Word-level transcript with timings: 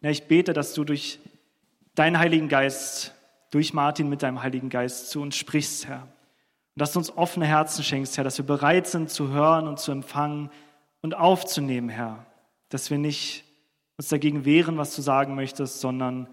Ja, 0.00 0.10
ich 0.10 0.26
bete, 0.26 0.52
dass 0.52 0.74
du 0.74 0.84
durch 0.84 1.18
deinen 1.94 2.18
Heiligen 2.18 2.48
Geist, 2.48 3.14
durch 3.50 3.74
Martin 3.74 4.08
mit 4.08 4.22
deinem 4.22 4.42
Heiligen 4.42 4.70
Geist 4.70 5.10
zu 5.10 5.20
uns 5.20 5.36
sprichst, 5.36 5.86
Herr. 5.86 6.02
Und 6.02 6.80
dass 6.80 6.92
du 6.92 6.98
uns 6.98 7.10
offene 7.10 7.46
Herzen 7.46 7.84
schenkst, 7.84 8.16
Herr, 8.16 8.24
dass 8.24 8.38
wir 8.38 8.46
bereit 8.46 8.86
sind 8.86 9.10
zu 9.10 9.28
hören 9.28 9.68
und 9.68 9.78
zu 9.78 9.92
empfangen 9.92 10.50
und 11.02 11.14
aufzunehmen, 11.14 11.88
Herr. 11.88 12.24
Dass 12.68 12.90
wir 12.90 12.98
nicht 12.98 13.44
uns 13.98 14.08
dagegen 14.08 14.44
wehren, 14.44 14.78
was 14.78 14.94
du 14.96 15.02
sagen 15.02 15.34
möchtest, 15.34 15.80
sondern, 15.80 16.28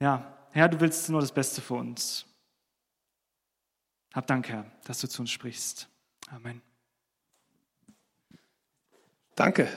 ja, 0.00 0.30
Herr, 0.50 0.68
du 0.68 0.80
willst 0.80 1.08
nur 1.08 1.20
das 1.20 1.32
Beste 1.32 1.62
für 1.62 1.74
uns. 1.74 2.26
Hab 4.12 4.26
Dank, 4.26 4.48
Herr, 4.48 4.66
dass 4.84 5.00
du 5.00 5.08
zu 5.08 5.22
uns 5.22 5.30
sprichst. 5.30 5.88
Amen. 6.28 6.60
Danke. 9.34 9.68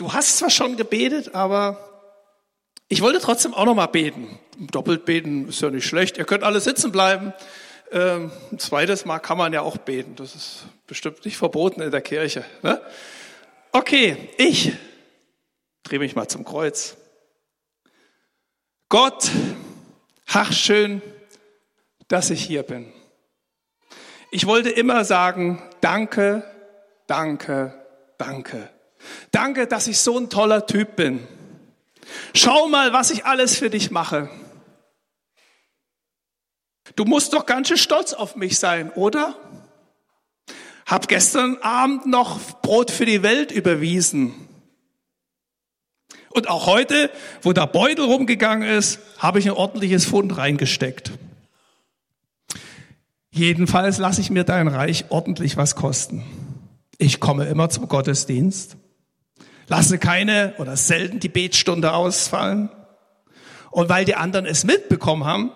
Du 0.00 0.14
hast 0.14 0.38
zwar 0.38 0.48
schon 0.48 0.78
gebetet, 0.78 1.34
aber 1.34 1.76
ich 2.88 3.02
wollte 3.02 3.20
trotzdem 3.20 3.52
auch 3.52 3.66
noch 3.66 3.74
mal 3.74 3.86
beten. 3.86 4.38
Doppelt 4.58 5.04
beten 5.04 5.50
ist 5.50 5.60
ja 5.60 5.68
nicht 5.68 5.84
schlecht. 5.84 6.16
Ihr 6.16 6.24
könnt 6.24 6.42
alle 6.42 6.62
sitzen 6.62 6.90
bleiben. 6.90 7.34
Ähm, 7.92 8.32
ein 8.50 8.58
zweites 8.58 9.04
Mal 9.04 9.18
kann 9.18 9.36
man 9.36 9.52
ja 9.52 9.60
auch 9.60 9.76
beten. 9.76 10.16
Das 10.16 10.34
ist 10.34 10.64
bestimmt 10.86 11.22
nicht 11.26 11.36
verboten 11.36 11.82
in 11.82 11.90
der 11.90 12.00
Kirche. 12.00 12.46
Ne? 12.62 12.80
Okay, 13.72 14.16
ich 14.38 14.72
drehe 15.82 15.98
mich 15.98 16.16
mal 16.16 16.28
zum 16.28 16.46
Kreuz. 16.46 16.96
Gott, 18.88 19.30
ach 20.28 20.50
schön, 20.50 21.02
dass 22.08 22.30
ich 22.30 22.42
hier 22.42 22.62
bin. 22.62 22.90
Ich 24.30 24.46
wollte 24.46 24.70
immer 24.70 25.04
sagen, 25.04 25.62
danke, 25.82 26.42
danke, 27.06 27.74
danke. 28.16 28.70
Danke, 29.30 29.66
dass 29.66 29.86
ich 29.86 29.98
so 29.98 30.18
ein 30.18 30.30
toller 30.30 30.66
Typ 30.66 30.96
bin. 30.96 31.26
Schau 32.34 32.68
mal, 32.68 32.92
was 32.92 33.10
ich 33.10 33.24
alles 33.24 33.56
für 33.56 33.70
dich 33.70 33.90
mache. 33.90 34.30
Du 36.96 37.04
musst 37.04 37.32
doch 37.32 37.46
ganz 37.46 37.68
schön 37.68 37.76
stolz 37.76 38.12
auf 38.12 38.36
mich 38.36 38.58
sein, 38.58 38.90
oder? 38.92 39.36
Hab 40.86 41.06
gestern 41.08 41.56
Abend 41.62 42.06
noch 42.06 42.40
Brot 42.62 42.90
für 42.90 43.06
die 43.06 43.22
Welt 43.22 43.52
überwiesen. 43.52 44.34
Und 46.30 46.48
auch 46.48 46.66
heute, 46.66 47.10
wo 47.42 47.52
der 47.52 47.66
Beutel 47.66 48.04
rumgegangen 48.04 48.68
ist, 48.68 49.00
habe 49.18 49.38
ich 49.38 49.46
ein 49.46 49.56
ordentliches 49.56 50.04
Fund 50.04 50.36
reingesteckt. 50.36 51.12
Jedenfalls 53.30 53.98
lasse 53.98 54.20
ich 54.20 54.30
mir 54.30 54.44
dein 54.44 54.68
Reich 54.68 55.06
ordentlich 55.08 55.56
was 55.56 55.76
kosten. 55.76 56.24
Ich 56.98 57.20
komme 57.20 57.46
immer 57.46 57.70
zum 57.70 57.88
Gottesdienst, 57.88 58.76
lasse 59.70 59.98
keine 59.98 60.54
oder 60.58 60.76
selten 60.76 61.20
die 61.20 61.28
Betstunde 61.28 61.92
ausfallen. 61.92 62.70
Und 63.70 63.88
weil 63.88 64.04
die 64.04 64.16
anderen 64.16 64.44
es 64.44 64.64
mitbekommen 64.64 65.24
haben, 65.24 65.52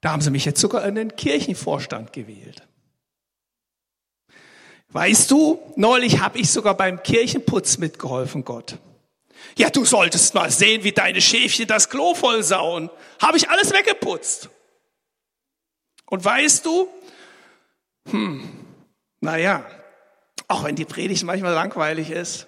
da 0.00 0.10
haben 0.10 0.22
sie 0.22 0.30
mich 0.30 0.46
jetzt 0.46 0.60
sogar 0.60 0.84
in 0.86 0.94
den 0.94 1.14
Kirchenvorstand 1.16 2.14
gewählt. 2.14 2.62
Weißt 4.88 5.30
du, 5.30 5.60
neulich 5.76 6.20
habe 6.20 6.38
ich 6.38 6.50
sogar 6.50 6.74
beim 6.74 7.02
Kirchenputz 7.02 7.76
mitgeholfen, 7.76 8.42
Gott. 8.42 8.78
Ja, 9.58 9.68
du 9.68 9.84
solltest 9.84 10.34
mal 10.34 10.50
sehen, 10.50 10.82
wie 10.82 10.92
deine 10.92 11.20
Schäfchen 11.20 11.66
das 11.66 11.90
Klo 11.90 12.14
voll 12.14 12.42
sauen. 12.42 12.88
Habe 13.20 13.36
ich 13.36 13.50
alles 13.50 13.70
weggeputzt. 13.70 14.48
Und 16.06 16.24
weißt 16.24 16.64
du, 16.64 16.88
hm, 18.08 18.48
naja, 19.20 19.66
auch 20.48 20.64
wenn 20.64 20.76
die 20.76 20.86
Predigt 20.86 21.24
manchmal 21.24 21.52
langweilig 21.52 22.10
ist, 22.10 22.46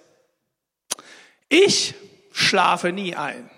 ich 1.49 1.95
schlafe 2.33 2.93
nie 2.93 3.15
ein. 3.15 3.51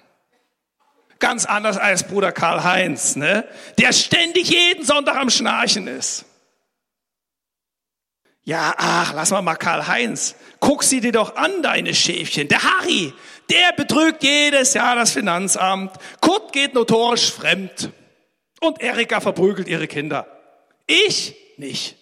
Ganz 1.19 1.45
anders 1.45 1.77
als 1.77 2.05
Bruder 2.07 2.33
Karl 2.33 2.65
Heinz, 2.65 3.15
ne? 3.15 3.47
der 3.79 3.93
ständig 3.93 4.49
jeden 4.49 4.85
Sonntag 4.85 5.17
am 5.17 5.29
Schnarchen 5.29 5.87
ist. 5.87 6.25
Ja, 8.43 8.75
ach, 8.79 9.13
lass 9.13 9.31
mal 9.31 9.43
mal 9.43 9.57
Karl 9.57 9.87
Heinz. 9.87 10.35
Guck 10.61 10.83
sie 10.83 11.01
dir 11.01 11.13
doch 11.13 11.37
an, 11.37 11.63
deine 11.63 11.95
Schäfchen. 11.95 12.49
Der 12.49 12.63
Harry, 12.63 13.13
der 13.51 13.73
betrügt 13.77 14.23
jedes 14.23 14.73
Jahr 14.73 14.97
das 14.97 15.13
Finanzamt. 15.13 15.95
Kurt 16.21 16.53
geht 16.53 16.73
notorisch 16.73 17.31
fremd. 17.31 17.91
Und 18.61 18.81
Erika 18.81 19.21
verprügelt 19.21 19.69
ihre 19.69 19.89
Kinder. 19.89 20.27
Ich 20.87 21.37
nicht. 21.59 21.97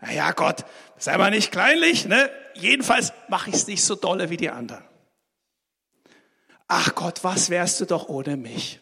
Naja, 0.00 0.32
Gott, 0.32 0.64
sei 0.98 1.16
mal 1.16 1.30
nicht 1.30 1.50
kleinlich, 1.50 2.04
ne? 2.04 2.30
Jedenfalls 2.54 3.12
mache 3.28 3.50
ich 3.50 3.56
es 3.56 3.66
nicht 3.66 3.82
so 3.82 3.94
dolle 3.94 4.28
wie 4.28 4.36
die 4.36 4.50
anderen 4.50 4.89
ach 6.70 6.94
Gott, 6.94 7.24
was 7.24 7.50
wärst 7.50 7.80
du 7.80 7.84
doch 7.84 8.08
ohne 8.08 8.36
mich? 8.36 8.80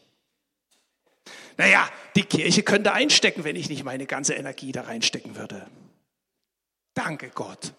Naja, 1.57 1.89
die 2.15 2.23
Kirche 2.23 2.63
könnte 2.63 2.93
einstecken, 2.93 3.45
wenn 3.45 3.57
ich 3.57 3.69
nicht 3.69 3.83
meine 3.83 4.07
ganze 4.07 4.35
Energie 4.35 4.71
da 4.73 4.83
reinstecken 4.83 5.37
würde. 5.37 5.67
Danke 6.95 7.31
Gott. 7.31 7.73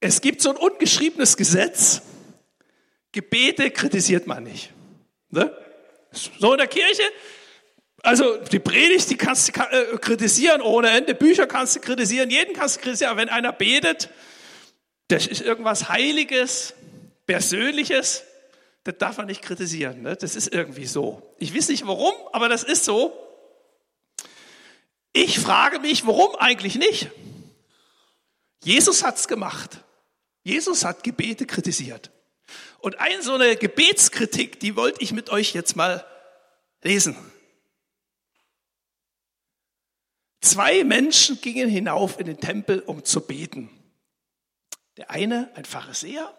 Es 0.00 0.20
gibt 0.20 0.40
so 0.40 0.50
ein 0.50 0.56
ungeschriebenes 0.56 1.36
Gesetz. 1.36 2.02
Gebete 3.10 3.70
kritisiert 3.70 4.26
man 4.26 4.44
nicht. 4.44 4.72
Ne? 5.30 5.54
So 6.12 6.52
in 6.52 6.58
der 6.58 6.66
Kirche, 6.68 7.02
also 8.02 8.36
die 8.38 8.58
Predigt, 8.58 9.10
die 9.10 9.16
kannst 9.16 9.54
du 9.54 9.60
äh, 9.60 9.98
kritisieren 9.98 10.60
ohne 10.60 10.90
Ende, 10.90 11.14
Bücher 11.14 11.46
kannst 11.46 11.76
du 11.76 11.80
kritisieren, 11.80 12.30
jeden 12.30 12.54
kannst 12.54 12.76
du 12.76 12.80
kritisieren, 12.80 13.12
aber 13.12 13.20
wenn 13.20 13.28
einer 13.28 13.52
betet, 13.52 14.10
das 15.08 15.26
ist 15.26 15.42
irgendwas 15.42 15.88
Heiliges, 15.88 16.74
Persönliches, 17.26 18.24
das 18.84 18.98
darf 18.98 19.16
man 19.16 19.26
nicht 19.26 19.42
kritisieren. 19.42 20.02
Ne? 20.02 20.16
Das 20.16 20.36
ist 20.36 20.52
irgendwie 20.52 20.86
so. 20.86 21.34
Ich 21.38 21.54
weiß 21.54 21.68
nicht 21.68 21.86
warum, 21.86 22.14
aber 22.32 22.48
das 22.48 22.64
ist 22.64 22.84
so. 22.84 23.16
Ich 25.12 25.38
frage 25.38 25.78
mich, 25.78 26.06
warum 26.06 26.34
eigentlich 26.36 26.76
nicht? 26.76 27.10
Jesus 28.64 29.04
hat 29.04 29.16
es 29.18 29.28
gemacht. 29.28 29.80
Jesus 30.42 30.84
hat 30.84 31.04
Gebete 31.04 31.46
kritisiert. 31.46 32.10
Und 32.78 32.98
eine 32.98 33.22
so 33.22 33.34
eine 33.34 33.56
Gebetskritik, 33.56 34.58
die 34.58 34.74
wollte 34.74 35.02
ich 35.02 35.12
mit 35.12 35.30
euch 35.30 35.54
jetzt 35.54 35.76
mal 35.76 36.04
lesen. 36.82 37.16
Zwei 40.40 40.82
Menschen 40.82 41.40
gingen 41.40 41.68
hinauf 41.68 42.18
in 42.18 42.26
den 42.26 42.40
Tempel, 42.40 42.80
um 42.80 43.04
zu 43.04 43.20
beten. 43.20 43.70
Der 44.96 45.10
eine, 45.10 45.50
ein 45.54 45.64
Pharisäer, 45.64 46.36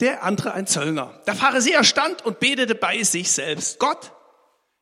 der 0.00 0.22
andere 0.22 0.52
ein 0.52 0.66
Zöllner. 0.66 1.20
Der 1.26 1.34
Pharisäer 1.34 1.84
stand 1.84 2.24
und 2.24 2.40
betete 2.40 2.74
bei 2.74 3.02
sich 3.02 3.30
selbst. 3.30 3.78
Gott, 3.78 4.12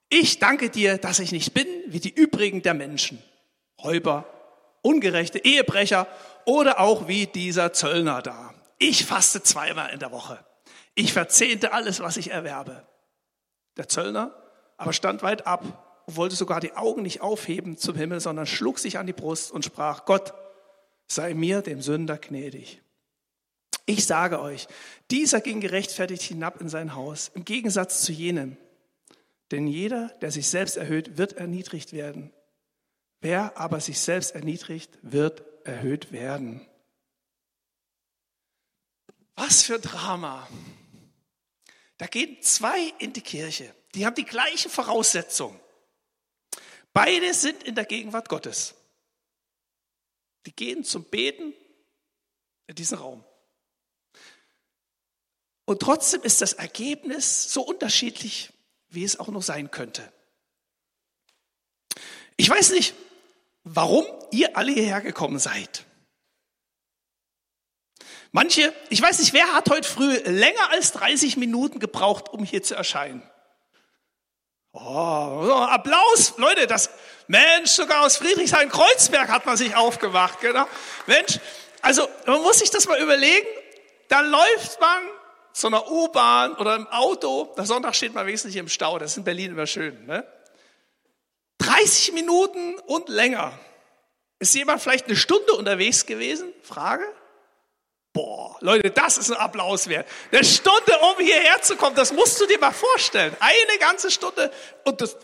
ich 0.09 0.39
danke 0.39 0.71
dir, 0.71 0.99
dass 0.99 1.19
ich 1.19 1.33
nicht 1.33 1.55
bin 1.55 1.67
wie 1.87 2.01
die 2.01 2.15
übrigen 2.15 2.63
der 2.63 2.75
Menschen. 2.75 3.23
Räuber, 3.83 4.27
ungerechte 4.83 5.39
Ehebrecher 5.45 6.07
oder 6.45 6.81
auch 6.81 7.09
wie 7.09 7.27
dieser 7.27 7.73
Zöllner 7.73 8.23
da. 8.23 8.55
Ich 8.79 9.05
faste 9.05 9.43
zweimal 9.43 9.93
in 9.93 9.99
der 9.99 10.13
Woche. 10.13 10.45
Ich 10.95 11.13
verzehnte 11.13 11.73
alles, 11.73 12.01
was 12.01 12.17
ich 12.17 12.31
erwerbe. 12.31 12.87
Der 13.77 13.89
Zöllner 13.89 14.35
aber 14.77 14.93
stand 14.93 15.23
weit 15.23 15.47
ab 15.47 16.03
und 16.07 16.17
wollte 16.17 16.37
sogar 16.37 16.61
die 16.61 16.75
Augen 16.75 17.03
nicht 17.03 17.21
aufheben 17.21 17.79
zum 17.79 17.97
Himmel, 17.97 18.21
sondern 18.21 18.47
schlug 18.47 18.79
sich 18.79 18.99
an 18.99 19.07
die 19.07 19.13
Brust 19.13 19.51
und 19.51 19.65
sprach, 19.65 20.05
Gott, 20.05 20.35
sei 21.07 21.35
mir, 21.35 21.63
dem 21.63 21.81
Sünder, 21.81 22.19
gnädig. 22.19 22.83
Ich 23.87 24.05
sage 24.05 24.41
euch, 24.41 24.67
dieser 25.13 25.41
ging 25.41 25.61
gerechtfertigt 25.61 26.23
hinab 26.23 26.61
in 26.61 26.69
sein 26.69 26.95
Haus, 26.95 27.31
im 27.35 27.45
Gegensatz 27.45 28.03
zu 28.03 28.13
jenem. 28.13 28.57
Denn 29.53 29.69
jeder, 29.69 30.09
der 30.21 30.33
sich 30.33 30.49
selbst 30.49 30.77
erhöht, 30.77 31.19
wird 31.19 31.35
erniedrigt 31.35 31.93
werden. 31.93 32.33
Wer 33.21 33.57
aber 33.57 33.81
sich 33.81 34.01
selbst 34.01 34.35
erniedrigt, 34.35 34.99
wird 35.03 35.45
erhöht 35.65 36.11
werden. 36.11 36.67
Was 39.37 39.63
für 39.63 39.79
Drama. 39.79 40.49
Da 41.99 42.07
gehen 42.07 42.43
zwei 42.43 42.93
in 42.99 43.13
die 43.13 43.23
Kirche. 43.23 43.73
Die 43.95 44.05
haben 44.05 44.17
die 44.17 44.25
gleiche 44.25 44.69
Voraussetzung. 44.69 45.59
Beide 46.93 47.33
sind 47.35 47.63
in 47.63 47.75
der 47.75 47.85
Gegenwart 47.85 48.29
Gottes. 48.29 48.75
Die 50.47 50.55
gehen 50.55 50.83
zum 50.83 51.05
Beten 51.05 51.53
in 52.67 52.75
diesen 52.75 52.99
Raum. 52.99 53.25
Und 55.67 55.83
trotzdem 55.83 56.23
ist 56.23 56.41
das 56.41 56.55
Ergebnis 56.55 57.53
so 57.53 57.61
unterschiedlich, 57.61 58.53
wie 58.89 59.05
es 59.05 59.19
auch 59.21 59.29
noch 59.29 59.43
sein 59.43 59.71
könnte. 59.71 60.11
Ich 62.37 62.49
weiß 62.49 62.71
nicht, 62.71 62.95
warum 63.65 64.07
ihr 64.31 64.57
alle 64.57 64.73
hierher 64.73 65.01
gekommen 65.01 65.39
seid. 65.39 65.85
Manche, 68.31 68.73
ich 68.91 69.03
weiß 69.03 69.19
nicht, 69.19 69.33
wer 69.33 69.55
hat 69.55 69.69
heute 69.69 69.89
früh 69.89 70.15
länger 70.25 70.71
als 70.71 70.93
30 70.93 71.37
Minuten 71.37 71.81
gebraucht, 71.81 72.29
um 72.29 72.45
hier 72.45 72.63
zu 72.63 72.75
erscheinen? 72.75 73.29
Oh, 74.73 75.67
Applaus, 75.71 76.35
Leute, 76.37 76.67
das, 76.67 76.91
Mensch, 77.29 77.71
sogar 77.71 78.03
aus 78.03 78.19
Friedrichshain-Kreuzberg 78.19 79.31
hat 79.31 79.47
man 79.47 79.57
sich 79.57 79.75
aufgewacht, 79.75 80.41
genau. 80.41 80.67
Mensch, 81.07 81.41
also 81.81 82.07
man 82.27 82.43
muss 82.43 82.59
sich 82.59 82.71
das 82.71 82.87
mal 82.87 83.01
überlegen, 83.01 83.47
da 84.09 84.21
läuft 84.21 84.81
man 84.81 85.03
zu 85.57 85.69
einer 85.69 85.91
U-Bahn 85.91 86.55
oder 86.57 86.77
im 86.77 86.87
Auto. 86.89 87.55
Der 87.57 87.65
Sonntag 87.65 87.95
steht 87.95 88.13
man 88.13 88.27
wesentlich 88.27 88.57
im 88.57 88.69
Stau. 88.69 88.99
Das 88.99 89.13
ist 89.13 89.17
in 89.17 89.25
Berlin 89.25 89.53
immer 89.53 89.67
schön. 89.67 90.05
Ne? 90.05 90.23
30 91.59 92.13
Minuten 92.13 92.79
und 92.81 93.09
länger. 93.09 93.59
Ist 94.39 94.55
jemand 94.55 94.83
vielleicht 94.83 95.07
eine 95.07 95.17
Stunde 95.17 95.55
unterwegs 95.55 96.05
gewesen? 96.05 96.53
Frage. 96.63 97.07
Boah, 98.13 98.59
Leute, 98.61 98.91
das 98.91 99.17
ist 99.17 99.31
ein 99.31 99.39
Applaus 99.39 99.89
wert. 99.89 100.07
Eine 100.31 100.45
Stunde, 100.45 100.93
um 101.01 101.25
hierher 101.25 101.63
zu 101.63 101.77
kommen, 101.77 101.97
das 101.97 102.13
musst 102.13 102.39
du 102.39 102.47
dir 102.47 102.59
mal 102.59 102.73
vorstellen. 102.73 103.35
Eine 103.41 103.79
ganze 103.79 104.11
Stunde. 104.11 104.53
Und 104.85 105.01
das 105.01 105.17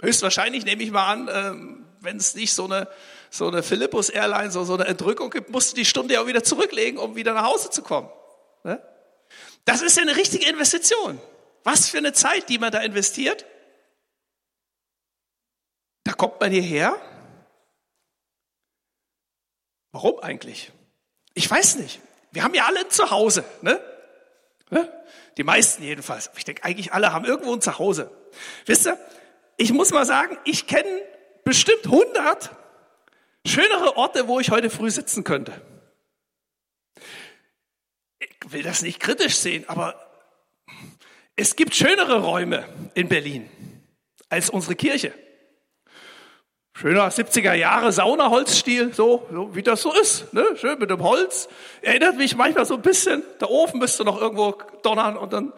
höchstwahrscheinlich 0.00 0.64
nehme 0.64 0.82
ich 0.82 0.90
mal 0.90 1.06
an, 1.06 1.30
ähm, 1.30 1.86
wenn 2.00 2.16
es 2.16 2.34
nicht 2.34 2.54
so 2.54 2.64
eine, 2.64 2.88
so 3.28 3.48
eine 3.48 3.62
Philippus 3.62 4.08
Airline, 4.08 4.50
so, 4.52 4.64
so 4.64 4.72
eine 4.72 4.86
Entrückung 4.86 5.28
gibt, 5.28 5.50
musst 5.50 5.72
du 5.72 5.76
die 5.76 5.84
Stunde 5.84 6.14
ja 6.14 6.22
auch 6.22 6.26
wieder 6.26 6.42
zurücklegen, 6.42 6.98
um 6.98 7.14
wieder 7.14 7.34
nach 7.34 7.44
Hause 7.44 7.68
zu 7.68 7.82
kommen. 7.82 8.08
Ne? 8.64 8.82
Das 9.64 9.82
ist 9.82 9.96
ja 9.96 10.02
eine 10.02 10.16
richtige 10.16 10.48
Investition. 10.48 11.20
Was 11.64 11.88
für 11.88 11.98
eine 11.98 12.12
Zeit, 12.12 12.48
die 12.48 12.58
man 12.58 12.72
da 12.72 12.80
investiert. 12.80 13.44
Da 16.04 16.12
kommt 16.12 16.40
man 16.40 16.50
hierher. 16.50 17.00
Warum 19.92 20.18
eigentlich? 20.20 20.72
Ich 21.34 21.50
weiß 21.50 21.76
nicht. 21.76 22.00
Wir 22.32 22.44
haben 22.44 22.54
ja 22.54 22.66
alle 22.66 22.80
ein 22.80 22.90
Zuhause, 22.90 23.44
ne? 23.60 23.80
ne? 24.70 24.92
Die 25.36 25.44
meisten 25.44 25.82
jedenfalls. 25.82 26.30
Ich 26.36 26.44
denke, 26.44 26.64
eigentlich 26.64 26.92
alle 26.92 27.12
haben 27.12 27.24
irgendwo 27.24 27.52
ein 27.52 27.60
Zuhause. 27.60 28.10
Wisst 28.66 28.86
ihr, 28.86 28.98
ich 29.56 29.72
muss 29.72 29.90
mal 29.90 30.06
sagen, 30.06 30.38
ich 30.44 30.66
kenne 30.66 31.02
bestimmt 31.44 31.84
100 31.86 32.50
schönere 33.46 33.96
Orte, 33.96 34.28
wo 34.28 34.40
ich 34.40 34.50
heute 34.50 34.70
früh 34.70 34.90
sitzen 34.90 35.24
könnte. 35.24 35.60
Will 38.48 38.62
das 38.62 38.82
nicht 38.82 39.00
kritisch 39.00 39.36
sehen, 39.36 39.64
aber 39.68 39.94
es 41.36 41.56
gibt 41.56 41.74
schönere 41.74 42.22
Räume 42.22 42.66
in 42.94 43.08
Berlin 43.08 43.48
als 44.28 44.50
unsere 44.50 44.76
Kirche. 44.76 45.12
Schöner 46.74 47.10
70er 47.10 47.52
Jahre 47.52 47.92
Saunaholzstil, 47.92 48.94
so, 48.94 49.26
so 49.30 49.54
wie 49.54 49.62
das 49.62 49.82
so 49.82 49.92
ist, 49.92 50.32
ne? 50.32 50.44
schön 50.56 50.78
mit 50.78 50.88
dem 50.88 51.02
Holz. 51.02 51.48
Erinnert 51.82 52.16
mich 52.16 52.36
manchmal 52.36 52.64
so 52.64 52.74
ein 52.74 52.82
bisschen, 52.82 53.22
der 53.40 53.50
Ofen 53.50 53.78
müsste 53.78 54.04
noch 54.04 54.18
irgendwo 54.18 54.52
donnern 54.82 55.16
und 55.18 55.32
dann 55.32 55.52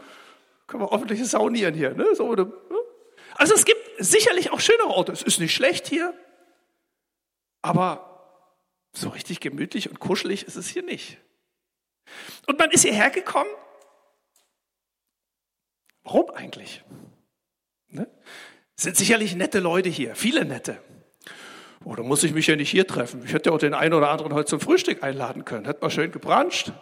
können 0.67 0.83
wir 0.83 0.91
ordentlich 0.91 1.25
saunieren 1.29 1.75
hier. 1.75 1.95
Ne? 1.95 2.07
So, 2.15 2.35
ne? 2.35 2.53
Also 3.35 3.55
es 3.55 3.65
gibt 3.65 3.81
sicherlich 3.99 4.51
auch 4.51 4.61
schönere 4.61 4.89
Orte. 4.89 5.13
Es 5.13 5.23
ist 5.23 5.39
nicht 5.39 5.55
schlecht 5.55 5.87
hier, 5.87 6.13
aber 7.61 8.09
so 8.93 9.09
richtig 9.11 9.41
gemütlich 9.41 9.89
und 9.89 10.01
kuschelig 10.01 10.45
ist 10.45 10.57
es 10.57 10.69
hier 10.69 10.83
nicht. 10.83 11.19
Und 12.47 12.59
man 12.59 12.71
ist 12.71 12.83
hierher 12.83 13.11
gekommen. 13.11 13.51
Warum 16.05 16.31
eigentlich? 16.31 16.83
Ne? 17.89 18.09
Es 18.77 18.85
sind 18.85 18.97
sicherlich 18.97 19.35
nette 19.35 19.61
Leute 19.61 19.89
hier, 19.89 20.17
viele 20.17 20.45
nette. 20.45 20.83
Oh, 21.85 21.95
da 21.95 22.03
muss 22.03 22.23
ich 22.23 22.33
mich 22.33 22.47
ja 22.47 22.57
nicht 22.57 22.71
hier 22.71 22.87
treffen. 22.87 23.25
Ich 23.25 23.33
hätte 23.33 23.51
ja 23.51 23.55
auch 23.55 23.59
den 23.59 23.75
einen 23.75 23.95
oder 23.95 24.11
anderen 24.11 24.35
heute 24.35 24.47
zum 24.47 24.61
Frühstück 24.61 25.03
einladen 25.03 25.45
können. 25.45 25.65
Hätte 25.65 25.81
mal 25.81 25.91
schön 25.91 26.13
gebranscht, 26.13 26.73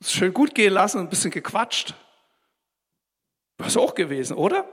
es 0.00 0.12
schön 0.12 0.32
gut 0.32 0.54
gehen 0.54 0.72
lassen, 0.72 0.98
ein 0.98 1.08
bisschen 1.08 1.30
gequatscht. 1.30 1.94
Was 3.58 3.76
auch 3.76 3.94
gewesen, 3.94 4.36
oder? 4.36 4.68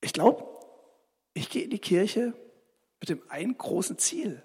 Ich 0.00 0.12
glaube, 0.12 0.44
ich 1.34 1.48
gehe 1.48 1.64
in 1.64 1.70
die 1.70 1.78
Kirche 1.78 2.34
mit 3.00 3.08
dem 3.08 3.22
einen 3.28 3.56
großen 3.56 3.98
Ziel. 3.98 4.42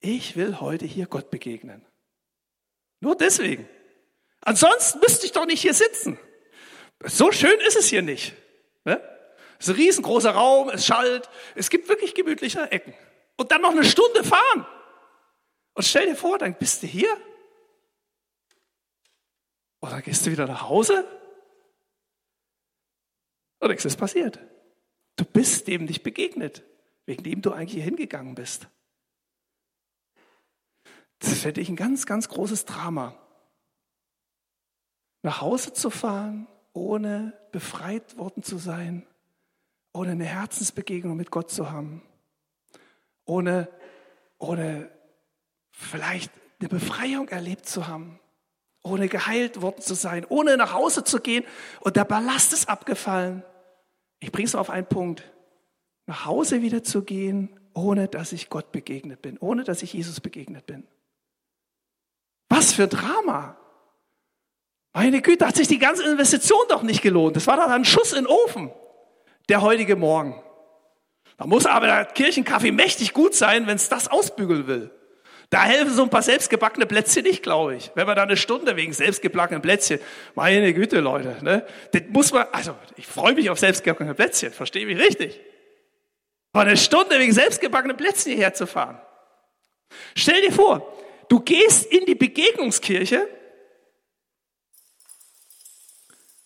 Ich 0.00 0.36
will 0.36 0.60
heute 0.60 0.86
hier 0.86 1.06
Gott 1.06 1.30
begegnen. 1.30 1.84
Nur 3.00 3.16
deswegen. 3.16 3.68
Ansonsten 4.40 5.00
müsste 5.00 5.26
ich 5.26 5.32
doch 5.32 5.46
nicht 5.46 5.62
hier 5.62 5.74
sitzen. 5.74 6.18
So 7.04 7.32
schön 7.32 7.58
ist 7.60 7.76
es 7.76 7.88
hier 7.88 8.02
nicht. 8.02 8.34
Ne? 8.84 9.02
Es 9.58 9.68
ist 9.68 9.74
ein 9.74 9.80
riesengroßer 9.80 10.30
Raum, 10.30 10.68
es 10.68 10.86
schallt, 10.86 11.28
es 11.54 11.70
gibt 11.70 11.88
wirklich 11.88 12.14
gemütliche 12.14 12.70
Ecken. 12.70 12.94
Und 13.36 13.52
dann 13.52 13.62
noch 13.62 13.72
eine 13.72 13.84
Stunde 13.84 14.24
fahren. 14.24 14.66
Und 15.74 15.82
stell 15.82 16.06
dir 16.06 16.16
vor, 16.16 16.38
dann 16.38 16.54
bist 16.54 16.82
du 16.82 16.86
hier. 16.86 17.14
Und 19.80 19.92
dann 19.92 20.02
gehst 20.02 20.26
du 20.26 20.30
wieder 20.30 20.46
nach 20.46 20.62
Hause. 20.62 21.04
Und 23.58 23.68
nichts 23.68 23.84
ist 23.84 23.96
passiert. 23.96 24.38
Du 25.16 25.24
bist 25.24 25.66
dem 25.66 25.84
nicht 25.84 26.02
begegnet, 26.02 26.62
wegen 27.06 27.22
dem 27.22 27.42
du 27.42 27.52
eigentlich 27.52 27.74
hier 27.74 27.82
hingegangen 27.82 28.34
bist. 28.34 28.68
Das 31.18 31.38
finde 31.38 31.60
ich 31.60 31.68
ein 31.68 31.76
ganz, 31.76 32.06
ganz 32.06 32.28
großes 32.28 32.64
Drama. 32.64 33.14
Nach 35.22 35.40
Hause 35.40 35.72
zu 35.72 35.90
fahren, 35.90 36.46
ohne 36.72 37.32
befreit 37.52 38.16
worden 38.18 38.42
zu 38.42 38.58
sein, 38.58 39.06
ohne 39.92 40.12
eine 40.12 40.26
Herzensbegegnung 40.26 41.16
mit 41.16 41.30
Gott 41.30 41.50
zu 41.50 41.70
haben, 41.70 42.02
ohne, 43.24 43.68
ohne 44.38 44.90
vielleicht 45.70 46.30
eine 46.60 46.68
Befreiung 46.68 47.28
erlebt 47.28 47.66
zu 47.66 47.86
haben, 47.86 48.20
ohne 48.82 49.08
geheilt 49.08 49.62
worden 49.62 49.80
zu 49.80 49.94
sein, 49.94 50.26
ohne 50.28 50.56
nach 50.56 50.72
Hause 50.72 51.02
zu 51.02 51.20
gehen 51.20 51.44
und 51.80 51.96
der 51.96 52.04
Ballast 52.04 52.52
ist 52.52 52.68
abgefallen. 52.68 53.42
Ich 54.20 54.32
bringe 54.32 54.46
es 54.46 54.54
auf 54.54 54.70
einen 54.70 54.86
Punkt. 54.86 55.24
Nach 56.06 56.24
Hause 56.24 56.62
wieder 56.62 56.84
zu 56.84 57.02
gehen, 57.02 57.58
ohne 57.74 58.06
dass 58.06 58.32
ich 58.32 58.48
Gott 58.48 58.70
begegnet 58.70 59.22
bin, 59.22 59.38
ohne 59.38 59.64
dass 59.64 59.82
ich 59.82 59.92
Jesus 59.92 60.20
begegnet 60.20 60.66
bin. 60.66 60.86
Was 62.56 62.72
für 62.72 62.88
Drama. 62.88 63.54
Meine 64.94 65.20
Güte, 65.20 65.46
hat 65.46 65.56
sich 65.56 65.68
die 65.68 65.78
ganze 65.78 66.04
Investition 66.04 66.64
doch 66.70 66.82
nicht 66.82 67.02
gelohnt. 67.02 67.36
Das 67.36 67.46
war 67.46 67.58
doch 67.58 67.68
ein 67.68 67.84
Schuss 67.84 68.14
in 68.14 68.24
den 68.24 68.26
Ofen, 68.26 68.70
der 69.50 69.60
heutige 69.60 69.94
Morgen. 69.94 70.42
Da 71.36 71.46
muss 71.46 71.66
aber 71.66 71.86
der 71.86 72.06
Kirchenkaffee 72.06 72.72
mächtig 72.72 73.12
gut 73.12 73.34
sein, 73.34 73.66
wenn 73.66 73.76
es 73.76 73.90
das 73.90 74.08
ausbügeln 74.08 74.66
will. 74.66 74.90
Da 75.50 75.64
helfen 75.64 75.92
so 75.92 76.02
ein 76.02 76.08
paar 76.08 76.22
selbstgebackene 76.22 76.86
Plätzchen 76.86 77.24
nicht, 77.24 77.42
glaube 77.42 77.76
ich. 77.76 77.90
Wenn 77.94 78.06
man 78.06 78.16
da 78.16 78.22
eine 78.22 78.38
Stunde 78.38 78.74
wegen 78.74 78.94
selbstgebackenen 78.94 79.60
Plätzchen, 79.60 80.00
meine 80.34 80.72
Güte, 80.72 81.00
Leute, 81.00 81.36
ne? 81.42 81.66
Das 81.92 82.04
muss 82.08 82.32
man, 82.32 82.46
also 82.52 82.74
ich 82.96 83.06
freue 83.06 83.34
mich 83.34 83.50
auf 83.50 83.58
selbstgebackene 83.58 84.14
Plätzchen, 84.14 84.50
verstehe 84.50 84.86
mich 84.86 84.98
richtig. 84.98 85.38
Aber 86.54 86.62
eine 86.62 86.78
Stunde 86.78 87.18
wegen 87.18 87.32
selbstgebackenen 87.32 87.98
Plätzchen 87.98 88.32
hierher 88.32 88.54
zu 88.54 88.66
fahren. 88.66 88.98
Stell 90.14 90.40
dir 90.40 90.52
vor, 90.52 90.90
du 91.28 91.40
gehst 91.40 91.86
in 91.86 92.06
die 92.06 92.14
Begegnungskirche 92.14 93.28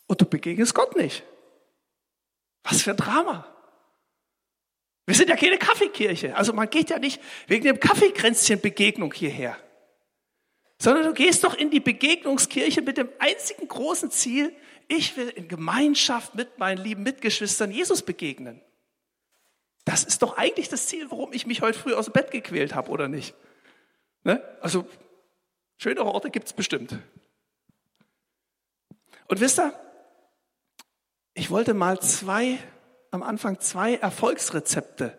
und 0.06 0.20
du 0.20 0.24
begegnest 0.26 0.74
Gott 0.74 0.96
nicht. 0.96 1.22
Was 2.64 2.82
für 2.82 2.90
ein 2.90 2.96
Drama. 2.96 3.46
Wir 5.06 5.14
sind 5.14 5.28
ja 5.28 5.36
keine 5.36 5.58
Kaffeekirche. 5.58 6.36
Also 6.36 6.52
man 6.52 6.70
geht 6.70 6.90
ja 6.90 6.98
nicht 6.98 7.20
wegen 7.46 7.64
dem 7.64 7.80
Kaffeekränzchen 7.80 8.60
Begegnung 8.60 9.12
hierher. 9.12 9.58
Sondern 10.78 11.04
du 11.04 11.12
gehst 11.12 11.44
doch 11.44 11.54
in 11.54 11.70
die 11.70 11.80
Begegnungskirche 11.80 12.80
mit 12.80 12.96
dem 12.96 13.08
einzigen 13.18 13.68
großen 13.68 14.10
Ziel, 14.10 14.54
ich 14.88 15.16
will 15.16 15.28
in 15.28 15.48
Gemeinschaft 15.48 16.34
mit 16.34 16.58
meinen 16.58 16.78
lieben 16.78 17.02
Mitgeschwistern 17.02 17.70
Jesus 17.70 18.02
begegnen. 18.02 18.60
Das 19.84 20.04
ist 20.04 20.22
doch 20.22 20.36
eigentlich 20.36 20.68
das 20.68 20.86
Ziel, 20.86 21.10
warum 21.10 21.32
ich 21.32 21.46
mich 21.46 21.62
heute 21.62 21.78
früh 21.78 21.94
aus 21.94 22.06
dem 22.06 22.12
Bett 22.12 22.30
gequält 22.30 22.74
habe, 22.74 22.90
oder 22.90 23.08
nicht? 23.08 23.34
Ne? 24.24 24.42
Also, 24.60 24.86
schönere 25.78 26.06
Orte 26.06 26.30
gibt 26.30 26.46
es 26.46 26.52
bestimmt. 26.52 26.98
Und 29.28 29.40
wisst 29.40 29.58
ihr, 29.60 29.72
ich 31.34 31.50
wollte 31.50 31.74
mal 31.74 32.00
zwei 32.00 32.58
am 33.10 33.22
Anfang 33.22 33.60
zwei 33.60 33.94
Erfolgsrezepte 33.94 35.18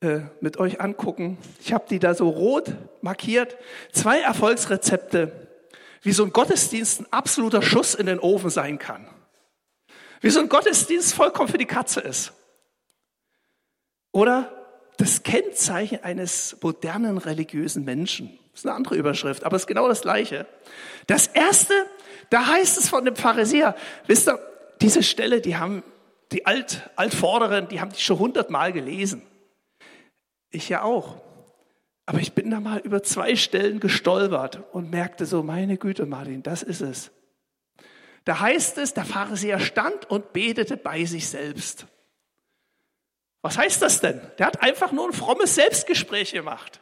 äh, 0.00 0.20
mit 0.40 0.58
euch 0.58 0.80
angucken. 0.80 1.38
Ich 1.60 1.72
habe 1.72 1.86
die 1.88 1.98
da 1.98 2.14
so 2.14 2.28
rot 2.28 2.74
markiert. 3.00 3.56
Zwei 3.92 4.20
Erfolgsrezepte, 4.20 5.48
wie 6.02 6.12
so 6.12 6.24
ein 6.24 6.32
Gottesdienst 6.32 7.00
ein 7.00 7.12
absoluter 7.12 7.62
Schuss 7.62 7.94
in 7.94 8.06
den 8.06 8.18
Ofen 8.18 8.50
sein 8.50 8.78
kann. 8.78 9.08
Wie 10.20 10.30
so 10.30 10.40
ein 10.40 10.48
Gottesdienst 10.48 11.14
vollkommen 11.14 11.48
für 11.48 11.58
die 11.58 11.66
Katze 11.66 12.00
ist. 12.00 12.32
Oder 14.12 14.63
das 14.96 15.22
Kennzeichen 15.22 16.02
eines 16.02 16.56
modernen 16.60 17.18
religiösen 17.18 17.84
Menschen. 17.84 18.38
Das 18.52 18.60
ist 18.60 18.66
eine 18.66 18.76
andere 18.76 18.94
Überschrift, 18.94 19.44
aber 19.44 19.56
es 19.56 19.62
ist 19.62 19.66
genau 19.66 19.88
das 19.88 20.02
Gleiche. 20.02 20.46
Das 21.06 21.26
erste, 21.26 21.74
da 22.30 22.46
heißt 22.46 22.78
es 22.78 22.88
von 22.88 23.04
dem 23.04 23.16
Pharisäer, 23.16 23.74
wisst 24.06 24.28
ihr, 24.28 24.38
diese 24.80 25.02
Stelle, 25.02 25.40
die 25.40 25.56
haben 25.56 25.82
die 26.32 26.46
Alt, 26.46 26.88
Altvorderen, 26.96 27.68
die 27.68 27.80
haben 27.80 27.92
die 27.92 28.00
schon 28.00 28.18
hundertmal 28.18 28.72
gelesen. 28.72 29.22
Ich 30.50 30.68
ja 30.68 30.82
auch. 30.82 31.16
Aber 32.06 32.18
ich 32.18 32.34
bin 32.34 32.50
da 32.50 32.60
mal 32.60 32.80
über 32.80 33.02
zwei 33.02 33.34
Stellen 33.34 33.80
gestolpert 33.80 34.62
und 34.72 34.90
merkte 34.90 35.26
so, 35.26 35.42
meine 35.42 35.78
Güte, 35.78 36.06
Martin, 36.06 36.42
das 36.42 36.62
ist 36.62 36.80
es. 36.80 37.10
Da 38.24 38.40
heißt 38.40 38.78
es, 38.78 38.94
der 38.94 39.04
Pharisäer 39.04 39.58
stand 39.58 40.10
und 40.10 40.32
betete 40.32 40.76
bei 40.76 41.04
sich 41.04 41.28
selbst. 41.28 41.86
Was 43.44 43.58
heißt 43.58 43.82
das 43.82 44.00
denn? 44.00 44.22
Der 44.38 44.46
hat 44.46 44.62
einfach 44.62 44.90
nur 44.90 45.06
ein 45.06 45.12
frommes 45.12 45.54
Selbstgespräch 45.54 46.32
gemacht. 46.32 46.80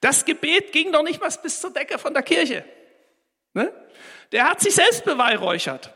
Das 0.00 0.24
Gebet 0.24 0.70
ging 0.70 0.92
doch 0.92 1.02
nicht 1.02 1.20
mal 1.20 1.32
bis 1.42 1.60
zur 1.60 1.72
Decke 1.72 1.98
von 1.98 2.14
der 2.14 2.22
Kirche. 2.22 2.64
Ne? 3.54 3.74
Der 4.30 4.48
hat 4.48 4.60
sich 4.60 4.76
selbst 4.76 5.04
beweihräuchert. 5.04 5.92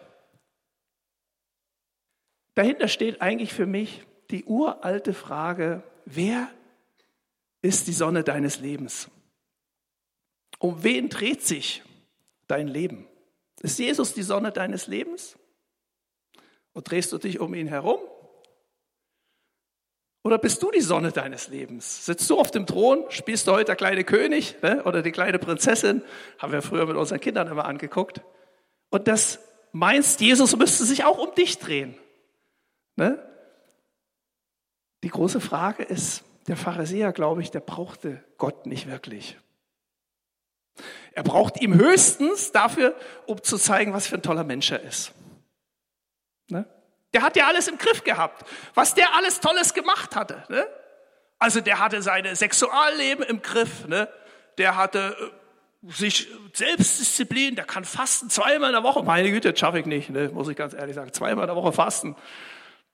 Dahinter 2.56 2.88
steht 2.88 3.22
eigentlich 3.22 3.52
für 3.52 3.66
mich 3.66 4.02
die 4.32 4.44
uralte 4.46 5.14
Frage, 5.14 5.84
wer 6.06 6.50
ist 7.62 7.86
die 7.86 7.92
Sonne 7.92 8.24
deines 8.24 8.58
Lebens? 8.58 9.08
Um 10.58 10.82
wen 10.82 11.08
dreht 11.08 11.46
sich 11.46 11.84
dein 12.48 12.66
Leben? 12.66 13.06
Ist 13.62 13.78
Jesus 13.78 14.12
die 14.12 14.24
Sonne 14.24 14.50
deines 14.50 14.88
Lebens? 14.88 15.38
Und 16.72 16.90
drehst 16.90 17.12
du 17.12 17.18
dich 17.18 17.38
um 17.38 17.54
ihn 17.54 17.68
herum? 17.68 18.00
Oder 20.22 20.38
bist 20.38 20.62
du 20.62 20.70
die 20.70 20.82
Sonne 20.82 21.12
deines 21.12 21.48
Lebens? 21.48 22.04
Sitzt 22.04 22.28
du 22.28 22.38
auf 22.38 22.50
dem 22.50 22.66
Thron? 22.66 23.04
Spielst 23.08 23.46
du 23.46 23.52
heute 23.52 23.66
der 23.66 23.76
kleine 23.76 24.04
König 24.04 24.56
ne? 24.62 24.84
oder 24.84 25.02
die 25.02 25.12
kleine 25.12 25.38
Prinzessin? 25.38 26.02
Haben 26.38 26.52
wir 26.52 26.60
früher 26.60 26.86
mit 26.86 26.96
unseren 26.96 27.20
Kindern 27.20 27.48
immer 27.48 27.64
angeguckt. 27.64 28.20
Und 28.90 29.08
das 29.08 29.38
meinst, 29.72 30.20
Jesus 30.20 30.54
müsste 30.56 30.84
sich 30.84 31.04
auch 31.04 31.18
um 31.18 31.34
dich 31.34 31.58
drehen. 31.58 31.96
Ne? 32.96 33.18
Die 35.02 35.08
große 35.08 35.40
Frage 35.40 35.82
ist, 35.82 36.24
der 36.48 36.56
Pharisäer, 36.56 37.12
glaube 37.12 37.40
ich, 37.40 37.50
der 37.50 37.60
brauchte 37.60 38.22
Gott 38.36 38.66
nicht 38.66 38.88
wirklich. 38.88 39.38
Er 41.12 41.22
braucht 41.22 41.62
ihm 41.62 41.74
höchstens 41.74 42.52
dafür, 42.52 42.94
um 43.26 43.42
zu 43.42 43.56
zeigen, 43.56 43.94
was 43.94 44.06
für 44.06 44.16
ein 44.16 44.22
toller 44.22 44.44
Mensch 44.44 44.70
er 44.70 44.82
ist. 44.82 45.12
Ne? 46.48 46.66
Der 47.12 47.22
hat 47.22 47.36
ja 47.36 47.46
alles 47.46 47.68
im 47.68 47.78
Griff 47.78 48.04
gehabt, 48.04 48.48
was 48.74 48.94
der 48.94 49.14
alles 49.16 49.40
Tolles 49.40 49.74
gemacht 49.74 50.14
hatte. 50.14 50.44
Ne? 50.48 50.66
Also 51.38 51.60
der 51.60 51.78
hatte 51.78 52.02
seine 52.02 52.36
Sexualleben 52.36 53.24
im 53.24 53.42
Griff, 53.42 53.86
ne? 53.86 54.08
der 54.58 54.76
hatte 54.76 55.16
äh, 55.18 55.90
sich 55.90 56.28
Selbstdisziplin, 56.52 57.56
der 57.56 57.64
kann 57.64 57.84
fasten 57.84 58.30
zweimal 58.30 58.70
in 58.70 58.74
der 58.74 58.82
Woche. 58.82 59.02
Meine 59.02 59.30
Güte, 59.30 59.50
das 59.50 59.58
schaffe 59.58 59.80
ich 59.80 59.86
nicht, 59.86 60.10
ne? 60.10 60.28
muss 60.28 60.48
ich 60.48 60.56
ganz 60.56 60.74
ehrlich 60.74 60.94
sagen. 60.94 61.12
Zweimal 61.12 61.44
in 61.44 61.48
der 61.48 61.56
Woche 61.56 61.72
fasten. 61.72 62.14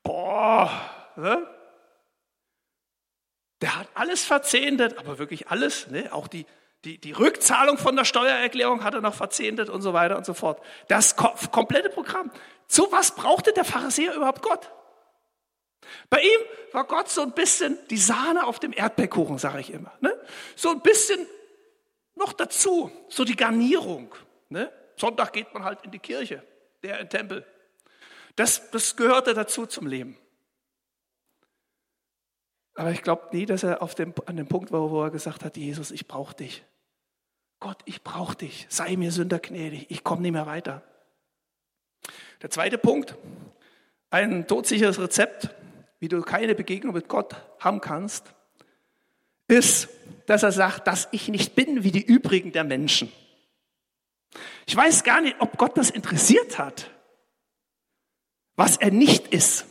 Boah, 0.02 0.70
ne? 1.16 1.46
Der 3.62 3.76
hat 3.76 3.88
alles 3.94 4.24
verzehntet, 4.24 4.98
aber 4.98 5.18
wirklich 5.18 5.48
alles, 5.48 5.88
ne? 5.88 6.12
auch 6.12 6.28
die, 6.28 6.46
die, 6.84 6.98
die 6.98 7.12
Rückzahlung 7.12 7.78
von 7.78 7.96
der 7.96 8.04
Steuererklärung 8.04 8.84
hat 8.84 8.94
er 8.94 9.00
noch 9.00 9.14
verzehntet 9.14 9.68
und 9.68 9.82
so 9.82 9.92
weiter 9.92 10.16
und 10.16 10.26
so 10.26 10.34
fort. 10.34 10.60
Das 10.88 11.16
komplette 11.16 11.90
Programm. 11.90 12.30
Zu 12.68 12.90
was 12.92 13.14
brauchte 13.14 13.52
der 13.52 13.64
Pharisäer 13.64 14.14
überhaupt 14.14 14.42
Gott? 14.42 14.70
Bei 16.10 16.20
ihm 16.20 16.40
war 16.72 16.84
Gott 16.84 17.08
so 17.08 17.22
ein 17.22 17.32
bisschen 17.32 17.78
die 17.90 17.96
Sahne 17.96 18.46
auf 18.46 18.58
dem 18.58 18.72
Erdbeerkuchen, 18.72 19.38
sage 19.38 19.60
ich 19.60 19.72
immer. 19.72 19.92
Ne? 20.00 20.12
So 20.54 20.70
ein 20.70 20.80
bisschen 20.80 21.26
noch 22.14 22.32
dazu, 22.32 22.90
so 23.08 23.24
die 23.24 23.36
Garnierung. 23.36 24.14
Ne? 24.48 24.72
Sonntag 24.96 25.32
geht 25.32 25.52
man 25.54 25.64
halt 25.64 25.84
in 25.84 25.90
die 25.90 25.98
Kirche, 25.98 26.42
der 26.82 27.00
im 27.00 27.08
Tempel. 27.08 27.44
Das, 28.34 28.70
das 28.70 28.96
gehörte 28.96 29.34
dazu 29.34 29.66
zum 29.66 29.86
Leben. 29.86 30.18
Aber 32.76 32.90
ich 32.90 33.02
glaube 33.02 33.34
nie, 33.34 33.46
dass 33.46 33.62
er 33.62 33.78
dem, 33.98 34.12
an 34.26 34.36
dem 34.36 34.46
Punkt 34.46 34.70
war, 34.70 34.90
wo 34.90 35.02
er 35.02 35.10
gesagt 35.10 35.44
hat, 35.44 35.56
Jesus, 35.56 35.90
ich 35.90 36.06
brauche 36.06 36.36
dich. 36.36 36.62
Gott, 37.58 37.78
ich 37.86 38.04
brauche 38.04 38.36
dich. 38.36 38.66
Sei 38.68 38.96
mir 38.96 39.10
Sünder 39.10 39.38
gnädig. 39.38 39.86
Ich 39.88 40.04
komme 40.04 40.20
nicht 40.20 40.32
mehr 40.32 40.46
weiter. 40.46 40.82
Der 42.42 42.50
zweite 42.50 42.76
Punkt, 42.76 43.16
ein 44.10 44.46
todsicheres 44.46 45.00
Rezept, 45.00 45.48
wie 46.00 46.08
du 46.08 46.20
keine 46.20 46.54
Begegnung 46.54 46.92
mit 46.92 47.08
Gott 47.08 47.34
haben 47.60 47.80
kannst, 47.80 48.34
ist, 49.48 49.88
dass 50.26 50.42
er 50.42 50.52
sagt, 50.52 50.86
dass 50.86 51.08
ich 51.12 51.28
nicht 51.28 51.54
bin 51.54 51.82
wie 51.82 51.92
die 51.92 52.04
übrigen 52.04 52.52
der 52.52 52.64
Menschen. 52.64 53.10
Ich 54.66 54.76
weiß 54.76 55.02
gar 55.02 55.22
nicht, 55.22 55.36
ob 55.40 55.56
Gott 55.56 55.78
das 55.78 55.88
interessiert 55.88 56.58
hat, 56.58 56.90
was 58.54 58.76
er 58.76 58.90
nicht 58.90 59.28
ist 59.28 59.64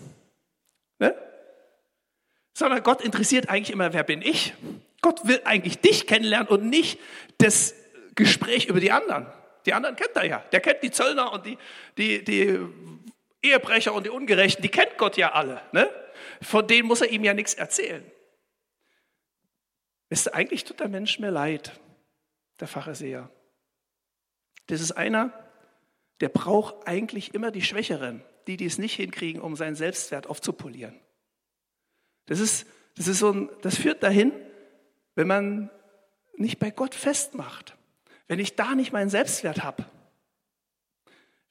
sondern 2.55 2.81
Gott 2.81 3.01
interessiert 3.01 3.49
eigentlich 3.49 3.71
immer, 3.71 3.93
wer 3.93 4.03
bin 4.03 4.21
ich? 4.21 4.53
Gott 5.01 5.27
will 5.27 5.41
eigentlich 5.43 5.79
dich 5.79 6.07
kennenlernen 6.07 6.47
und 6.47 6.67
nicht 6.67 6.99
das 7.37 7.75
Gespräch 8.15 8.65
über 8.65 8.79
die 8.79 8.91
anderen. 8.91 9.27
Die 9.65 9.73
anderen 9.73 9.95
kennt 9.95 10.15
er 10.15 10.25
ja. 10.25 10.39
Der 10.51 10.61
kennt 10.61 10.81
die 10.81 10.89
Zöllner 10.89 11.33
und 11.33 11.45
die, 11.45 11.57
die, 11.97 12.23
die 12.23 12.59
Ehebrecher 13.43 13.93
und 13.93 14.05
die 14.05 14.09
Ungerechten, 14.09 14.63
die 14.63 14.69
kennt 14.69 14.97
Gott 14.97 15.17
ja 15.17 15.33
alle. 15.33 15.61
Ne? 15.73 15.89
Von 16.41 16.65
denen 16.65 16.87
muss 16.87 17.01
er 17.01 17.09
ihm 17.09 17.23
ja 17.23 17.33
nichts 17.33 17.53
erzählen. 17.53 18.09
Wisst 20.09 20.27
ihr, 20.27 20.33
eigentlich 20.33 20.63
tut 20.63 20.79
der 20.79 20.87
Mensch 20.87 21.19
mir 21.19 21.31
leid, 21.31 21.77
der 22.61 22.67
Pharisäer. 22.67 23.29
Das 24.67 24.79
ist 24.79 24.93
einer, 24.93 25.33
der 26.21 26.29
braucht 26.29 26.87
eigentlich 26.87 27.33
immer 27.33 27.51
die 27.51 27.61
Schwächeren, 27.61 28.23
die, 28.47 28.55
die 28.55 28.65
es 28.65 28.77
nicht 28.77 28.95
hinkriegen, 28.95 29.41
um 29.41 29.57
seinen 29.57 29.75
Selbstwert 29.75 30.27
aufzupolieren. 30.27 30.99
Das 32.25 32.39
ist, 32.39 32.67
das 32.95 33.07
ist 33.07 33.19
so 33.19 33.31
ein, 33.31 33.49
das 33.61 33.77
führt 33.77 34.03
dahin, 34.03 34.31
wenn 35.15 35.27
man 35.27 35.69
nicht 36.35 36.59
bei 36.59 36.71
Gott 36.71 36.95
festmacht, 36.95 37.75
wenn 38.27 38.39
ich 38.39 38.55
da 38.55 38.75
nicht 38.75 38.91
meinen 38.91 39.09
Selbstwert 39.09 39.63
habe, 39.63 39.85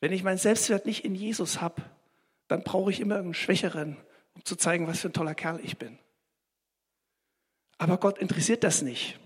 wenn 0.00 0.12
ich 0.12 0.22
meinen 0.22 0.38
Selbstwert 0.38 0.86
nicht 0.86 1.04
in 1.04 1.14
Jesus 1.14 1.60
habe, 1.60 1.82
dann 2.48 2.62
brauche 2.62 2.90
ich 2.90 3.00
immer 3.00 3.16
einen 3.16 3.34
Schwächeren, 3.34 3.96
um 4.34 4.44
zu 4.44 4.56
zeigen, 4.56 4.86
was 4.86 5.00
für 5.00 5.08
ein 5.08 5.14
toller 5.14 5.34
Kerl 5.34 5.60
ich 5.62 5.78
bin. 5.78 5.98
Aber 7.78 7.98
Gott 7.98 8.18
interessiert 8.18 8.64
das 8.64 8.82
nicht. 8.82 9.18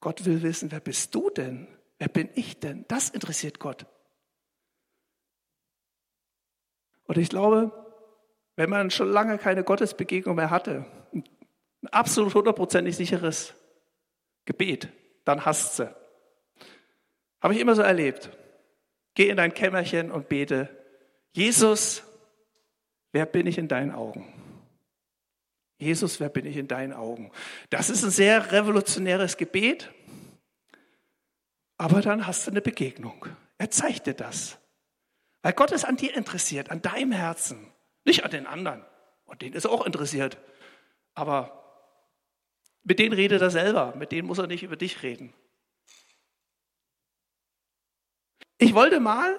Gott 0.00 0.24
will 0.24 0.42
wissen, 0.42 0.70
wer 0.70 0.80
bist 0.80 1.14
du 1.14 1.30
denn? 1.30 1.66
Wer 1.98 2.08
bin 2.08 2.28
ich 2.34 2.60
denn? 2.60 2.84
Das 2.88 3.08
interessiert 3.08 3.58
Gott. 3.58 3.86
Und 7.04 7.18
ich 7.18 7.28
glaube, 7.28 7.83
wenn 8.56 8.70
man 8.70 8.90
schon 8.90 9.10
lange 9.10 9.38
keine 9.38 9.64
Gottesbegegnung 9.64 10.36
mehr 10.36 10.50
hatte, 10.50 10.84
ein 11.12 11.88
absolut 11.90 12.34
hundertprozentig 12.34 12.96
sicheres 12.96 13.54
Gebet, 14.44 14.88
dann 15.24 15.44
hasst 15.44 15.76
sie. 15.76 15.94
Habe 17.42 17.54
ich 17.54 17.60
immer 17.60 17.74
so 17.74 17.82
erlebt. 17.82 18.30
Geh 19.14 19.28
in 19.28 19.36
dein 19.36 19.54
Kämmerchen 19.54 20.10
und 20.10 20.28
bete, 20.28 20.68
Jesus, 21.32 22.02
wer 23.12 23.26
bin 23.26 23.46
ich 23.46 23.58
in 23.58 23.68
deinen 23.68 23.92
Augen? 23.92 24.32
Jesus, 25.78 26.20
wer 26.20 26.28
bin 26.28 26.46
ich 26.46 26.56
in 26.56 26.68
deinen 26.68 26.92
Augen? 26.92 27.30
Das 27.70 27.90
ist 27.90 28.04
ein 28.04 28.10
sehr 28.10 28.52
revolutionäres 28.52 29.36
Gebet, 29.36 29.92
aber 31.76 32.00
dann 32.00 32.26
hast 32.26 32.46
du 32.46 32.50
eine 32.50 32.62
Begegnung. 32.62 33.26
Er 33.58 33.70
zeigt 33.70 34.06
dir 34.06 34.14
das. 34.14 34.58
Weil 35.42 35.52
Gott 35.52 35.72
ist 35.72 35.84
an 35.84 35.96
dir 35.96 36.16
interessiert, 36.16 36.70
an 36.70 36.80
deinem 36.80 37.12
Herzen. 37.12 37.73
Nicht 38.04 38.24
an 38.24 38.30
den 38.30 38.46
anderen. 38.46 38.84
Und 39.24 39.42
den 39.42 39.52
ist 39.52 39.64
er 39.64 39.72
auch 39.72 39.86
interessiert. 39.86 40.38
Aber 41.14 41.64
mit 42.82 42.98
denen 42.98 43.14
redet 43.14 43.40
er 43.40 43.50
selber. 43.50 43.94
Mit 43.96 44.12
denen 44.12 44.28
muss 44.28 44.38
er 44.38 44.46
nicht 44.46 44.62
über 44.62 44.76
dich 44.76 45.02
reden. 45.02 45.32
Ich 48.58 48.74
wollte 48.74 49.00
mal 49.00 49.38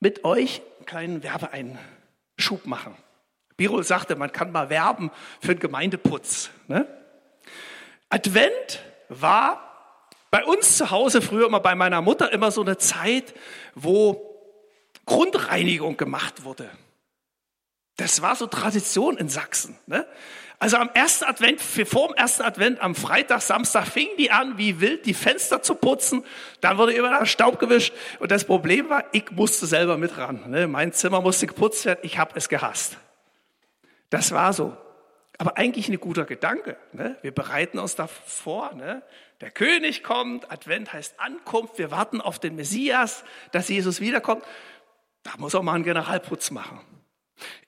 mit 0.00 0.24
euch 0.24 0.62
einen 0.78 0.86
kleinen 0.86 1.22
Werbeeinschub 1.22 2.66
machen. 2.66 2.96
Birol 3.56 3.84
sagte, 3.84 4.16
man 4.16 4.32
kann 4.32 4.50
mal 4.50 4.68
werben 4.68 5.10
für 5.40 5.52
einen 5.52 5.60
Gemeindeputz. 5.60 6.50
Ne? 6.66 6.86
Advent 8.08 8.82
war 9.08 9.64
bei 10.30 10.44
uns 10.44 10.76
zu 10.76 10.90
Hause 10.90 11.22
früher 11.22 11.46
immer 11.46 11.60
bei 11.60 11.74
meiner 11.74 12.02
Mutter 12.02 12.32
immer 12.32 12.50
so 12.50 12.62
eine 12.62 12.76
Zeit, 12.76 13.34
wo 13.74 14.34
Grundreinigung 15.06 15.96
gemacht 15.96 16.44
wurde. 16.44 16.68
Das 17.96 18.22
war 18.22 18.34
so 18.34 18.46
Tradition 18.46 19.16
in 19.16 19.28
Sachsen. 19.28 19.78
Ne? 19.86 20.06
Also 20.58 20.76
am 20.78 20.90
ersten 20.94 21.24
Advent, 21.24 21.60
vor 21.60 22.08
dem 22.08 22.16
ersten 22.16 22.42
Advent, 22.42 22.80
am 22.80 22.94
Freitag, 22.94 23.42
Samstag 23.42 23.86
fingen 23.86 24.16
die 24.18 24.30
an, 24.30 24.56
wie 24.56 24.80
wild 24.80 25.04
die 25.04 25.14
Fenster 25.14 25.62
zu 25.62 25.74
putzen. 25.74 26.24
Dann 26.60 26.78
wurde 26.78 26.94
der 26.94 27.26
Staub 27.26 27.58
gewischt. 27.58 27.92
Und 28.18 28.30
das 28.30 28.44
Problem 28.44 28.88
war, 28.88 29.04
ich 29.12 29.30
musste 29.30 29.66
selber 29.66 29.98
mit 29.98 30.16
ran. 30.16 30.50
Ne? 30.50 30.66
Mein 30.66 30.92
Zimmer 30.92 31.20
musste 31.20 31.46
geputzt 31.46 31.84
werden. 31.84 32.00
Ich 32.02 32.18
habe 32.18 32.32
es 32.36 32.48
gehasst. 32.48 32.96
Das 34.10 34.32
war 34.32 34.52
so. 34.52 34.76
Aber 35.38 35.56
eigentlich 35.56 35.88
ein 35.88 35.98
guter 35.98 36.24
Gedanke. 36.24 36.76
Ne? 36.92 37.16
Wir 37.22 37.32
bereiten 37.32 37.78
uns 37.78 37.96
da 37.96 38.06
vor. 38.06 38.72
Ne? 38.74 39.02
Der 39.40 39.50
König 39.50 40.02
kommt. 40.02 40.50
Advent 40.50 40.92
heißt 40.92 41.18
Ankunft. 41.18 41.78
Wir 41.78 41.90
warten 41.90 42.20
auf 42.20 42.38
den 42.38 42.56
Messias, 42.56 43.24
dass 43.52 43.68
Jesus 43.68 44.00
wiederkommt. 44.00 44.44
Da 45.24 45.32
muss 45.38 45.54
auch 45.54 45.62
mal 45.62 45.74
einen 45.74 45.84
Generalputz 45.84 46.50
machen. 46.50 46.80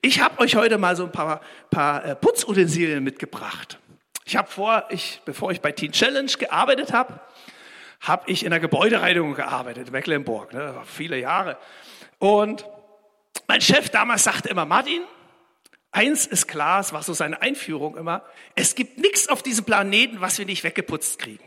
Ich 0.07 0.21
habe 0.21 0.39
euch 0.39 0.55
heute 0.55 0.77
mal 0.77 0.95
so 0.95 1.03
ein 1.03 1.11
paar, 1.11 1.41
paar 1.69 2.05
äh, 2.05 2.15
Putzutensilien 2.15 3.03
mitgebracht. 3.03 3.77
Ich 4.23 4.37
habe 4.37 4.49
vor, 4.49 4.85
ich, 4.89 5.19
bevor 5.25 5.51
ich 5.51 5.59
bei 5.59 5.73
Teen 5.73 5.91
Challenge 5.91 6.31
gearbeitet 6.31 6.93
habe, 6.93 7.19
habe 7.99 8.31
ich 8.31 8.45
in 8.45 8.51
der 8.51 8.61
Gebäudereinigung 8.61 9.33
gearbeitet, 9.33 9.87
in 9.87 9.91
Mecklenburg, 9.91 10.53
ne, 10.53 10.81
viele 10.85 11.19
Jahre. 11.19 11.57
Und 12.19 12.65
mein 13.49 13.59
Chef 13.59 13.89
damals 13.89 14.23
sagte 14.23 14.47
immer, 14.47 14.63
Martin, 14.63 15.01
eins 15.91 16.25
ist 16.25 16.47
klar, 16.47 16.79
es 16.79 16.93
war 16.93 17.03
so 17.03 17.11
seine 17.11 17.41
Einführung 17.41 17.97
immer, 17.97 18.23
es 18.55 18.75
gibt 18.75 18.99
nichts 18.99 19.27
auf 19.27 19.43
diesem 19.43 19.65
Planeten, 19.65 20.21
was 20.21 20.37
wir 20.37 20.45
nicht 20.45 20.63
weggeputzt 20.63 21.19
kriegen. 21.19 21.43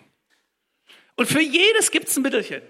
Und 1.16 1.30
für 1.30 1.40
jedes 1.40 1.90
gibt 1.90 2.08
es 2.08 2.16
ein 2.18 2.22
Mittelchen. 2.22 2.60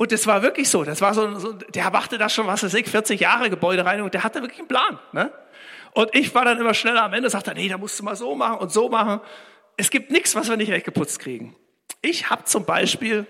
Und 0.00 0.12
das 0.12 0.26
war 0.26 0.40
wirklich 0.40 0.70
so. 0.70 0.82
Das 0.82 1.02
war 1.02 1.12
so, 1.12 1.38
so 1.38 1.52
der 1.52 1.90
machte 1.90 2.16
das 2.16 2.32
schon, 2.32 2.46
was 2.46 2.62
weiß 2.62 2.72
ich, 2.72 2.88
40 2.88 3.20
Jahre 3.20 3.50
Gebäudereinigung. 3.50 4.10
Der 4.10 4.24
hatte 4.24 4.40
wirklich 4.40 4.60
einen 4.60 4.66
Plan. 4.66 4.98
Ne? 5.12 5.30
Und 5.92 6.14
ich 6.14 6.34
war 6.34 6.46
dann 6.46 6.58
immer 6.58 6.72
schneller 6.72 7.02
am 7.02 7.12
Ende, 7.12 7.28
sagte, 7.28 7.52
nee, 7.52 7.68
da 7.68 7.76
musst 7.76 7.98
du 7.98 8.04
mal 8.04 8.16
so 8.16 8.34
machen 8.34 8.60
und 8.60 8.72
so 8.72 8.88
machen. 8.88 9.20
Es 9.76 9.90
gibt 9.90 10.10
nichts, 10.10 10.34
was 10.34 10.48
wir 10.48 10.56
nicht 10.56 10.72
weggeputzt 10.72 11.18
kriegen. 11.18 11.54
Ich 12.00 12.30
habe 12.30 12.44
zum 12.44 12.64
Beispiel, 12.64 13.26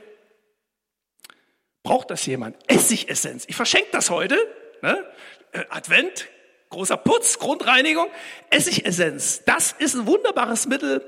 braucht 1.83 2.13
das 2.13 2.25
jemand? 2.27 2.57
Essigessenz. 2.69 3.47
Ich 3.49 3.57
verschenke 3.57 3.89
das 3.91 4.09
heute. 4.09 4.39
Ne? 4.81 5.05
Äh, 5.51 5.65
Advent, 5.71 6.29
großer 6.69 6.99
Putz, 6.99 7.41
Grundreinigung. 7.41 8.07
Essigessenz. 8.51 9.43
Das 9.45 9.73
ist 9.73 9.97
ein 9.97 10.07
wunderbares 10.07 10.69
Mittel. 10.69 11.05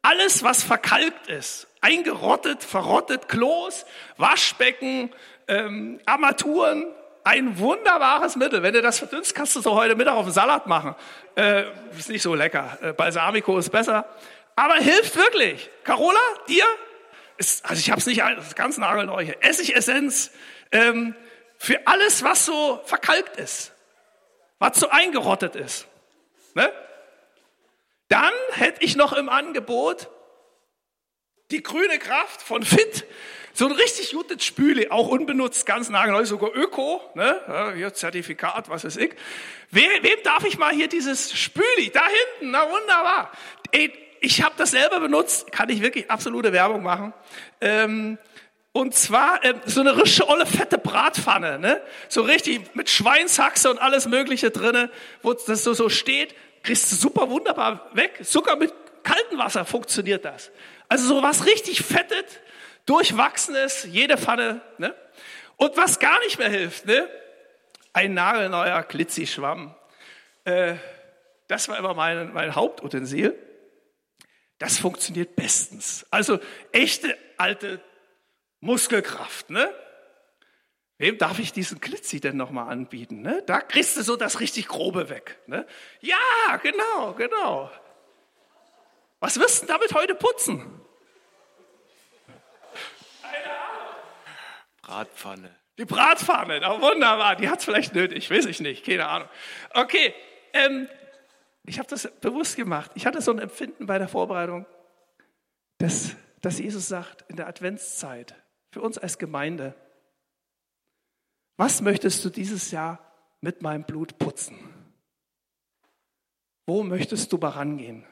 Alles, 0.00 0.42
was 0.42 0.62
verkalkt 0.62 1.26
ist, 1.26 1.66
eingerottet, 1.84 2.64
verrottet, 2.64 3.28
Klos, 3.28 3.84
Waschbecken, 4.16 5.12
ähm, 5.48 6.00
Armaturen, 6.06 6.86
ein 7.24 7.58
wunderbares 7.58 8.36
Mittel. 8.36 8.62
Wenn 8.62 8.72
du 8.72 8.80
das 8.80 8.98
verdünnst, 8.98 9.34
kannst 9.34 9.54
du 9.54 9.60
so 9.60 9.74
heute 9.74 9.94
Mittag 9.94 10.14
auf 10.14 10.24
den 10.24 10.32
Salat 10.32 10.66
machen. 10.66 10.94
Äh, 11.36 11.64
ist 11.96 12.08
nicht 12.08 12.22
so 12.22 12.34
lecker. 12.34 12.78
Äh, 12.80 12.92
Balsamico 12.94 13.58
ist 13.58 13.70
besser. 13.70 14.08
Aber 14.56 14.76
hilft 14.76 15.14
wirklich. 15.16 15.68
Carola, 15.84 16.18
dir? 16.48 16.64
Ist, 17.36 17.64
also 17.68 17.78
ich 17.78 17.90
habe 17.90 18.00
es 18.00 18.06
nicht, 18.06 18.22
ganz 18.54 18.78
nagelneu. 18.78 19.26
Essigessenz 19.40 20.30
ähm, 20.72 21.14
für 21.58 21.86
alles, 21.86 22.24
was 22.24 22.46
so 22.46 22.80
verkalkt 22.84 23.36
ist, 23.36 23.72
was 24.58 24.80
so 24.80 24.88
eingerottet 24.88 25.54
ist. 25.54 25.86
Ne? 26.54 26.72
Dann 28.08 28.32
hätte 28.52 28.82
ich 28.84 28.96
noch 28.96 29.12
im 29.12 29.28
Angebot 29.28 30.08
die 31.50 31.62
grüne 31.62 31.98
Kraft 31.98 32.42
von 32.42 32.62
Fit. 32.62 33.04
So 33.56 33.66
ein 33.66 33.72
richtig 33.72 34.12
gutes 34.12 34.44
Spüle, 34.44 34.90
auch 34.90 35.06
unbenutzt, 35.06 35.64
ganz 35.64 35.88
nagelneu, 35.88 36.24
sogar 36.24 36.50
Öko, 36.56 37.00
ne? 37.14 37.40
Ja, 37.46 37.72
hier 37.72 37.94
Zertifikat, 37.94 38.68
was 38.68 38.82
ist 38.82 38.96
ich. 38.96 39.14
Wem, 39.70 39.90
wem 40.02 40.18
darf 40.24 40.44
ich 40.44 40.58
mal 40.58 40.72
hier 40.72 40.88
dieses 40.88 41.32
Spüli? 41.38 41.90
Da 41.92 42.02
hinten, 42.04 42.50
na 42.50 42.68
wunderbar. 42.68 43.30
Ich 44.20 44.42
habe 44.42 44.56
das 44.58 44.72
selber 44.72 44.98
benutzt, 44.98 45.52
kann 45.52 45.68
ich 45.68 45.82
wirklich 45.82 46.10
absolute 46.10 46.52
Werbung 46.52 46.82
machen. 46.82 47.14
Ähm, 47.60 48.18
und 48.72 48.92
zwar 48.96 49.44
äh, 49.44 49.54
so 49.66 49.82
eine 49.82 49.96
rische, 49.96 50.28
olle, 50.28 50.46
fette 50.46 50.78
Bratpfanne, 50.78 51.60
ne? 51.60 51.80
So 52.08 52.22
richtig 52.22 52.74
mit 52.74 52.90
Schweinshaxe 52.90 53.70
und 53.70 53.78
alles 53.78 54.06
Mögliche 54.06 54.50
drinne, 54.50 54.90
wo 55.22 55.32
das 55.32 55.62
so, 55.62 55.74
so 55.74 55.88
steht, 55.88 56.34
kriegst 56.64 56.90
du 56.90 56.96
super 56.96 57.30
wunderbar 57.30 57.88
weg. 57.92 58.18
Sogar 58.22 58.56
mit 58.56 58.72
kaltem 59.04 59.38
Wasser 59.38 59.64
funktioniert 59.64 60.24
das. 60.24 60.50
Also 60.88 61.06
so 61.08 61.22
was 61.22 61.46
richtig 61.46 61.82
fettet, 61.82 62.40
durchwachsenes, 62.86 63.86
jede 63.90 64.16
Pfanne. 64.16 64.60
Ne? 64.78 64.94
Und 65.56 65.76
was 65.76 65.98
gar 65.98 66.18
nicht 66.20 66.38
mehr 66.38 66.50
hilft, 66.50 66.86
ne? 66.86 67.08
ein 67.94 68.12
nagelneuer 68.12 68.82
Glitzi-Schwamm. 68.82 69.74
Äh, 70.44 70.74
das 71.46 71.68
war 71.68 71.78
immer 71.78 71.94
mein, 71.94 72.32
mein 72.32 72.54
Hauptutensil. 72.54 73.38
Das 74.58 74.78
funktioniert 74.78 75.36
bestens. 75.36 76.06
Also 76.10 76.38
echte 76.72 77.16
alte 77.38 77.80
Muskelkraft. 78.60 79.50
Ne? 79.50 79.72
Wem 80.98 81.18
darf 81.18 81.38
ich 81.38 81.52
diesen 81.52 81.80
Glitzi 81.80 82.20
denn 82.20 82.36
nochmal 82.36 82.68
anbieten? 82.70 83.22
Ne? 83.22 83.42
Da 83.46 83.60
kriegst 83.60 83.96
du 83.96 84.02
so 84.02 84.16
das 84.16 84.40
richtig 84.40 84.68
Grobe 84.68 85.08
weg. 85.08 85.38
Ne? 85.46 85.66
Ja, 86.00 86.56
genau, 86.62 87.14
genau. 87.14 87.70
Was 89.24 89.40
wirst 89.40 89.62
du 89.62 89.66
damit 89.68 89.94
heute 89.94 90.14
putzen? 90.14 90.82
Bratpfanne. 94.82 95.50
Die 95.78 95.86
Bratpfanne, 95.86 96.60
na 96.60 96.78
wunderbar, 96.78 97.34
die 97.34 97.48
hat 97.48 97.60
es 97.60 97.64
vielleicht 97.64 97.94
nötig, 97.94 98.30
weiß 98.30 98.44
ich 98.44 98.60
nicht, 98.60 98.84
keine 98.84 99.08
Ahnung. 99.08 99.28
Okay, 99.72 100.12
ähm, 100.52 100.90
ich 101.64 101.78
habe 101.78 101.88
das 101.88 102.06
bewusst 102.20 102.56
gemacht. 102.56 102.90
Ich 102.96 103.06
hatte 103.06 103.22
so 103.22 103.30
ein 103.30 103.38
Empfinden 103.38 103.86
bei 103.86 103.96
der 103.96 104.08
Vorbereitung, 104.08 104.66
dass, 105.78 106.16
dass 106.42 106.58
Jesus 106.58 106.86
sagt, 106.86 107.24
in 107.30 107.36
der 107.36 107.46
Adventszeit, 107.46 108.34
für 108.72 108.82
uns 108.82 108.98
als 108.98 109.16
Gemeinde, 109.16 109.74
was 111.56 111.80
möchtest 111.80 112.22
du 112.26 112.28
dieses 112.28 112.72
Jahr 112.72 112.98
mit 113.40 113.62
meinem 113.62 113.84
Blut 113.84 114.18
putzen? 114.18 114.58
Wo 116.66 116.82
möchtest 116.82 117.32
du 117.32 117.38
rangehen? 117.38 118.04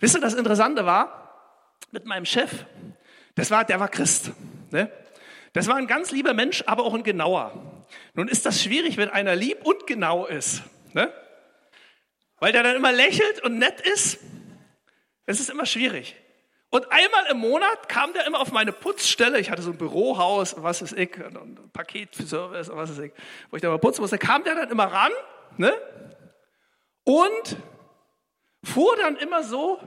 Wisst 0.00 0.16
ihr, 0.16 0.20
das 0.20 0.34
Interessante 0.34 0.86
war, 0.86 1.28
mit 1.90 2.04
meinem 2.04 2.24
Chef, 2.24 2.50
das 3.34 3.50
war, 3.50 3.64
der 3.64 3.80
war 3.80 3.88
Christ. 3.88 4.32
Ne? 4.70 4.90
Das 5.52 5.66
war 5.68 5.76
ein 5.76 5.86
ganz 5.86 6.10
lieber 6.10 6.34
Mensch, 6.34 6.64
aber 6.66 6.84
auch 6.84 6.94
ein 6.94 7.02
genauer. 7.02 7.52
Nun 8.14 8.28
ist 8.28 8.44
das 8.46 8.62
schwierig, 8.62 8.96
wenn 8.96 9.08
einer 9.08 9.34
lieb 9.34 9.64
und 9.64 9.86
genau 9.86 10.26
ist. 10.26 10.62
Ne? 10.92 11.12
Weil 12.38 12.52
der 12.52 12.62
dann 12.62 12.76
immer 12.76 12.92
lächelt 12.92 13.42
und 13.42 13.58
nett 13.58 13.80
ist. 13.80 14.18
Das 15.26 15.40
ist 15.40 15.50
immer 15.50 15.66
schwierig. 15.66 16.16
Und 16.70 16.90
einmal 16.92 17.26
im 17.30 17.38
Monat 17.38 17.88
kam 17.88 18.12
der 18.12 18.26
immer 18.26 18.40
auf 18.40 18.52
meine 18.52 18.72
Putzstelle. 18.72 19.40
Ich 19.40 19.50
hatte 19.50 19.62
so 19.62 19.70
ein 19.70 19.78
Bürohaus, 19.78 20.54
was 20.58 20.82
ist 20.82 20.92
ich, 20.92 21.16
ein 21.16 21.70
Paket 21.72 22.14
für 22.14 22.24
Service, 22.24 22.70
was 22.70 22.90
ist 22.90 22.98
ich, 22.98 23.12
wo 23.50 23.56
ich 23.56 23.62
da 23.62 23.70
mal 23.70 23.78
putzen 23.78 24.02
musste. 24.02 24.18
Kam 24.18 24.44
der 24.44 24.54
dann 24.54 24.70
immer 24.70 24.84
ran 24.84 25.12
ne? 25.56 25.72
und 27.04 27.56
fuhr 28.68 28.96
dann 28.96 29.16
immer 29.16 29.42
so 29.42 29.80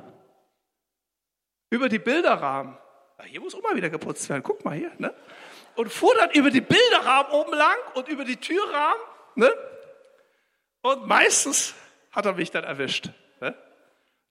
über 1.69 1.89
die 1.89 1.99
Bilderrahmen. 1.99 2.77
Hier 3.25 3.39
muss 3.39 3.55
auch 3.55 3.61
mal 3.61 3.75
wieder 3.75 3.89
geputzt 3.89 4.29
werden. 4.29 4.43
Guck 4.43 4.65
mal 4.65 4.75
hier. 4.75 4.91
Ne? 4.97 5.13
Und 5.75 5.91
fuhr 5.91 6.13
dann 6.15 6.31
über 6.31 6.49
die 6.49 6.61
Bilderrahmen 6.61 7.31
oben 7.31 7.53
lang 7.53 7.77
und 7.95 8.07
über 8.07 8.25
die 8.25 8.37
Türrahmen. 8.37 9.01
Ne? 9.35 9.53
Und 10.81 11.07
meistens 11.07 11.75
hat 12.11 12.25
er 12.25 12.33
mich 12.33 12.51
dann 12.51 12.63
erwischt. 12.63 13.09
Ne? 13.39 13.55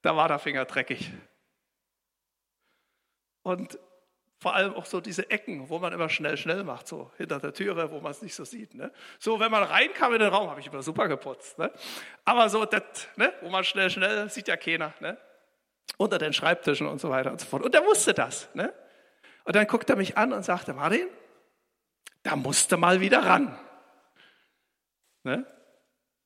Da 0.02 0.16
war 0.16 0.28
der 0.28 0.38
Finger 0.38 0.64
dreckig. 0.64 1.10
Und 3.42 3.78
vor 4.40 4.54
allem 4.54 4.72
auch 4.74 4.86
so 4.86 5.02
diese 5.02 5.30
Ecken, 5.30 5.68
wo 5.68 5.78
man 5.78 5.92
immer 5.92 6.08
schnell, 6.08 6.38
schnell 6.38 6.64
macht, 6.64 6.88
so 6.88 7.10
hinter 7.18 7.38
der 7.38 7.52
Türe, 7.52 7.90
wo 7.90 8.00
man 8.00 8.12
es 8.12 8.22
nicht 8.22 8.34
so 8.34 8.44
sieht. 8.44 8.74
Ne? 8.74 8.90
So, 9.18 9.38
wenn 9.38 9.50
man 9.50 9.62
reinkam 9.62 10.14
in 10.14 10.20
den 10.20 10.30
Raum, 10.30 10.48
habe 10.48 10.60
ich 10.60 10.66
immer 10.66 10.82
super 10.82 11.08
geputzt. 11.08 11.58
Ne? 11.58 11.70
Aber 12.24 12.48
so, 12.48 12.64
das, 12.64 12.82
ne, 13.16 13.34
wo 13.42 13.50
man 13.50 13.64
schnell, 13.64 13.90
schnell, 13.90 14.30
sieht 14.30 14.48
ja 14.48 14.56
keiner. 14.56 14.94
Ne? 15.00 15.18
Unter 15.98 16.16
den 16.16 16.32
Schreibtischen 16.32 16.86
und 16.86 17.02
so 17.02 17.10
weiter 17.10 17.30
und 17.30 17.38
so 17.38 17.46
fort. 17.46 17.62
Und 17.62 17.74
er 17.74 17.84
wusste 17.84 18.14
das. 18.14 18.48
Ne? 18.54 18.72
Und 19.44 19.56
dann 19.56 19.66
guckt 19.66 19.90
er 19.90 19.96
mich 19.96 20.16
an 20.16 20.32
und 20.32 20.42
sagte, 20.42 20.72
Martin, 20.72 21.08
da 22.22 22.34
musste 22.34 22.78
mal 22.78 23.02
wieder 23.02 23.22
ran. 23.22 23.58
Ne? 25.22 25.44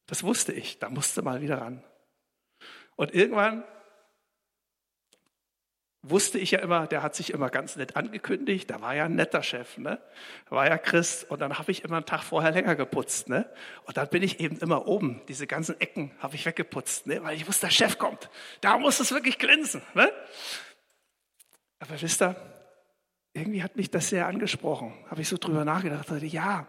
Das 0.07 0.23
wusste 0.23 0.53
ich, 0.53 0.79
da 0.79 0.89
musste 0.89 1.23
mal 1.23 1.41
wieder 1.41 1.61
ran. 1.61 1.83
Und 2.95 3.13
irgendwann 3.13 3.65
wusste 6.07 6.39
ich 6.39 6.51
ja 6.51 6.59
immer, 6.59 6.87
der 6.87 7.03
hat 7.03 7.15
sich 7.15 7.33
immer 7.33 7.49
ganz 7.49 7.77
nett 7.77 7.97
angekündigt, 7.97 8.71
da 8.71 8.81
war 8.83 8.95
ja 8.95 9.07
ein 9.07 9.15
netter 9.15 9.43
Chef, 9.43 9.79
ne? 9.79 9.99
War 10.51 10.69
ja 10.69 10.77
Christ 10.77 11.31
und 11.31 11.41
dann 11.41 11.59
habe 11.59 11.73
ich 11.73 11.83
immer 11.83 11.97
einen 11.97 12.07
Tag 12.07 12.23
vorher 12.23 12.53
länger 12.53 12.77
geputzt, 12.77 13.29
ne? 13.31 13.51
Und 13.85 13.97
dann 13.97 14.09
bin 14.09 14.23
ich 14.23 14.39
eben 14.39 14.59
immer 14.59 14.87
oben, 14.87 15.23
diese 15.29 15.47
ganzen 15.47 15.81
Ecken 15.81 16.13
habe 16.19 16.35
ich 16.35 16.45
weggeputzt, 16.45 17.07
ne? 17.07 17.23
Weil 17.25 17.37
ich 17.37 17.49
wusste, 17.49 17.67
der 17.67 17.73
Chef 17.73 17.99
kommt, 17.99 18.29
da 18.61 18.79
muss 18.79 19.01
es 19.01 19.13
wirklich 19.13 19.39
glänzen, 19.39 19.81
ne? 19.95 20.13
Aber 21.79 22.01
wisst 22.01 22.23
ihr, 22.23 22.37
irgendwie 23.33 23.63
hat 23.63 23.77
mich 23.77 23.91
das 23.91 24.11
sehr 24.11 24.27
angesprochen, 24.27 24.93
habe 25.11 25.23
ich 25.23 25.29
so 25.29 25.39
drüber 25.39 25.65
nachgedacht, 25.65 26.11
dachte, 26.11 26.27
ja, 26.27 26.67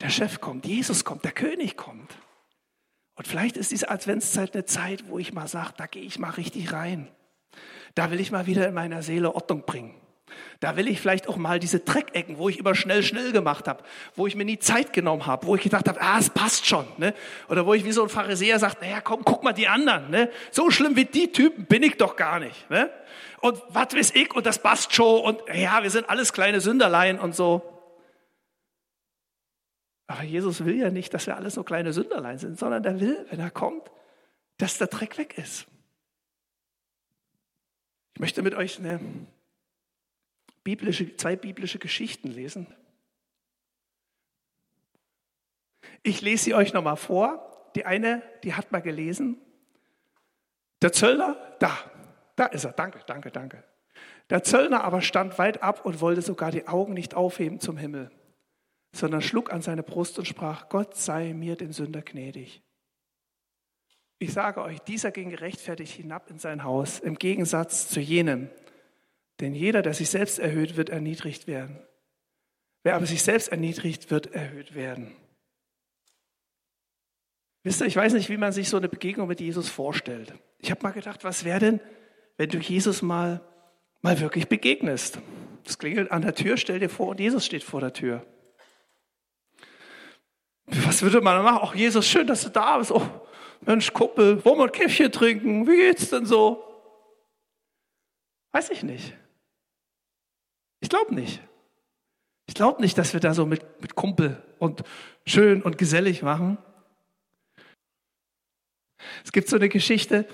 der 0.00 0.08
Chef 0.08 0.40
kommt, 0.40 0.66
Jesus 0.66 1.04
kommt, 1.04 1.24
der 1.24 1.32
König 1.32 1.76
kommt. 1.76 2.16
Und 3.14 3.28
vielleicht 3.28 3.58
ist 3.58 3.70
diese 3.70 3.90
Adventszeit 3.90 4.54
eine 4.54 4.64
Zeit, 4.64 5.04
wo 5.08 5.18
ich 5.18 5.34
mal 5.34 5.46
sage, 5.46 5.74
da 5.76 5.86
gehe 5.86 6.02
ich 6.02 6.18
mal 6.18 6.30
richtig 6.30 6.72
rein. 6.72 7.08
Da 7.94 8.10
will 8.10 8.20
ich 8.20 8.32
mal 8.32 8.46
wieder 8.46 8.66
in 8.66 8.74
meiner 8.74 9.02
Seele 9.02 9.34
Ordnung 9.34 9.64
bringen. 9.64 9.94
Da 10.60 10.76
will 10.76 10.88
ich 10.88 11.00
vielleicht 11.00 11.28
auch 11.28 11.36
mal 11.36 11.58
diese 11.58 11.80
Dreckecken, 11.80 12.38
wo 12.38 12.48
ich 12.48 12.58
immer 12.58 12.74
schnell, 12.74 13.02
schnell 13.02 13.32
gemacht 13.32 13.68
habe, 13.68 13.82
wo 14.14 14.26
ich 14.26 14.36
mir 14.36 14.44
nie 14.44 14.58
Zeit 14.58 14.92
genommen 14.92 15.26
habe, 15.26 15.46
wo 15.46 15.56
ich 15.56 15.62
gedacht 15.62 15.88
habe, 15.88 16.00
ah, 16.00 16.18
es 16.18 16.30
passt 16.30 16.66
schon. 16.66 16.86
Ne? 16.98 17.14
Oder 17.48 17.66
wo 17.66 17.74
ich 17.74 17.84
wie 17.84 17.92
so 17.92 18.02
ein 18.02 18.08
Pharisäer 18.08 18.58
sagt, 18.58 18.80
naja, 18.80 19.00
komm, 19.00 19.24
guck 19.24 19.42
mal 19.42 19.52
die 19.52 19.68
anderen. 19.68 20.10
Ne? 20.10 20.30
So 20.50 20.70
schlimm 20.70 20.96
wie 20.96 21.04
die 21.04 21.32
Typen 21.32 21.66
bin 21.66 21.82
ich 21.82 21.96
doch 21.96 22.16
gar 22.16 22.38
nicht. 22.38 22.70
Ne? 22.70 22.90
Und 23.40 23.60
was 23.68 23.94
weiß 23.94 24.12
ich 24.14 24.34
und 24.34 24.46
das 24.46 24.60
passt 24.60 24.94
schon 24.94 25.20
und 25.22 25.42
ja, 25.52 25.82
wir 25.82 25.90
sind 25.90 26.08
alles 26.08 26.32
kleine 26.32 26.60
Sünderlein 26.60 27.18
und 27.18 27.34
so. 27.34 27.68
Aber 30.06 30.22
Jesus 30.22 30.64
will 30.64 30.76
ja 30.76 30.90
nicht, 30.90 31.12
dass 31.14 31.26
wir 31.26 31.36
alles 31.36 31.54
so 31.54 31.64
kleine 31.64 31.92
Sünderlein 31.92 32.38
sind, 32.38 32.58
sondern 32.58 32.84
er 32.84 33.00
will, 33.00 33.26
wenn 33.30 33.40
er 33.40 33.50
kommt, 33.50 33.90
dass 34.58 34.78
der 34.78 34.86
Dreck 34.88 35.18
weg 35.18 35.38
ist. 35.38 35.66
Ich 38.14 38.20
möchte 38.20 38.42
mit 38.42 38.54
euch 38.54 38.78
eine 38.78 39.00
biblische, 40.64 41.16
zwei 41.16 41.36
biblische 41.36 41.78
Geschichten 41.78 42.28
lesen. 42.28 42.66
Ich 46.02 46.20
lese 46.20 46.44
sie 46.44 46.54
euch 46.54 46.72
nochmal 46.72 46.96
vor. 46.96 47.48
die 47.74 47.86
eine, 47.86 48.22
die 48.44 48.52
hat 48.52 48.70
mal 48.70 48.82
gelesen, 48.82 49.40
der 50.82 50.92
Zöllner, 50.92 51.36
da, 51.60 51.78
da 52.36 52.46
ist 52.46 52.64
er, 52.64 52.72
danke, 52.72 53.00
danke, 53.06 53.30
danke. 53.30 53.64
Der 54.30 54.42
Zöllner 54.42 54.82
aber 54.82 55.00
stand 55.00 55.38
weit 55.38 55.62
ab 55.62 55.86
und 55.86 56.00
wollte 56.00 56.22
sogar 56.22 56.50
die 56.50 56.66
Augen 56.66 56.92
nicht 56.92 57.14
aufheben 57.14 57.60
zum 57.60 57.76
Himmel, 57.76 58.10
sondern 58.92 59.22
schlug 59.22 59.52
an 59.52 59.62
seine 59.62 59.84
Brust 59.84 60.18
und 60.18 60.26
sprach, 60.26 60.68
Gott 60.68 60.96
sei 60.96 61.34
mir 61.34 61.56
den 61.56 61.72
Sünder 61.72 62.02
gnädig. 62.02 62.62
Ich 64.22 64.34
sage 64.34 64.62
euch, 64.62 64.78
dieser 64.78 65.10
ging 65.10 65.30
gerechtfertigt 65.30 65.94
hinab 65.94 66.30
in 66.30 66.38
sein 66.38 66.62
Haus, 66.62 67.00
im 67.00 67.16
Gegensatz 67.16 67.88
zu 67.88 67.98
jenem. 67.98 68.50
Denn 69.40 69.52
jeder, 69.52 69.82
der 69.82 69.94
sich 69.94 70.10
selbst 70.10 70.38
erhöht, 70.38 70.76
wird 70.76 70.90
erniedrigt 70.90 71.48
werden. 71.48 71.80
Wer 72.84 72.94
aber 72.94 73.06
sich 73.06 73.24
selbst 73.24 73.48
erniedrigt, 73.48 74.12
wird 74.12 74.32
erhöht 74.32 74.76
werden. 74.76 75.16
Wisst 77.64 77.80
ihr, 77.80 77.88
ich 77.88 77.96
weiß 77.96 78.12
nicht, 78.12 78.28
wie 78.28 78.36
man 78.36 78.52
sich 78.52 78.68
so 78.68 78.76
eine 78.76 78.88
Begegnung 78.88 79.26
mit 79.26 79.40
Jesus 79.40 79.68
vorstellt. 79.68 80.32
Ich 80.58 80.70
habe 80.70 80.84
mal 80.84 80.92
gedacht, 80.92 81.24
was 81.24 81.42
wäre 81.42 81.58
denn, 81.58 81.80
wenn 82.36 82.48
du 82.48 82.58
Jesus 82.58 83.02
mal, 83.02 83.40
mal 84.02 84.20
wirklich 84.20 84.46
begegnest? 84.46 85.18
Es 85.66 85.80
klingelt 85.80 86.12
an 86.12 86.22
der 86.22 86.36
Tür, 86.36 86.56
stell 86.58 86.78
dir 86.78 86.88
vor, 86.88 87.08
und 87.08 87.18
Jesus 87.18 87.44
steht 87.44 87.64
vor 87.64 87.80
der 87.80 87.92
Tür. 87.92 88.24
Was 90.66 91.02
würde 91.02 91.20
man 91.20 91.42
machen? 91.42 91.58
Ach, 91.60 91.74
Jesus, 91.74 92.06
schön, 92.06 92.28
dass 92.28 92.42
du 92.42 92.50
da 92.50 92.78
bist. 92.78 92.92
Oh, 92.92 93.21
Mensch, 93.64 93.92
Kuppel, 93.92 94.44
wollen 94.44 94.58
wir 94.58 94.64
ein 94.64 94.72
Käffchen 94.72 95.12
trinken? 95.12 95.66
Wie 95.66 95.76
geht's 95.76 96.10
denn 96.10 96.26
so? 96.26 96.64
Weiß 98.50 98.70
ich 98.70 98.82
nicht. 98.82 99.14
Ich 100.80 100.88
glaube 100.88 101.14
nicht. 101.14 101.40
Ich 102.46 102.54
glaube 102.54 102.82
nicht, 102.82 102.98
dass 102.98 103.12
wir 103.12 103.20
da 103.20 103.34
so 103.34 103.46
mit, 103.46 103.80
mit 103.80 103.94
Kumpel 103.94 104.42
und 104.58 104.82
schön 105.24 105.62
und 105.62 105.78
gesellig 105.78 106.22
machen. 106.22 106.58
Es 109.24 109.32
gibt 109.32 109.48
so 109.48 109.56
eine 109.56 109.68
Geschichte 109.68 110.26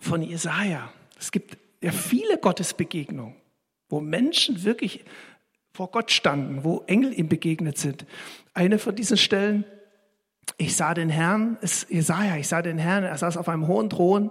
von 0.00 0.22
Jesaja. 0.22 0.92
Es 1.18 1.32
gibt 1.32 1.56
ja 1.80 1.92
viele 1.92 2.38
Gottesbegegnungen, 2.38 3.34
wo 3.88 4.00
Menschen 4.00 4.64
wirklich 4.64 5.04
vor 5.72 5.90
Gott 5.90 6.10
standen, 6.10 6.62
wo 6.64 6.84
Engel 6.86 7.12
ihm 7.12 7.28
begegnet 7.28 7.78
sind. 7.78 8.04
Eine 8.52 8.78
von 8.78 8.94
diesen 8.94 9.16
Stellen, 9.16 9.64
ich 10.56 10.76
sah 10.76 10.94
den 10.94 11.10
Herrn, 11.10 11.58
Jesaja, 11.88 12.36
ich 12.36 12.48
sah 12.48 12.62
den 12.62 12.78
Herrn, 12.78 13.04
er 13.04 13.16
saß 13.16 13.36
auf 13.36 13.48
einem 13.48 13.66
hohen 13.66 13.90
Thron 13.90 14.30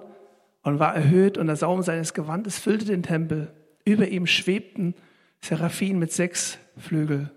und 0.63 0.79
war 0.79 0.95
erhöht 0.95 1.37
und 1.37 1.47
der 1.47 1.55
Saum 1.55 1.81
seines 1.81 2.13
Gewandes 2.13 2.59
füllte 2.59 2.85
den 2.85 3.03
Tempel. 3.03 3.53
Über 3.85 4.07
ihm 4.07 4.27
schwebten 4.27 4.95
Seraphim 5.41 5.99
mit 5.99 6.11
sechs 6.11 6.57
Flügel. 6.77 7.31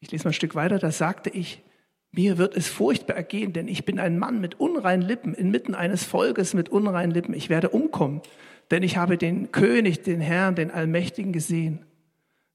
Ich 0.00 0.10
lese 0.10 0.24
mal 0.24 0.30
ein 0.30 0.34
Stück 0.34 0.54
weiter, 0.54 0.78
da 0.78 0.90
sagte 0.90 1.30
ich, 1.30 1.62
mir 2.10 2.38
wird 2.38 2.56
es 2.56 2.68
furchtbar 2.68 3.16
ergehen, 3.16 3.52
denn 3.52 3.66
ich 3.66 3.84
bin 3.84 3.98
ein 3.98 4.18
Mann 4.18 4.40
mit 4.40 4.60
unreinen 4.60 5.02
Lippen, 5.02 5.34
inmitten 5.34 5.74
eines 5.74 6.04
Volkes 6.04 6.54
mit 6.54 6.68
unreinen 6.68 7.10
Lippen. 7.10 7.34
Ich 7.34 7.48
werde 7.48 7.70
umkommen, 7.70 8.20
denn 8.70 8.82
ich 8.82 8.96
habe 8.96 9.18
den 9.18 9.50
König, 9.50 10.02
den 10.02 10.20
Herrn, 10.20 10.54
den 10.54 10.70
Allmächtigen 10.70 11.32
gesehen. 11.32 11.84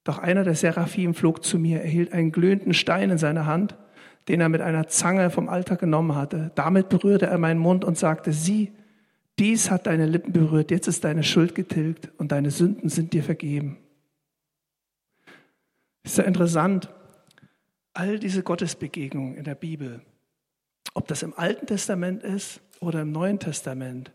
Doch 0.05 0.17
einer 0.17 0.43
der 0.43 0.55
Seraphim 0.55 1.13
flog 1.13 1.43
zu 1.43 1.59
mir, 1.59 1.81
er 1.81 1.89
hielt 1.89 2.13
einen 2.13 2.31
glühenden 2.31 2.73
Stein 2.73 3.09
in 3.09 3.17
seiner 3.17 3.47
Hand, 3.47 3.75
den 4.29 4.41
er 4.41 4.49
mit 4.49 4.61
einer 4.61 4.87
Zange 4.87 5.31
vom 5.31 5.49
Alter 5.49 5.75
genommen 5.75 6.15
hatte. 6.15 6.51
Damit 6.53 6.87
berührte 6.87 7.25
er 7.25 7.39
meinen 7.39 7.59
Mund 7.59 7.83
und 7.83 7.97
sagte, 7.97 8.31
sieh, 8.31 8.71
dies 9.39 9.71
hat 9.71 9.87
deine 9.87 10.05
Lippen 10.05 10.31
berührt, 10.31 10.69
jetzt 10.69 10.87
ist 10.87 11.03
deine 11.03 11.23
Schuld 11.23 11.55
getilgt 11.55 12.11
und 12.17 12.31
deine 12.31 12.51
Sünden 12.51 12.89
sind 12.89 13.11
dir 13.13 13.23
vergeben. 13.23 13.77
Ist 16.03 16.19
ja 16.19 16.25
interessant 16.25 16.89
all 17.93 18.19
diese 18.19 18.43
Gottesbegegnungen 18.43 19.35
in 19.35 19.45
der 19.45 19.55
Bibel, 19.55 20.01
ob 20.93 21.07
das 21.07 21.23
im 21.23 21.33
Alten 21.35 21.65
Testament 21.65 22.21
ist 22.21 22.61
oder 22.79 23.01
im 23.01 23.11
Neuen 23.11 23.39
Testament. 23.39 24.11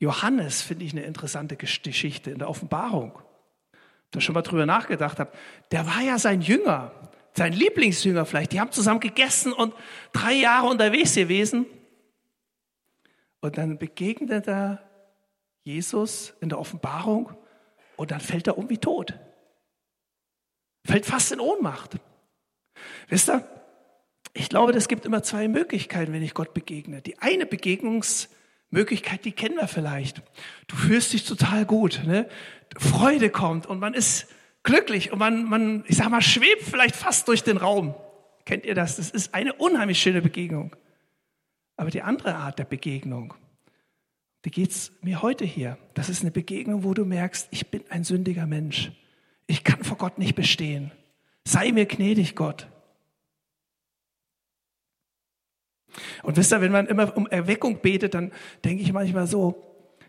Johannes 0.00 0.60
finde 0.60 0.84
ich 0.84 0.92
eine 0.92 1.02
interessante 1.02 1.56
Geschichte 1.56 2.32
in 2.32 2.38
der 2.38 2.48
Offenbarung. 2.50 3.12
Da 4.10 4.20
schon 4.20 4.34
mal 4.34 4.42
drüber 4.42 4.66
nachgedacht 4.66 5.20
habe. 5.20 5.30
Der 5.70 5.86
war 5.86 6.00
ja 6.02 6.18
sein 6.18 6.40
Jünger, 6.40 6.92
sein 7.38 7.54
Lieblingsjünger 7.54 8.26
vielleicht. 8.26 8.52
Die 8.52 8.60
haben 8.60 8.72
zusammen 8.72 9.00
gegessen 9.00 9.52
und 9.52 9.74
drei 10.12 10.34
Jahre 10.34 10.66
unterwegs 10.66 11.14
gewesen. 11.14 11.66
Und 13.40 13.56
dann 13.56 13.78
begegnet 13.78 14.46
er 14.46 14.82
Jesus 15.62 16.34
in 16.40 16.50
der 16.50 16.58
Offenbarung 16.58 17.32
und 17.96 18.10
dann 18.10 18.20
fällt 18.20 18.46
er 18.46 18.58
um 18.58 18.68
wie 18.68 18.78
tot. 18.78 19.14
Fällt 20.84 21.06
fast 21.06 21.32
in 21.32 21.40
Ohnmacht. 21.40 21.96
Wisst 23.08 23.28
ihr, 23.28 23.46
ich 24.34 24.48
glaube, 24.48 24.72
es 24.72 24.88
gibt 24.88 25.04
immer 25.06 25.22
zwei 25.22 25.48
Möglichkeiten, 25.48 26.12
wenn 26.12 26.22
ich 26.22 26.34
Gott 26.34 26.54
begegne. 26.54 27.02
Die 27.02 27.18
eine 27.18 27.46
Begegnungsmöglichkeit, 27.46 29.24
die 29.24 29.32
kennen 29.32 29.56
wir 29.56 29.68
vielleicht. 29.68 30.22
Du 30.66 30.76
fühlst 30.76 31.12
dich 31.12 31.24
total 31.24 31.64
gut, 31.64 32.02
ne? 32.06 32.28
Freude 32.76 33.30
kommt 33.30 33.66
und 33.66 33.78
man 33.80 33.94
ist 33.94 34.26
glücklich 34.62 35.12
und 35.12 35.18
man, 35.18 35.44
man, 35.44 35.84
ich 35.86 35.96
sag 35.96 36.10
mal, 36.10 36.22
schwebt 36.22 36.62
vielleicht 36.62 36.96
fast 36.96 37.28
durch 37.28 37.42
den 37.42 37.56
Raum. 37.56 37.94
Kennt 38.44 38.64
ihr 38.64 38.74
das? 38.74 38.96
Das 38.96 39.10
ist 39.10 39.34
eine 39.34 39.52
unheimlich 39.54 40.00
schöne 40.00 40.22
Begegnung. 40.22 40.74
Aber 41.76 41.90
die 41.90 42.02
andere 42.02 42.34
Art 42.34 42.58
der 42.58 42.64
Begegnung, 42.64 43.34
die 44.44 44.50
geht's 44.50 44.92
mir 45.02 45.22
heute 45.22 45.44
hier. 45.44 45.78
Das 45.94 46.08
ist 46.08 46.22
eine 46.22 46.30
Begegnung, 46.30 46.84
wo 46.84 46.94
du 46.94 47.04
merkst, 47.04 47.48
ich 47.50 47.70
bin 47.70 47.84
ein 47.90 48.04
sündiger 48.04 48.46
Mensch. 48.46 48.92
Ich 49.46 49.64
kann 49.64 49.84
vor 49.84 49.96
Gott 49.96 50.18
nicht 50.18 50.34
bestehen. 50.34 50.92
Sei 51.46 51.72
mir 51.72 51.86
gnädig, 51.86 52.34
Gott. 52.36 52.68
Und 56.22 56.36
wisst 56.36 56.52
ihr, 56.52 56.60
wenn 56.60 56.72
man 56.72 56.86
immer 56.86 57.16
um 57.16 57.26
Erweckung 57.26 57.80
betet, 57.80 58.14
dann 58.14 58.32
denke 58.64 58.82
ich 58.82 58.92
manchmal 58.92 59.26
so, 59.26 59.64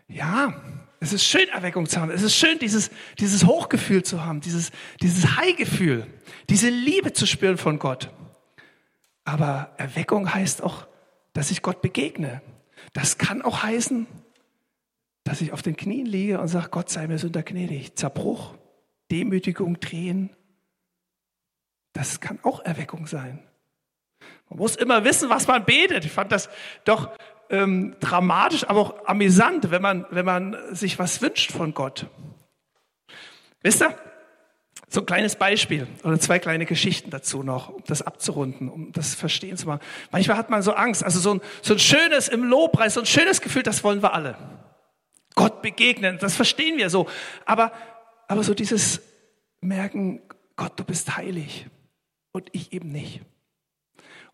ja, 0.08 0.60
es 1.00 1.14
ist 1.14 1.24
schön, 1.24 1.48
Erweckung 1.48 1.86
zu 1.86 1.98
haben. 1.98 2.10
Es 2.10 2.22
ist 2.22 2.36
schön, 2.36 2.58
dieses, 2.58 2.90
dieses 3.18 3.46
Hochgefühl 3.46 4.02
zu 4.02 4.22
haben, 4.22 4.42
dieses, 4.42 4.70
dieses 5.00 5.36
High-Gefühl, 5.36 6.06
diese 6.50 6.68
Liebe 6.68 7.14
zu 7.14 7.26
spüren 7.26 7.56
von 7.56 7.78
Gott. 7.78 8.10
Aber 9.24 9.74
Erweckung 9.78 10.32
heißt 10.32 10.62
auch, 10.62 10.86
dass 11.32 11.50
ich 11.50 11.62
Gott 11.62 11.80
begegne. 11.80 12.42
Das 12.92 13.16
kann 13.16 13.40
auch 13.40 13.62
heißen, 13.62 14.06
dass 15.24 15.40
ich 15.40 15.52
auf 15.52 15.62
den 15.62 15.76
Knien 15.76 16.06
liege 16.06 16.38
und 16.38 16.48
sage, 16.48 16.68
Gott 16.70 16.90
sei 16.90 17.06
mir 17.06 17.18
Sünder 17.18 17.42
gnädig. 17.42 17.96
Zerbruch, 17.96 18.54
Demütigung, 19.10 19.80
Tränen, 19.80 20.30
das 21.94 22.20
kann 22.20 22.38
auch 22.42 22.60
Erweckung 22.60 23.06
sein. 23.06 23.42
Man 24.48 24.58
muss 24.58 24.76
immer 24.76 25.04
wissen, 25.04 25.30
was 25.30 25.46
man 25.46 25.64
betet. 25.64 26.04
Ich 26.04 26.12
fand 26.12 26.30
das 26.30 26.50
doch 26.84 27.10
ähm, 27.50 27.96
dramatisch, 28.00 28.68
aber 28.68 28.80
auch 28.80 29.06
amüsant, 29.06 29.70
wenn 29.70 29.82
man, 29.82 30.06
wenn 30.10 30.24
man 30.24 30.56
sich 30.72 30.98
was 30.98 31.20
wünscht 31.20 31.52
von 31.52 31.74
Gott. 31.74 32.06
Wisst 33.62 33.82
ihr? 33.82 33.94
So 34.88 35.00
ein 35.00 35.06
kleines 35.06 35.36
Beispiel 35.36 35.86
oder 36.02 36.18
zwei 36.18 36.40
kleine 36.40 36.66
Geschichten 36.66 37.10
dazu 37.10 37.44
noch, 37.44 37.68
um 37.68 37.84
das 37.86 38.02
abzurunden, 38.02 38.68
um 38.68 38.90
das 38.90 39.14
verstehen 39.14 39.56
zu 39.56 39.66
machen. 39.66 39.80
Manchmal 40.10 40.36
hat 40.36 40.50
man 40.50 40.62
so 40.62 40.72
Angst, 40.72 41.04
also 41.04 41.20
so 41.20 41.34
ein, 41.34 41.40
so 41.62 41.74
ein 41.74 41.78
schönes 41.78 42.26
im 42.26 42.42
Lobpreis, 42.42 42.94
so 42.94 43.00
ein 43.00 43.06
schönes 43.06 43.40
Gefühl, 43.40 43.62
das 43.62 43.84
wollen 43.84 44.02
wir 44.02 44.14
alle. 44.14 44.36
Gott 45.36 45.62
begegnen, 45.62 46.18
das 46.18 46.34
verstehen 46.34 46.76
wir 46.76 46.90
so. 46.90 47.08
Aber, 47.46 47.72
aber 48.26 48.42
so 48.42 48.52
dieses 48.52 49.00
Merken, 49.60 50.22
Gott, 50.56 50.72
du 50.78 50.84
bist 50.84 51.16
heilig 51.16 51.66
und 52.32 52.48
ich 52.52 52.72
eben 52.72 52.90
nicht. 52.90 53.20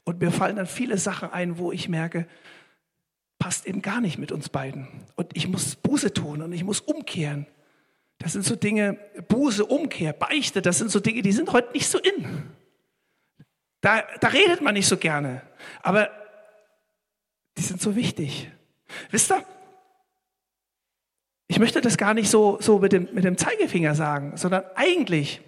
Und 0.04 0.20
mir 0.20 0.32
fallen 0.32 0.56
dann 0.56 0.66
viele 0.66 0.96
Sachen 0.96 1.30
ein, 1.30 1.58
wo 1.58 1.70
ich 1.70 1.88
merke, 1.88 2.26
passt 3.46 3.64
eben 3.64 3.80
gar 3.80 4.00
nicht 4.00 4.18
mit 4.18 4.32
uns 4.32 4.48
beiden. 4.48 4.88
Und 5.14 5.28
ich 5.34 5.46
muss 5.46 5.76
Buße 5.76 6.12
tun 6.12 6.42
und 6.42 6.52
ich 6.52 6.64
muss 6.64 6.80
umkehren. 6.80 7.46
Das 8.18 8.32
sind 8.32 8.44
so 8.44 8.56
Dinge, 8.56 8.98
Buße, 9.28 9.64
Umkehr, 9.64 10.12
Beichte, 10.12 10.62
das 10.62 10.78
sind 10.78 10.90
so 10.90 10.98
Dinge, 10.98 11.22
die 11.22 11.30
sind 11.30 11.52
heute 11.52 11.70
nicht 11.72 11.86
so 11.86 11.96
in. 12.00 12.42
Da, 13.82 14.02
da 14.20 14.26
redet 14.26 14.62
man 14.62 14.74
nicht 14.74 14.88
so 14.88 14.96
gerne. 14.96 15.42
Aber 15.80 16.10
die 17.56 17.62
sind 17.62 17.80
so 17.80 17.94
wichtig. 17.94 18.50
Wisst 19.12 19.30
ihr? 19.30 19.44
Ich 21.46 21.60
möchte 21.60 21.80
das 21.80 21.96
gar 21.96 22.14
nicht 22.14 22.28
so, 22.28 22.58
so 22.60 22.80
mit, 22.80 22.90
dem, 22.90 23.08
mit 23.12 23.22
dem 23.22 23.38
Zeigefinger 23.38 23.94
sagen, 23.94 24.36
sondern 24.36 24.64
eigentlich 24.74 25.40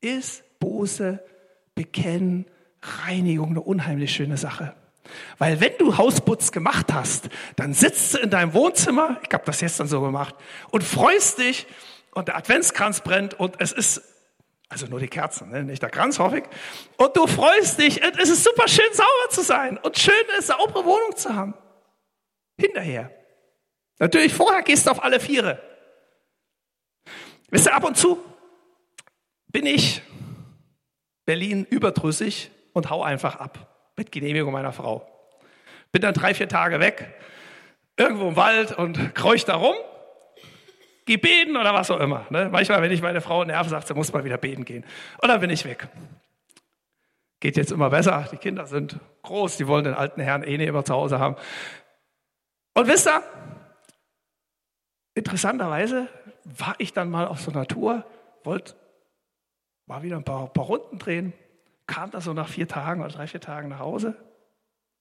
ist 0.00 0.44
Buße 0.60 1.22
bekennen, 1.74 2.46
Reinigung 2.80 3.50
eine 3.50 3.60
unheimlich 3.60 4.14
schöne 4.14 4.38
Sache. 4.38 4.74
Weil 5.38 5.60
wenn 5.60 5.76
du 5.78 5.96
Hausputz 5.96 6.52
gemacht 6.52 6.92
hast, 6.92 7.28
dann 7.56 7.74
sitzt 7.74 8.14
du 8.14 8.18
in 8.18 8.30
deinem 8.30 8.54
Wohnzimmer, 8.54 9.20
ich 9.22 9.32
habe 9.32 9.44
das 9.44 9.60
gestern 9.60 9.86
so 9.86 10.00
gemacht, 10.00 10.34
und 10.70 10.82
freust 10.84 11.38
dich 11.38 11.66
und 12.12 12.28
der 12.28 12.36
Adventskranz 12.36 13.00
brennt 13.00 13.34
und 13.34 13.60
es 13.60 13.72
ist, 13.72 14.02
also 14.68 14.86
nur 14.86 15.00
die 15.00 15.08
Kerzen, 15.08 15.50
ne? 15.50 15.64
nicht 15.64 15.82
der 15.82 15.90
Kranz, 15.90 16.18
hoffe 16.18 16.38
ich, 16.38 16.44
und 16.96 17.16
du 17.16 17.26
freust 17.26 17.80
dich 17.80 18.02
und 18.04 18.18
es 18.18 18.30
ist 18.30 18.44
super 18.44 18.68
schön 18.68 18.92
sauber 18.92 19.30
zu 19.30 19.42
sein 19.42 19.78
und 19.78 19.98
schön 19.98 20.14
eine 20.32 20.42
saubere 20.42 20.84
Wohnung 20.84 21.16
zu 21.16 21.34
haben. 21.34 21.54
Hinterher. 22.56 23.10
Natürlich 23.98 24.32
vorher 24.32 24.62
gehst 24.62 24.86
du 24.86 24.90
auf 24.90 25.02
alle 25.02 25.20
Viere. 25.20 25.60
Wisst 27.50 27.66
ihr, 27.66 27.74
ab 27.74 27.84
und 27.84 27.96
zu 27.96 28.18
bin 29.48 29.66
ich 29.66 30.02
Berlin 31.24 31.64
überdrüssig 31.64 32.50
und 32.72 32.90
hau 32.90 33.02
einfach 33.02 33.36
ab. 33.36 33.73
Mit 33.96 34.12
Genehmigung 34.12 34.52
meiner 34.52 34.72
Frau. 34.72 35.08
Bin 35.92 36.02
dann 36.02 36.14
drei, 36.14 36.34
vier 36.34 36.48
Tage 36.48 36.80
weg, 36.80 37.14
irgendwo 37.96 38.28
im 38.28 38.36
Wald 38.36 38.76
und 38.76 39.14
kreuch 39.14 39.44
da 39.44 39.56
rum, 39.56 39.74
geh 41.06 41.16
beten 41.16 41.56
oder 41.56 41.74
was 41.74 41.90
auch 41.90 42.00
immer. 42.00 42.26
Ne? 42.30 42.48
Manchmal, 42.50 42.82
wenn 42.82 42.90
ich 42.90 43.02
meine 43.02 43.20
Frau 43.20 43.44
nerve, 43.44 43.68
sagt 43.68 43.86
sie, 43.86 43.94
muss 43.94 44.12
mal 44.12 44.24
wieder 44.24 44.38
beten 44.38 44.64
gehen. 44.64 44.84
Und 45.20 45.28
dann 45.28 45.40
bin 45.40 45.50
ich 45.50 45.64
weg. 45.64 45.88
Geht 47.40 47.56
jetzt 47.56 47.72
immer 47.72 47.90
besser. 47.90 48.26
Die 48.32 48.38
Kinder 48.38 48.66
sind 48.66 48.98
groß, 49.22 49.56
die 49.56 49.66
wollen 49.66 49.84
den 49.84 49.94
alten 49.94 50.20
Herrn 50.20 50.42
eh 50.42 50.56
nicht 50.56 50.68
immer 50.68 50.84
zu 50.84 50.94
Hause 50.94 51.18
haben. 51.18 51.36
Und 52.74 52.88
wisst 52.88 53.06
ihr, 53.06 53.22
interessanterweise 55.14 56.08
war 56.44 56.74
ich 56.78 56.92
dann 56.92 57.10
mal 57.10 57.26
auf 57.26 57.40
so 57.40 57.52
einer 57.52 57.66
Tour, 57.66 58.04
wollte 58.42 58.74
mal 59.86 60.02
wieder 60.02 60.16
ein 60.16 60.24
paar, 60.24 60.52
paar 60.52 60.64
Runden 60.64 60.98
drehen, 60.98 61.32
kam 61.86 62.10
da 62.10 62.20
so 62.20 62.32
nach 62.32 62.48
vier 62.48 62.68
Tagen 62.68 63.02
oder 63.02 63.12
drei, 63.12 63.26
vier 63.26 63.40
Tagen 63.40 63.68
nach 63.68 63.78
Hause, 63.78 64.16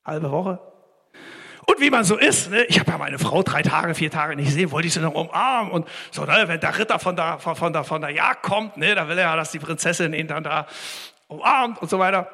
halbe 0.05 0.31
Woche. 0.31 0.59
Und 1.65 1.79
wie 1.79 1.89
man 1.89 2.03
so 2.03 2.17
ist, 2.17 2.51
ne? 2.51 2.63
ich 2.65 2.79
habe 2.79 2.91
ja 2.91 2.97
meine 2.97 3.17
Frau 3.19 3.41
drei 3.41 3.61
Tage, 3.61 3.95
vier 3.95 4.11
Tage 4.11 4.35
nicht 4.35 4.47
gesehen, 4.47 4.71
wollte 4.71 4.87
ich 4.87 4.93
sie 4.93 4.99
noch 4.99 5.13
umarmen 5.13 5.71
und 5.71 5.87
so, 6.11 6.25
ne? 6.25 6.43
wenn 6.47 6.59
der 6.59 6.77
Ritter 6.77 6.99
von 6.99 7.15
der, 7.15 7.39
von, 7.39 7.71
der, 7.71 7.83
von 7.85 8.01
der 8.01 8.09
Jagd 8.09 8.43
kommt, 8.43 8.75
ne? 8.75 8.95
da 8.95 9.07
will 9.07 9.17
er 9.17 9.29
ja, 9.29 9.35
dass 9.35 9.51
die 9.51 9.59
Prinzessin 9.59 10.13
ihn 10.13 10.27
dann 10.27 10.43
da 10.43 10.67
umarmt 11.27 11.81
und 11.81 11.89
so 11.89 11.99
weiter. 11.99 12.29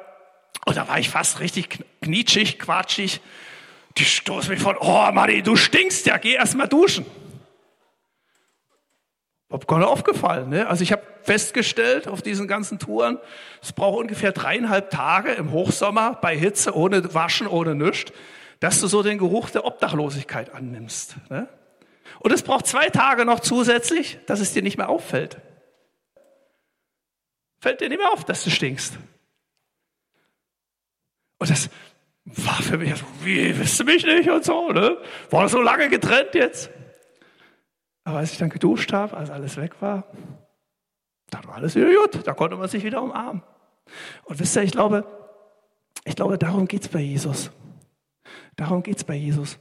Und 0.66 0.78
da 0.78 0.88
war 0.88 1.00
ich 1.00 1.10
fast 1.10 1.40
richtig 1.40 1.80
knietschig, 2.02 2.60
quatschig. 2.60 3.22
Die 3.98 4.06
stoßen 4.06 4.52
mich 4.52 4.62
von, 4.62 4.76
oh 4.80 5.12
Manni, 5.12 5.44
du 5.44 5.56
stinkst 5.56 6.06
ja, 6.08 6.18
geh 6.18 6.34
erst 6.34 6.56
mal 6.56 6.68
duschen. 6.68 7.06
Hab 9.50 9.68
gar 9.68 9.80
nicht 9.80 9.88
aufgefallen. 9.88 10.50
Ne? 10.50 10.68
Also 10.68 10.84
ich 10.84 10.92
habe 10.92 11.02
festgestellt 11.24 12.08
auf 12.08 12.22
diesen 12.22 12.48
ganzen 12.48 12.78
Touren, 12.78 13.18
es 13.62 13.74
braucht 13.74 14.00
ungefähr 14.00 14.32
dreieinhalb 14.32 14.92
Tage 14.92 15.32
im 15.32 15.52
Hochsommer 15.52 16.20
bei 16.22 16.38
Hitze, 16.38 16.76
ohne 16.76 17.14
Waschen, 17.14 17.48
ohne 17.48 17.74
nichts, 17.74 18.12
dass 18.60 18.80
du 18.80 18.88
so 18.88 19.02
den 19.02 19.18
Geruch 19.18 19.50
der 19.50 19.66
Obdachlosigkeit 19.66 20.54
annimmst. 20.54 21.16
Ne? 21.30 21.48
Und 22.20 22.32
es 22.32 22.44
braucht 22.44 22.68
zwei 22.68 22.90
Tage 22.90 23.26
noch 23.26 23.40
zusätzlich, 23.40 24.20
dass 24.28 24.40
es 24.40 24.54
dir 24.54 24.62
nicht 24.62 24.78
mehr 24.78 24.90
auffällt. 24.90 25.38
Fällt 27.60 27.82
dir 27.82 27.90
nicht 27.90 28.00
mehr 28.00 28.12
auf, 28.12 28.24
dass 28.24 28.44
du 28.44 28.52
stinkst. 28.52 28.98
Und 31.40 31.50
das 31.50 31.70
war 32.26 32.62
für 32.62 32.78
mich 32.78 32.96
so, 32.96 33.06
wie, 33.24 33.58
wisst 33.58 33.80
du 33.80 33.84
mich 33.86 34.06
nicht 34.06 34.30
und 34.30 34.46
so, 34.46 34.72
ne? 34.72 34.98
War 35.30 35.50
so 35.50 35.62
lange 35.62 35.90
getrennt 35.90 36.36
jetzt. 36.36 36.70
Aber 38.10 38.18
als 38.18 38.32
ich 38.32 38.40
dann 38.40 38.50
geduscht 38.50 38.92
habe, 38.92 39.16
als 39.16 39.30
alles 39.30 39.56
weg 39.58 39.84
war, 39.84 40.04
dann 41.30 41.46
war 41.46 41.58
alles 41.58 41.76
wieder 41.76 41.94
gut. 41.94 42.26
Da 42.26 42.34
konnte 42.34 42.58
man 42.58 42.68
sich 42.68 42.84
wieder 42.84 43.04
umarmen. 43.04 43.44
Und 44.24 44.40
wisst 44.40 44.56
ihr, 44.56 44.64
ich 44.64 44.72
glaube, 44.72 45.06
ich 46.06 46.16
glaube, 46.16 46.40
darum 46.40 46.68
geht 46.68 46.82
es 46.82 46.88
bei 46.88 47.02
Jesus. 47.02 47.52
Darum 48.56 48.82
geht 48.82 48.98
es 48.98 49.04
bei 49.04 49.14
Jesus. 49.14 49.60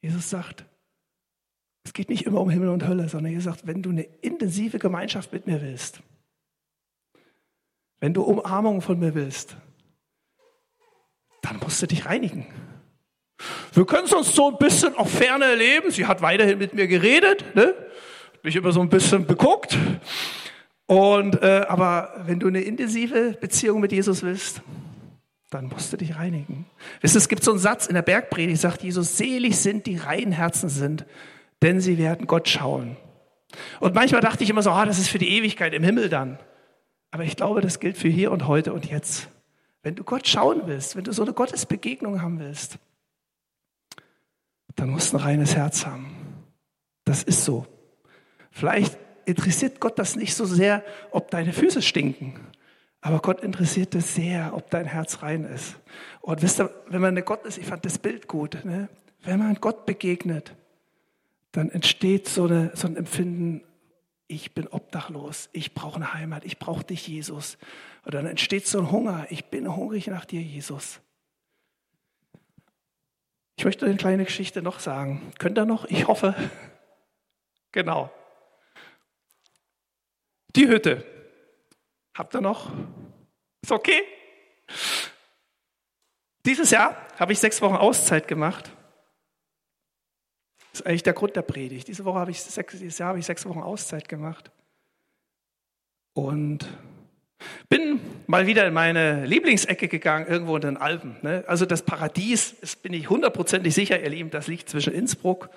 Jesus 0.00 0.30
sagt, 0.30 0.64
es 1.82 1.92
geht 1.92 2.08
nicht 2.08 2.24
immer 2.24 2.40
um 2.40 2.50
Himmel 2.50 2.68
und 2.68 2.86
Hölle, 2.86 3.08
sondern 3.08 3.34
er 3.34 3.40
sagt, 3.40 3.66
wenn 3.66 3.82
du 3.82 3.90
eine 3.90 4.04
intensive 4.04 4.78
Gemeinschaft 4.78 5.32
mit 5.32 5.48
mir 5.48 5.60
willst, 5.60 6.02
wenn 7.98 8.14
du 8.14 8.22
Umarmung 8.22 8.80
von 8.80 9.00
mir 9.00 9.16
willst, 9.16 9.56
dann 11.42 11.58
musst 11.58 11.82
du 11.82 11.88
dich 11.88 12.06
reinigen. 12.06 12.46
Wir 13.76 13.84
können 13.84 14.06
es 14.06 14.12
uns 14.14 14.34
so 14.34 14.50
ein 14.50 14.56
bisschen 14.56 14.94
auf 14.94 15.10
Ferne 15.10 15.44
erleben. 15.44 15.90
Sie 15.90 16.06
hat 16.06 16.22
weiterhin 16.22 16.56
mit 16.56 16.72
mir 16.72 16.86
geredet, 16.86 17.44
ne? 17.54 17.74
mich 18.42 18.56
immer 18.56 18.72
so 18.72 18.80
ein 18.80 18.88
bisschen 18.88 19.26
beguckt. 19.26 19.76
Und, 20.86 21.42
äh, 21.42 21.66
aber 21.68 22.22
wenn 22.24 22.40
du 22.40 22.46
eine 22.46 22.62
intensive 22.62 23.36
Beziehung 23.38 23.80
mit 23.80 23.92
Jesus 23.92 24.22
willst, 24.22 24.62
dann 25.50 25.66
musst 25.66 25.92
du 25.92 25.98
dich 25.98 26.16
reinigen. 26.16 26.64
Wisst 27.02 27.16
ihr, 27.16 27.18
es 27.18 27.28
gibt 27.28 27.44
so 27.44 27.50
einen 27.50 27.60
Satz 27.60 27.86
in 27.86 27.94
der 27.94 28.00
Bergpredigt, 28.00 28.62
sagt 28.62 28.82
Jesus, 28.82 29.18
selig 29.18 29.58
sind 29.58 29.84
die 29.84 29.98
reinen 29.98 30.32
Herzen 30.32 30.70
sind, 30.70 31.04
denn 31.60 31.82
sie 31.82 31.98
werden 31.98 32.26
Gott 32.26 32.48
schauen. 32.48 32.96
Und 33.80 33.94
manchmal 33.94 34.22
dachte 34.22 34.42
ich 34.42 34.48
immer 34.48 34.62
so, 34.62 34.70
ah, 34.70 34.86
das 34.86 34.98
ist 34.98 35.08
für 35.08 35.18
die 35.18 35.36
Ewigkeit 35.36 35.74
im 35.74 35.82
Himmel 35.82 36.08
dann. 36.08 36.38
Aber 37.10 37.24
ich 37.24 37.36
glaube, 37.36 37.60
das 37.60 37.78
gilt 37.78 37.98
für 37.98 38.08
hier 38.08 38.32
und 38.32 38.46
heute 38.46 38.72
und 38.72 38.86
jetzt. 38.86 39.28
Wenn 39.82 39.96
du 39.96 40.02
Gott 40.02 40.26
schauen 40.26 40.62
willst, 40.64 40.96
wenn 40.96 41.04
du 41.04 41.12
so 41.12 41.22
eine 41.22 41.34
Gottesbegegnung 41.34 42.22
haben 42.22 42.40
willst, 42.40 42.78
dann 44.76 44.90
musst 44.90 45.12
du 45.12 45.16
ein 45.16 45.22
reines 45.22 45.56
Herz 45.56 45.84
haben. 45.86 46.14
Das 47.04 47.22
ist 47.22 47.44
so. 47.44 47.66
Vielleicht 48.50 48.96
interessiert 49.24 49.80
Gott 49.80 49.98
das 49.98 50.16
nicht 50.16 50.34
so 50.34 50.44
sehr, 50.44 50.84
ob 51.10 51.30
deine 51.30 51.52
Füße 51.52 51.82
stinken. 51.82 52.38
Aber 53.00 53.20
Gott 53.20 53.40
interessiert 53.40 53.94
es 53.94 54.14
sehr, 54.14 54.52
ob 54.54 54.70
dein 54.70 54.86
Herz 54.86 55.22
rein 55.22 55.44
ist. 55.44 55.76
Und 56.20 56.42
wisst 56.42 56.60
ihr, 56.60 56.70
wenn 56.88 57.00
man 57.00 57.14
Gott 57.24 57.44
ist, 57.44 57.58
ich 57.58 57.66
fand 57.66 57.84
das 57.84 57.98
Bild 57.98 58.28
gut, 58.28 58.64
ne? 58.64 58.88
wenn 59.22 59.38
man 59.38 59.54
Gott 59.56 59.86
begegnet, 59.86 60.54
dann 61.52 61.70
entsteht 61.70 62.28
so, 62.28 62.44
eine, 62.44 62.72
so 62.74 62.86
ein 62.86 62.96
Empfinden, 62.96 63.62
ich 64.28 64.54
bin 64.54 64.66
obdachlos, 64.66 65.48
ich 65.52 65.72
brauche 65.74 65.96
eine 65.96 66.14
Heimat, 66.14 66.44
ich 66.44 66.58
brauche 66.58 66.84
dich, 66.84 67.06
Jesus. 67.06 67.58
Und 68.04 68.14
dann 68.14 68.26
entsteht 68.26 68.66
so 68.66 68.80
ein 68.80 68.90
Hunger, 68.90 69.26
ich 69.30 69.46
bin 69.46 69.74
hungrig 69.74 70.08
nach 70.08 70.24
dir, 70.24 70.40
Jesus. 70.40 71.00
Ich 73.56 73.64
möchte 73.64 73.86
eine 73.86 73.96
kleine 73.96 74.24
Geschichte 74.24 74.62
noch 74.62 74.80
sagen. 74.80 75.32
Könnt 75.38 75.58
ihr 75.58 75.64
noch? 75.64 75.86
Ich 75.86 76.06
hoffe. 76.06 76.34
Genau. 77.72 78.10
Die 80.54 80.68
Hütte. 80.68 81.04
Habt 82.14 82.34
ihr 82.34 82.40
noch? 82.40 82.70
Ist 83.62 83.72
okay? 83.72 84.02
Dieses 86.44 86.70
Jahr 86.70 86.96
habe 87.18 87.32
ich 87.32 87.38
sechs 87.38 87.60
Wochen 87.60 87.76
Auszeit 87.76 88.28
gemacht. 88.28 88.70
Das 90.72 90.80
ist 90.80 90.86
eigentlich 90.86 91.02
der 91.02 91.14
Grund 91.14 91.34
der 91.34 91.42
Predigt. 91.42 91.88
Diese 91.88 92.04
Woche 92.04 92.18
habe 92.18 92.30
ich 92.30 92.42
sechs, 92.42 92.78
dieses 92.78 92.98
Jahr 92.98 93.08
habe 93.10 93.18
ich 93.18 93.26
sechs 93.26 93.46
Wochen 93.46 93.60
Auszeit 93.60 94.08
gemacht. 94.08 94.50
Und 96.12 96.68
bin 97.68 98.00
mal 98.26 98.46
wieder 98.46 98.66
in 98.66 98.74
meine 98.74 99.24
Lieblingsecke 99.26 99.88
gegangen, 99.88 100.26
irgendwo 100.26 100.56
in 100.56 100.62
den 100.62 100.76
Alpen. 100.76 101.16
Ne? 101.22 101.44
Also 101.46 101.66
das 101.66 101.82
Paradies, 101.82 102.56
das 102.60 102.76
bin 102.76 102.92
ich 102.92 103.10
hundertprozentig 103.10 103.74
sicher, 103.74 104.00
ihr 104.00 104.10
Lieben, 104.10 104.30
das 104.30 104.46
liegt 104.46 104.68
zwischen 104.68 104.92
Innsbruck 104.92 105.50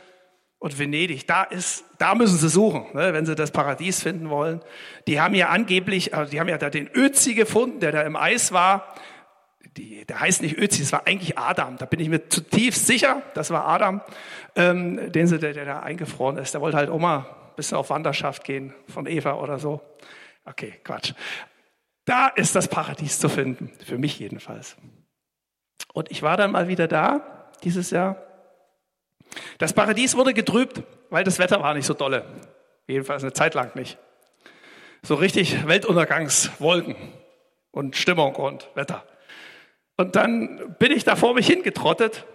und 0.59 0.77
Venedig. 0.77 1.25
Da 1.25 1.43
ist, 1.43 1.85
da 1.97 2.15
müssen 2.15 2.37
Sie 2.37 2.49
suchen, 2.49 2.85
ne, 2.93 3.13
wenn 3.13 3.25
Sie 3.25 3.35
das 3.35 3.51
Paradies 3.51 4.03
finden 4.03 4.29
wollen. 4.29 4.61
Die 5.07 5.19
haben 5.19 5.33
ja 5.35 5.49
angeblich, 5.49 6.13
also 6.13 6.31
die 6.31 6.39
haben 6.39 6.49
ja 6.49 6.57
da 6.57 6.69
den 6.69 6.89
Ötzi 6.93 7.33
gefunden, 7.33 7.79
der 7.79 7.91
da 7.91 8.01
im 8.01 8.15
Eis 8.15 8.51
war. 8.51 8.93
Die, 9.77 10.05
der 10.05 10.19
heißt 10.19 10.41
nicht 10.41 10.57
Ötzi, 10.57 10.81
es 10.81 10.91
war 10.91 11.07
eigentlich 11.07 11.37
Adam. 11.37 11.77
Da 11.77 11.85
bin 11.85 11.99
ich 11.99 12.09
mir 12.09 12.27
zutiefst 12.27 12.85
sicher, 12.85 13.21
das 13.33 13.51
war 13.51 13.67
Adam, 13.67 14.01
ähm, 14.55 15.11
den 15.11 15.27
sie, 15.27 15.39
der, 15.39 15.53
der 15.53 15.65
da 15.65 15.79
eingefroren 15.79 16.37
ist. 16.37 16.53
Der 16.53 16.61
wollte 16.61 16.77
halt 16.77 16.89
mal 16.89 17.19
ein 17.19 17.55
bisschen 17.55 17.77
auf 17.77 17.89
Wanderschaft 17.89 18.43
gehen 18.43 18.73
von 18.87 19.05
Eva 19.05 19.33
oder 19.35 19.59
so. 19.59 19.81
Okay, 20.43 20.73
Quatsch. 20.83 21.13
Da 22.09 22.27
ist 22.27 22.55
das 22.55 22.67
Paradies 22.67 23.19
zu 23.19 23.29
finden, 23.29 23.71
für 23.85 23.99
mich 23.99 24.17
jedenfalls. 24.17 24.75
Und 25.93 26.09
ich 26.09 26.23
war 26.23 26.37
dann 26.37 26.51
mal 26.51 26.67
wieder 26.67 26.87
da, 26.87 27.51
dieses 27.63 27.91
Jahr. 27.91 28.17
Das 29.59 29.73
Paradies 29.73 30.15
wurde 30.15 30.33
getrübt, 30.33 30.81
weil 31.11 31.23
das 31.23 31.37
Wetter 31.37 31.61
war 31.61 31.75
nicht 31.75 31.85
so 31.85 31.93
dolle. 31.93 32.25
Jedenfalls 32.87 33.21
eine 33.21 33.33
Zeit 33.33 33.53
lang 33.53 33.75
nicht. 33.75 33.99
So 35.03 35.13
richtig 35.13 35.67
Weltuntergangswolken 35.67 36.95
und 37.69 37.95
Stimmung 37.95 38.33
und 38.37 38.67
Wetter. 38.73 39.05
Und 39.95 40.15
dann 40.15 40.75
bin 40.79 40.91
ich 40.91 41.03
da 41.03 41.15
vor 41.15 41.35
mich 41.35 41.45
hingetrottet 41.45 42.25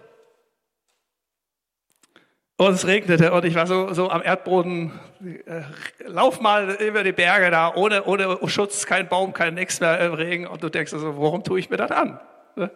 und 2.57 2.73
es 2.73 2.87
regnete 2.87 3.33
und 3.33 3.43
ich 3.43 3.55
war 3.55 3.67
so, 3.67 3.93
so 3.93 4.09
am 4.09 4.21
Erdboden, 4.23 4.97
äh, 5.45 5.61
lauf 6.05 6.39
mal 6.39 6.75
über 6.75 7.03
die 7.03 7.11
Berge 7.11 7.51
da, 7.51 7.73
ohne, 7.75 8.05
ohne 8.05 8.37
Schutz, 8.47 8.85
kein 8.85 9.09
Baum, 9.09 9.33
kein 9.33 9.55
Nix 9.55 9.81
mehr 9.81 9.99
im 9.99 10.13
Regen. 10.13 10.47
Und 10.47 10.63
du 10.63 10.69
denkst 10.69 10.93
also, 10.93 11.17
warum 11.17 11.43
tue 11.43 11.59
ich 11.59 11.69
mir 11.69 11.77
das 11.77 11.91
an? 11.91 12.19
Ne? 12.55 12.71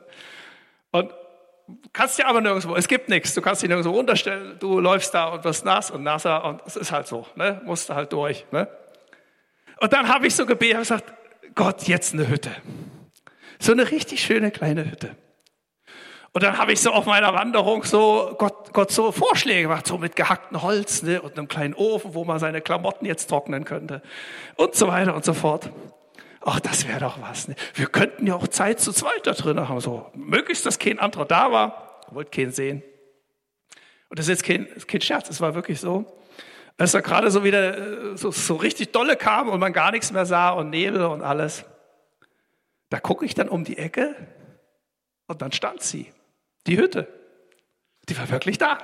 Und 0.92 1.14
kannst 1.94 2.20
dir 2.20 2.28
aber 2.28 2.42
nirgendwo, 2.42 2.76
es 2.76 2.90
gibt 2.90 3.08
nichts, 3.08 3.34
du 3.34 3.42
kannst 3.42 3.62
dich 3.62 3.70
nirgendwo 3.70 3.92
runterstellen, 3.92 4.58
du 4.60 4.80
läufst 4.80 5.14
da 5.14 5.30
und 5.30 5.46
wirst 5.46 5.64
nass 5.64 5.92
und 5.92 6.04
nasser 6.04 6.44
und 6.44 6.62
es 6.66 6.76
ist 6.76 6.92
halt 6.92 7.08
so, 7.08 7.26
ne? 7.36 7.62
musst 7.64 7.90
halt 7.90 8.12
durch. 8.12 8.46
Ne? 8.52 8.68
Und 9.80 9.94
dann 9.94 10.10
habe 10.10 10.28
ich 10.28 10.36
so 10.36 10.46
gebetet 10.46 10.76
und 10.76 10.82
gesagt, 10.82 11.14
Gott, 11.56 11.84
jetzt 11.84 12.14
eine 12.14 12.28
Hütte. 12.28 12.52
So 13.60 13.72
eine 13.72 13.90
richtig 13.90 14.22
schöne 14.22 14.52
kleine 14.52 14.90
Hütte. 14.90 15.16
Und 16.32 16.44
dann 16.44 16.58
habe 16.58 16.72
ich 16.74 16.80
so 16.80 16.92
auf 16.92 17.06
meiner 17.06 17.34
Wanderung 17.34 17.84
so 17.84 18.36
Gott, 18.38 18.72
Gott 18.74 18.92
so 18.92 19.12
Vorschläge 19.12 19.64
gemacht, 19.64 19.88
so 19.88 19.98
mit 19.98 20.16
gehacktem 20.16 20.62
Holz 20.62 21.02
ne, 21.02 21.22
und 21.22 21.38
einem 21.38 21.48
kleinen 21.48 21.74
Ofen, 21.74 22.14
wo 22.14 22.24
man 22.24 22.40
seine 22.40 22.62
Klamotten 22.62 23.06
jetzt 23.06 23.28
trocknen 23.28 23.66
könnte 23.66 24.02
und 24.56 24.76
so 24.76 24.88
weiter 24.88 25.16
und 25.16 25.26
so 25.26 25.34
fort. 25.34 25.72
Ach, 26.42 26.60
das 26.60 26.88
wäre 26.88 27.00
doch 27.00 27.22
was. 27.22 27.48
Ne? 27.48 27.56
Wir 27.74 27.88
könnten 27.88 28.28
ja 28.28 28.36
auch 28.36 28.48
Zeit 28.48 28.80
zu 28.80 28.94
zweit 28.94 29.26
da 29.26 29.34
drin 29.34 29.68
haben, 29.68 29.80
so 29.82 30.10
möglichst, 30.14 30.66
dass 30.66 30.80
kein 30.80 31.00
anderer 31.00 31.26
da 31.26 31.52
war, 31.52 32.02
wollte 32.12 32.32
keinen 32.32 32.52
sehen. 32.52 32.84
Und 34.10 34.20
das 34.20 34.28
ist 34.28 34.42
jetzt 34.42 34.44
kein, 34.44 34.68
kein 34.88 35.02
Scherz, 35.02 35.30
es 35.30 35.42
war 35.42 35.56
wirklich 35.56 35.80
so. 35.80 36.06
Als 36.78 36.94
er 36.94 37.02
gerade 37.02 37.30
so 37.30 37.44
wieder 37.44 37.78
äh, 38.14 38.18
so, 38.18 38.32
so 38.32 38.56
richtig 38.56 38.92
dolle 38.92 39.18
kam 39.18 39.50
und 39.50 39.60
man 39.60 39.74
gar 39.74 39.92
nichts 39.92 40.12
mehr 40.12 40.26
sah 40.26 40.52
und 40.52 40.70
Nebel 40.70 41.06
und 41.06 41.22
alles, 41.22 41.66
da 42.90 43.00
gucke 43.00 43.26
ich 43.26 43.36
dann 43.36 43.50
um 43.50 43.64
die 43.64 43.78
Ecke 43.78 44.16
Und 45.28 45.44
dann 45.44 45.52
stand 45.52 45.84
sie, 45.84 46.12
die 46.68 46.78
Hütte. 46.78 47.08
Die 48.08 48.18
war 48.18 48.30
wirklich 48.30 48.58
da. 48.58 48.80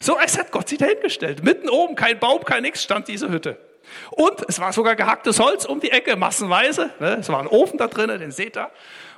So 0.00 0.16
als 0.16 0.38
hat 0.38 0.50
Gott 0.50 0.68
sie 0.68 0.76
dahingestellt. 0.76 1.44
Mitten 1.44 1.68
oben, 1.68 1.94
kein 1.94 2.18
Baum, 2.18 2.44
kein 2.44 2.62
Nix, 2.62 2.82
stand 2.82 3.08
diese 3.08 3.30
Hütte. 3.30 3.58
Und 4.10 4.44
es 4.48 4.58
war 4.58 4.72
sogar 4.72 4.96
gehacktes 4.96 5.38
Holz 5.38 5.64
um 5.64 5.80
die 5.80 5.90
Ecke, 5.90 6.16
massenweise. 6.16 6.90
Ne? 6.98 7.18
Es 7.20 7.28
war 7.28 7.40
ein 7.40 7.46
Ofen 7.46 7.78
da 7.78 7.88
drinnen, 7.88 8.18
den 8.18 8.30
seht 8.30 8.56
ihr. 8.56 8.70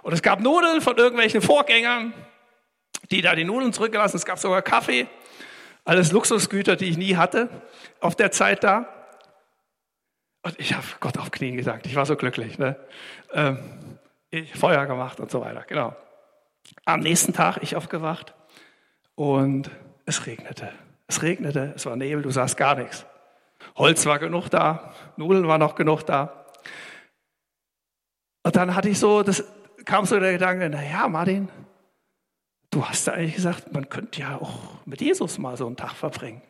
Und 0.03 0.13
es 0.13 0.23
gab 0.23 0.41
Nudeln 0.41 0.81
von 0.81 0.97
irgendwelchen 0.97 1.43
Vorgängern, 1.43 2.13
die 3.11 3.23
da 3.23 3.35
die 3.35 3.45
Nudeln 3.45 3.73
zurückgelassen. 3.73 4.17
Es 4.17 4.25
gab 4.25 4.39
sogar 4.39 4.63
Kaffee. 4.63 5.07
Alles 5.85 6.13
Luxusgüter, 6.13 6.77
die 6.77 6.89
ich 6.89 6.97
nie 6.97 7.17
hatte 7.17 7.49
auf 8.01 8.17
der 8.17 8.31
Zeit 8.31 8.65
da. 8.65 8.89
Und 10.43 10.59
ich 10.59 10.75
habe 10.75 10.87
Gott 11.01 11.19
auf 11.19 11.31
Knien 11.31 11.57
gesagt. 11.57 11.87
Ich 11.87 11.97
war 11.97 12.07
so 12.07 12.17
glücklich. 12.17 12.59
Ne? 12.59 12.77
Ähm, 13.33 13.59
ich 14.31 14.53
Feuer 14.55 14.87
gemacht 14.87 15.21
und 15.21 15.31
so 15.31 15.41
weiter. 15.41 15.65
Genau. 15.67 15.97
Am 16.85 17.01
nächsten 17.01 17.33
Tag 17.33 17.59
ich 17.63 17.77
aufgewacht 17.77 18.35
und 19.15 19.71
es 20.07 20.27
regnete. 20.27 20.73
Es 21.07 21.23
regnete, 21.23 21.73
es 21.77 21.87
war 21.87 21.97
Nebel, 21.97 22.23
du 22.23 22.31
sahst 22.31 22.57
gar 22.57 22.75
nichts. 22.77 23.07
Holz 23.77 24.07
war 24.07 24.19
genug 24.19 24.49
da, 24.49 24.95
Nudeln 25.17 25.49
war 25.49 25.59
noch 25.59 25.75
genug 25.75 26.05
da. 26.05 26.47
Und 28.43 28.57
dann 28.57 28.75
hatte 28.75 28.89
ich 28.89 28.99
so, 28.99 29.23
das 29.23 29.45
kam 29.85 30.05
so 30.05 30.19
der 30.19 30.33
Gedanke, 30.33 30.69
naja, 30.69 31.09
Martin, 31.09 31.49
du 32.71 32.85
hast 32.85 33.07
ja 33.07 33.15
eigentlich 33.15 33.37
gesagt, 33.37 33.73
man 33.73 33.89
könnte 33.89 34.21
ja 34.21 34.37
auch 34.37 34.85
mit 34.85 35.01
Jesus 35.01 35.39
mal 35.39 35.57
so 35.57 35.67
einen 35.67 35.77
Tag 35.77 35.93
verbringen. 35.93 36.43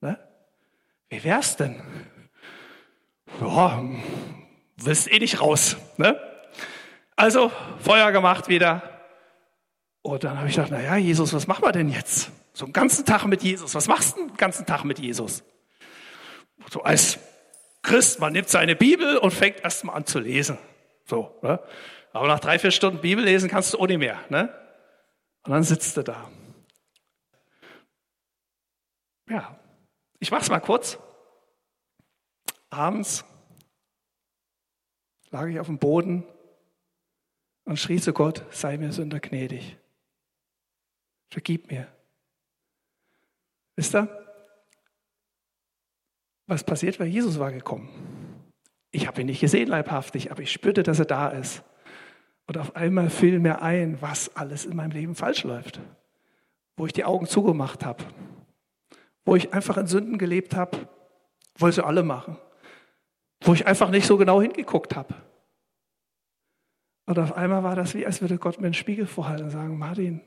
Ne? 0.00 0.18
Wie 1.08 1.22
wär's 1.22 1.56
denn? 1.56 1.80
Ja, 3.40 3.82
willst 4.76 5.12
eh 5.12 5.18
nicht 5.18 5.40
raus. 5.40 5.76
Ne? 5.96 6.20
Also 7.16 7.50
Feuer 7.78 8.12
gemacht 8.12 8.48
wieder. 8.48 8.95
Und 10.06 10.22
dann 10.22 10.38
habe 10.38 10.48
ich 10.48 10.54
gedacht, 10.54 10.70
naja, 10.70 10.94
Jesus, 10.94 11.32
was 11.32 11.48
machen 11.48 11.64
wir 11.64 11.72
denn 11.72 11.88
jetzt? 11.88 12.30
So 12.52 12.64
einen 12.64 12.72
ganzen 12.72 13.04
Tag 13.04 13.26
mit 13.26 13.42
Jesus. 13.42 13.74
Was 13.74 13.88
machst 13.88 14.16
du 14.16 14.24
den 14.24 14.36
ganzen 14.36 14.64
Tag 14.64 14.84
mit 14.84 15.00
Jesus? 15.00 15.42
So 16.70 16.84
als 16.84 17.18
Christ, 17.82 18.20
man 18.20 18.32
nimmt 18.32 18.48
seine 18.48 18.76
Bibel 18.76 19.16
und 19.16 19.32
fängt 19.32 19.64
erstmal 19.64 19.96
an 19.96 20.06
zu 20.06 20.20
lesen. 20.20 20.58
So, 21.06 21.36
ne? 21.42 21.58
Aber 22.12 22.28
nach 22.28 22.38
drei, 22.38 22.60
vier 22.60 22.70
Stunden 22.70 23.00
Bibel 23.00 23.24
lesen 23.24 23.50
kannst 23.50 23.74
du 23.74 23.78
ohne 23.78 23.98
mehr. 23.98 24.20
Ne? 24.28 24.54
Und 25.42 25.50
dann 25.50 25.64
sitzt 25.64 25.96
du 25.96 26.04
da. 26.04 26.30
Ja, 29.28 29.58
ich 30.20 30.30
mach's 30.30 30.48
mal 30.48 30.60
kurz. 30.60 31.00
Abends 32.70 33.24
lag 35.30 35.48
ich 35.48 35.58
auf 35.58 35.66
dem 35.66 35.80
Boden 35.80 36.22
und 37.64 37.80
schrie 37.80 38.00
zu 38.00 38.12
Gott, 38.12 38.44
sei 38.50 38.78
mir 38.78 38.92
Sünder 38.92 39.18
gnädig. 39.18 39.76
Vergib 41.30 41.70
mir. 41.70 41.88
Wisst 43.76 43.94
ihr? 43.94 44.08
Was 46.46 46.64
passiert, 46.64 47.00
weil 47.00 47.08
Jesus 47.08 47.38
war 47.38 47.52
gekommen. 47.52 47.88
Ich 48.90 49.06
habe 49.06 49.20
ihn 49.20 49.26
nicht 49.26 49.40
gesehen 49.40 49.68
leibhaftig, 49.68 50.30
aber 50.30 50.42
ich 50.42 50.52
spürte, 50.52 50.82
dass 50.82 50.98
er 50.98 51.04
da 51.04 51.28
ist. 51.28 51.62
Und 52.46 52.56
auf 52.58 52.76
einmal 52.76 53.10
fiel 53.10 53.40
mir 53.40 53.60
ein, 53.60 54.00
was 54.00 54.34
alles 54.36 54.64
in 54.64 54.76
meinem 54.76 54.92
Leben 54.92 55.14
falsch 55.14 55.42
läuft. 55.42 55.80
Wo 56.76 56.86
ich 56.86 56.92
die 56.92 57.04
Augen 57.04 57.26
zugemacht 57.26 57.84
habe. 57.84 58.04
Wo 59.24 59.34
ich 59.34 59.52
einfach 59.52 59.76
in 59.76 59.86
Sünden 59.86 60.18
gelebt 60.18 60.54
habe. 60.54 60.88
Wollte 61.58 61.76
sie 61.76 61.84
alle 61.84 62.04
machen. 62.04 62.38
Wo 63.42 63.52
ich 63.52 63.66
einfach 63.66 63.90
nicht 63.90 64.06
so 64.06 64.16
genau 64.16 64.40
hingeguckt 64.40 64.94
habe. 64.94 65.14
Und 67.06 67.18
auf 67.18 67.36
einmal 67.36 67.62
war 67.64 67.76
das 67.76 67.94
wie, 67.94 68.06
als 68.06 68.20
würde 68.20 68.38
Gott 68.38 68.60
mir 68.60 68.66
einen 68.66 68.74
Spiegel 68.74 69.06
vorhalten 69.06 69.44
und 69.44 69.50
sagen, 69.50 69.78
Martin, 69.78 70.20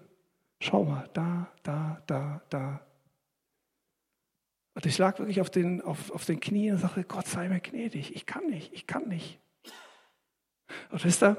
schau 0.60 0.84
mal, 0.84 1.10
da, 1.14 1.48
da, 1.64 2.02
da, 2.06 2.42
da. 2.50 2.82
Und 4.76 4.86
ich 4.86 4.98
lag 4.98 5.20
wirklich 5.20 5.42
auf 5.42 5.50
den, 5.50 5.82
auf, 5.82 6.12
auf 6.12 6.26
den 6.26 6.40
Knien 6.40 6.76
und 6.76 6.82
sagte, 6.82 7.04
Gott 7.04 7.28
sei 7.28 7.50
mir 7.50 7.60
gnädig, 7.60 8.16
ich 8.16 8.26
kann 8.26 8.48
nicht, 8.48 8.72
ich 8.74 8.88
kann 8.88 9.08
nicht. 9.08 9.40
Und 10.92 11.04
wisst 11.04 11.24
ihr, 11.24 11.38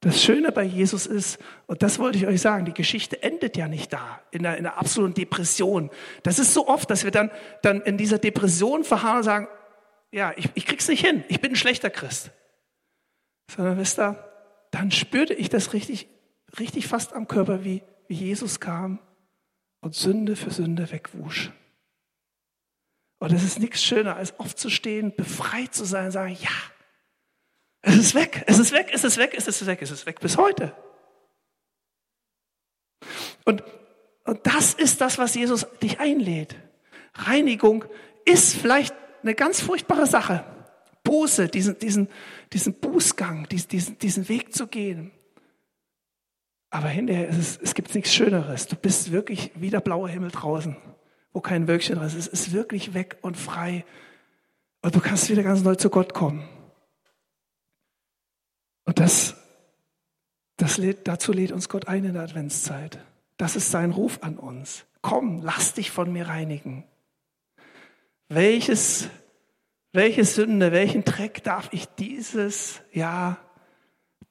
das 0.00 0.22
Schöne 0.22 0.52
bei 0.52 0.62
Jesus 0.62 1.06
ist, 1.06 1.38
und 1.66 1.82
das 1.82 1.98
wollte 1.98 2.18
ich 2.18 2.26
euch 2.26 2.40
sagen, 2.40 2.64
die 2.64 2.74
Geschichte 2.74 3.22
endet 3.22 3.56
ja 3.56 3.66
nicht 3.66 3.92
da, 3.92 4.20
in 4.30 4.46
einer, 4.46 4.56
in 4.56 4.66
einer 4.66 4.78
absoluten 4.78 5.14
Depression. 5.14 5.90
Das 6.22 6.38
ist 6.38 6.54
so 6.54 6.68
oft, 6.68 6.88
dass 6.90 7.04
wir 7.04 7.10
dann, 7.10 7.30
dann 7.62 7.80
in 7.82 7.96
dieser 7.96 8.18
Depression 8.18 8.84
verharren 8.84 9.18
und 9.18 9.24
sagen, 9.24 9.48
ja, 10.12 10.32
ich, 10.36 10.48
ich 10.54 10.66
krieg's 10.66 10.88
nicht 10.88 11.04
hin, 11.04 11.24
ich 11.28 11.40
bin 11.40 11.52
ein 11.52 11.56
schlechter 11.56 11.90
Christ. 11.90 12.30
Sondern 13.50 13.76
wisst 13.78 13.98
ihr, 13.98 14.24
dann 14.70 14.90
spürte 14.90 15.34
ich 15.34 15.48
das 15.48 15.72
richtig, 15.72 16.08
richtig 16.58 16.86
fast 16.86 17.12
am 17.12 17.26
Körper, 17.26 17.64
wie, 17.64 17.82
wie 18.08 18.14
Jesus 18.14 18.58
kam 18.58 18.98
und 19.80 19.94
Sünde 19.94 20.34
für 20.34 20.50
Sünde 20.50 20.90
wegwusch. 20.90 21.52
Und 23.18 23.32
es 23.32 23.44
ist 23.44 23.58
nichts 23.58 23.82
schöner, 23.82 24.16
als 24.16 24.38
aufzustehen, 24.38 25.14
befreit 25.14 25.74
zu 25.74 25.84
sein 25.84 26.10
sagen, 26.10 26.36
ja, 26.40 26.50
es 27.82 27.96
ist 27.96 28.14
weg, 28.14 28.44
es 28.46 28.58
ist 28.58 28.72
weg, 28.72 28.90
es 28.92 29.04
ist 29.04 29.18
weg, 29.18 29.34
es 29.36 29.46
ist 29.46 29.66
weg, 29.66 29.82
es 29.82 29.90
ist 29.90 30.06
weg 30.06 30.20
bis 30.20 30.36
heute. 30.36 30.74
Und, 33.44 33.62
und 34.24 34.46
das 34.46 34.74
ist 34.74 35.00
das, 35.00 35.18
was 35.18 35.34
Jesus 35.34 35.66
dich 35.82 36.00
einlädt. 36.00 36.56
Reinigung 37.14 37.84
ist 38.24 38.56
vielleicht 38.56 38.94
eine 39.22 39.34
ganz 39.34 39.60
furchtbare 39.60 40.06
Sache. 40.06 40.44
Buße, 41.02 41.48
diesen, 41.48 41.78
diesen, 41.78 42.08
diesen 42.52 42.74
Bußgang, 42.74 43.48
diesen, 43.48 43.98
diesen 43.98 44.28
Weg 44.28 44.54
zu 44.54 44.66
gehen. 44.66 45.12
Aber 46.70 46.88
hinterher 46.88 47.28
ist 47.28 47.38
es, 47.38 47.56
es 47.58 47.74
gibt 47.74 47.94
nichts 47.94 48.14
Schöneres. 48.14 48.66
Du 48.66 48.76
bist 48.76 49.10
wirklich 49.10 49.52
wie 49.54 49.70
der 49.70 49.80
blaue 49.80 50.08
Himmel 50.08 50.30
draußen, 50.30 50.76
wo 51.32 51.40
kein 51.40 51.66
Wölkchen 51.66 51.96
drin 51.96 52.06
ist. 52.06 52.14
Es 52.14 52.26
ist 52.26 52.52
wirklich 52.52 52.94
weg 52.94 53.18
und 53.22 53.36
frei. 53.36 53.84
Und 54.82 54.94
du 54.94 55.00
kannst 55.00 55.30
wieder 55.30 55.42
ganz 55.42 55.62
neu 55.62 55.74
zu 55.74 55.90
Gott 55.90 56.14
kommen. 56.14 56.46
Und 58.84 59.00
das, 59.00 59.34
das 60.56 60.78
lädt, 60.78 61.08
dazu 61.08 61.32
lädt 61.32 61.52
uns 61.52 61.68
Gott 61.68 61.88
ein 61.88 62.04
in 62.04 62.14
der 62.14 62.22
Adventszeit. 62.22 62.98
Das 63.36 63.56
ist 63.56 63.70
sein 63.70 63.90
Ruf 63.90 64.18
an 64.22 64.38
uns. 64.38 64.84
Komm, 65.00 65.42
lass 65.42 65.74
dich 65.74 65.90
von 65.90 66.12
mir 66.12 66.28
reinigen. 66.28 66.84
Welches 68.28 69.08
welche 69.92 70.24
Sünde, 70.24 70.70
welchen 70.72 71.04
Dreck 71.04 71.42
darf 71.42 71.70
ich 71.72 71.86
dieses 71.86 72.82
Jahr 72.92 73.38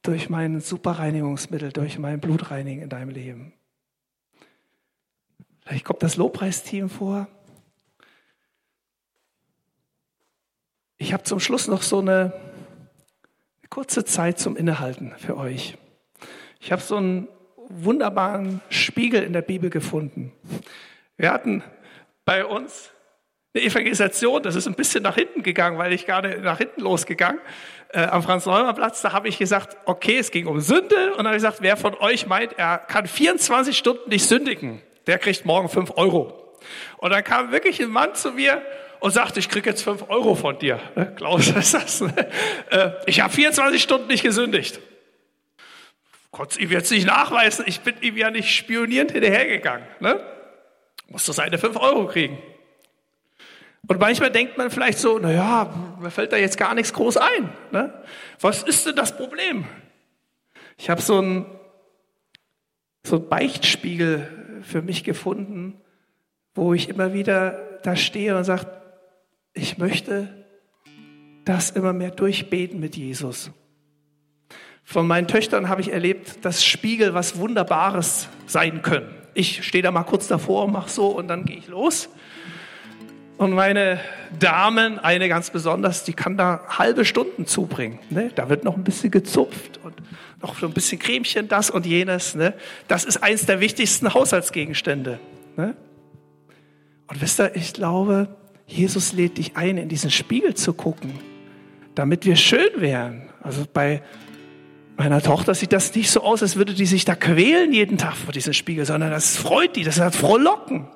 durch 0.08 0.30
mein 0.30 0.60
Superreinigungsmittel, 0.60 1.70
durch 1.70 1.98
mein 1.98 2.18
Blut 2.18 2.50
reinigen 2.50 2.80
in 2.80 2.88
deinem 2.88 3.10
Leben? 3.10 3.52
Vielleicht 5.60 5.84
kommt 5.84 6.02
das 6.02 6.16
Lobpreisteam 6.16 6.88
vor. 6.88 7.28
Ich 10.96 11.12
habe 11.12 11.24
zum 11.24 11.40
Schluss 11.40 11.68
noch 11.68 11.82
so 11.82 11.98
eine, 11.98 12.32
kurze 13.68 14.02
Zeit 14.02 14.38
zum 14.38 14.56
Innehalten 14.56 15.12
für 15.18 15.36
euch. 15.36 15.76
Ich 16.58 16.72
habe 16.72 16.80
so 16.80 16.96
einen 16.96 17.28
wunderbaren 17.68 18.62
Spiegel 18.70 19.22
in 19.22 19.34
der 19.34 19.42
Bibel 19.42 19.68
gefunden. 19.68 20.32
Wir 21.18 21.30
hatten 21.30 21.62
bei 22.24 22.46
uns 22.46 22.92
eine 23.52 23.62
Evangelisation, 23.62 24.42
das 24.42 24.54
ist 24.54 24.66
ein 24.66 24.74
bisschen 24.74 25.02
nach 25.02 25.16
hinten 25.16 25.42
gegangen, 25.42 25.76
weil 25.76 25.92
ich 25.92 26.06
gerade 26.06 26.40
nach 26.40 26.56
hinten 26.56 26.80
losgegangen. 26.80 27.42
Äh, 27.90 28.00
am 28.04 28.22
Franz-Neumann-Platz, 28.22 29.00
da 29.00 29.12
habe 29.12 29.28
ich 29.28 29.38
gesagt, 29.38 29.76
okay, 29.86 30.18
es 30.18 30.30
ging 30.30 30.46
um 30.46 30.60
Sünde. 30.60 31.12
Und 31.12 31.18
dann 31.18 31.26
habe 31.26 31.36
ich 31.36 31.42
gesagt, 31.42 31.58
wer 31.62 31.76
von 31.76 31.94
euch 31.94 32.26
meint, 32.26 32.58
er 32.58 32.78
kann 32.78 33.06
24 33.06 33.76
Stunden 33.76 34.10
nicht 34.10 34.26
sündigen, 34.26 34.82
der 35.06 35.18
kriegt 35.18 35.46
morgen 35.46 35.68
5 35.68 35.92
Euro. 35.96 36.56
Und 36.98 37.10
dann 37.10 37.24
kam 37.24 37.50
wirklich 37.50 37.80
ein 37.80 37.90
Mann 37.90 38.14
zu 38.14 38.32
mir 38.32 38.60
und 39.00 39.12
sagte, 39.12 39.38
ich 39.38 39.48
kriege 39.48 39.70
jetzt 39.70 39.82
5 39.82 40.10
Euro 40.10 40.34
von 40.34 40.58
dir. 40.58 40.80
Ne? 40.96 41.14
Klaus, 41.16 41.48
ist 41.48 41.74
das? 41.74 42.04
Äh, 42.70 42.90
ich 43.06 43.22
habe 43.22 43.32
24 43.32 43.82
Stunden 43.82 44.08
nicht 44.08 44.22
gesündigt. 44.22 44.80
Konnte 46.30 46.60
ihm 46.60 46.70
jetzt 46.70 46.90
nicht 46.90 47.06
nachweisen, 47.06 47.64
ich 47.66 47.80
bin 47.80 47.94
ihm 48.02 48.18
ja 48.18 48.30
nicht 48.30 48.54
spionierend 48.54 49.12
hinterhergegangen. 49.12 49.86
Ne? 50.00 50.20
Musste 51.08 51.32
seine 51.32 51.56
5 51.56 51.76
Euro 51.76 52.06
kriegen. 52.06 52.38
Und 53.88 53.98
manchmal 53.98 54.30
denkt 54.30 54.56
man 54.58 54.70
vielleicht 54.70 54.98
so, 54.98 55.18
naja, 55.18 55.74
mir 55.98 56.10
fällt 56.10 56.32
da 56.32 56.36
jetzt 56.36 56.58
gar 56.58 56.74
nichts 56.74 56.92
groß 56.92 57.16
ein. 57.16 57.50
Ne? 57.72 57.92
Was 58.40 58.62
ist 58.62 58.86
denn 58.86 58.94
das 58.94 59.16
Problem? 59.16 59.64
Ich 60.76 60.90
habe 60.90 61.02
so 61.02 61.18
einen 61.18 61.46
so 63.02 63.16
einen 63.16 63.28
Beichtspiegel 63.28 64.60
für 64.62 64.82
mich 64.82 65.02
gefunden, 65.02 65.80
wo 66.54 66.74
ich 66.74 66.88
immer 66.88 67.12
wieder 67.12 67.78
da 67.82 67.96
stehe 67.96 68.36
und 68.36 68.44
sage, 68.44 68.66
ich 69.54 69.78
möchte 69.78 70.28
das 71.44 71.70
immer 71.70 71.92
mehr 71.92 72.10
durchbeten 72.10 72.80
mit 72.80 72.96
Jesus. 72.96 73.50
Von 74.84 75.06
meinen 75.06 75.28
Töchtern 75.28 75.68
habe 75.68 75.80
ich 75.80 75.92
erlebt, 75.92 76.44
dass 76.44 76.64
Spiegel 76.64 77.14
was 77.14 77.38
Wunderbares 77.38 78.28
sein 78.46 78.82
können. 78.82 79.08
Ich 79.34 79.64
stehe 79.64 79.82
da 79.82 79.90
mal 79.90 80.02
kurz 80.04 80.28
davor, 80.28 80.68
mache 80.68 80.90
so 80.90 81.08
und 81.08 81.28
dann 81.28 81.44
gehe 81.44 81.58
ich 81.58 81.68
los. 81.68 82.08
Und 83.38 83.52
meine 83.52 84.00
Damen, 84.40 84.98
eine 84.98 85.28
ganz 85.28 85.50
besonders, 85.50 86.02
die 86.02 86.12
kann 86.12 86.36
da 86.36 86.60
halbe 86.68 87.04
Stunden 87.04 87.46
zubringen. 87.46 88.00
Ne? 88.10 88.32
Da 88.34 88.48
wird 88.48 88.64
noch 88.64 88.76
ein 88.76 88.82
bisschen 88.82 89.12
gezupft 89.12 89.78
und 89.84 89.94
noch 90.42 90.58
so 90.58 90.66
ein 90.66 90.72
bisschen 90.72 90.98
Cremchen, 90.98 91.46
das 91.46 91.70
und 91.70 91.86
jenes. 91.86 92.34
Ne? 92.34 92.52
Das 92.88 93.04
ist 93.04 93.22
eins 93.22 93.46
der 93.46 93.60
wichtigsten 93.60 94.12
Haushaltsgegenstände. 94.12 95.20
Ne? 95.56 95.76
Und 97.06 97.20
wisst 97.22 97.38
ihr, 97.38 97.54
ich 97.54 97.72
glaube, 97.72 98.28
Jesus 98.66 99.12
lädt 99.12 99.38
dich 99.38 99.56
ein, 99.56 99.78
in 99.78 99.88
diesen 99.88 100.10
Spiegel 100.10 100.54
zu 100.54 100.72
gucken, 100.72 101.12
damit 101.94 102.26
wir 102.26 102.34
schön 102.34 102.70
wären. 102.78 103.28
Also 103.40 103.64
bei 103.72 104.02
meiner 104.96 105.22
Tochter 105.22 105.54
sieht 105.54 105.72
das 105.72 105.94
nicht 105.94 106.10
so 106.10 106.22
aus, 106.22 106.42
als 106.42 106.56
würde 106.56 106.74
die 106.74 106.86
sich 106.86 107.04
da 107.04 107.14
quälen 107.14 107.72
jeden 107.72 107.98
Tag 107.98 108.16
vor 108.16 108.32
diesem 108.32 108.52
Spiegel, 108.52 108.84
sondern 108.84 109.12
das 109.12 109.36
freut 109.36 109.76
die, 109.76 109.84
das 109.84 110.00
hat 110.00 110.16
frohlocken. 110.16 110.88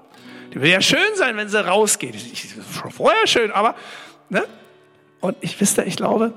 Die 0.52 0.60
will 0.60 0.70
ja 0.70 0.80
schön 0.80 1.16
sein, 1.16 1.36
wenn 1.36 1.48
sie 1.48 1.64
rausgeht. 1.64 2.14
Ist 2.14 2.54
schon 2.78 2.90
vorher 2.90 3.26
schön, 3.26 3.50
aber, 3.50 3.74
ne? 4.28 4.44
Und 5.20 5.36
ich 5.40 5.58
wisst 5.60 5.78
ich 5.78 5.96
glaube, 5.96 6.32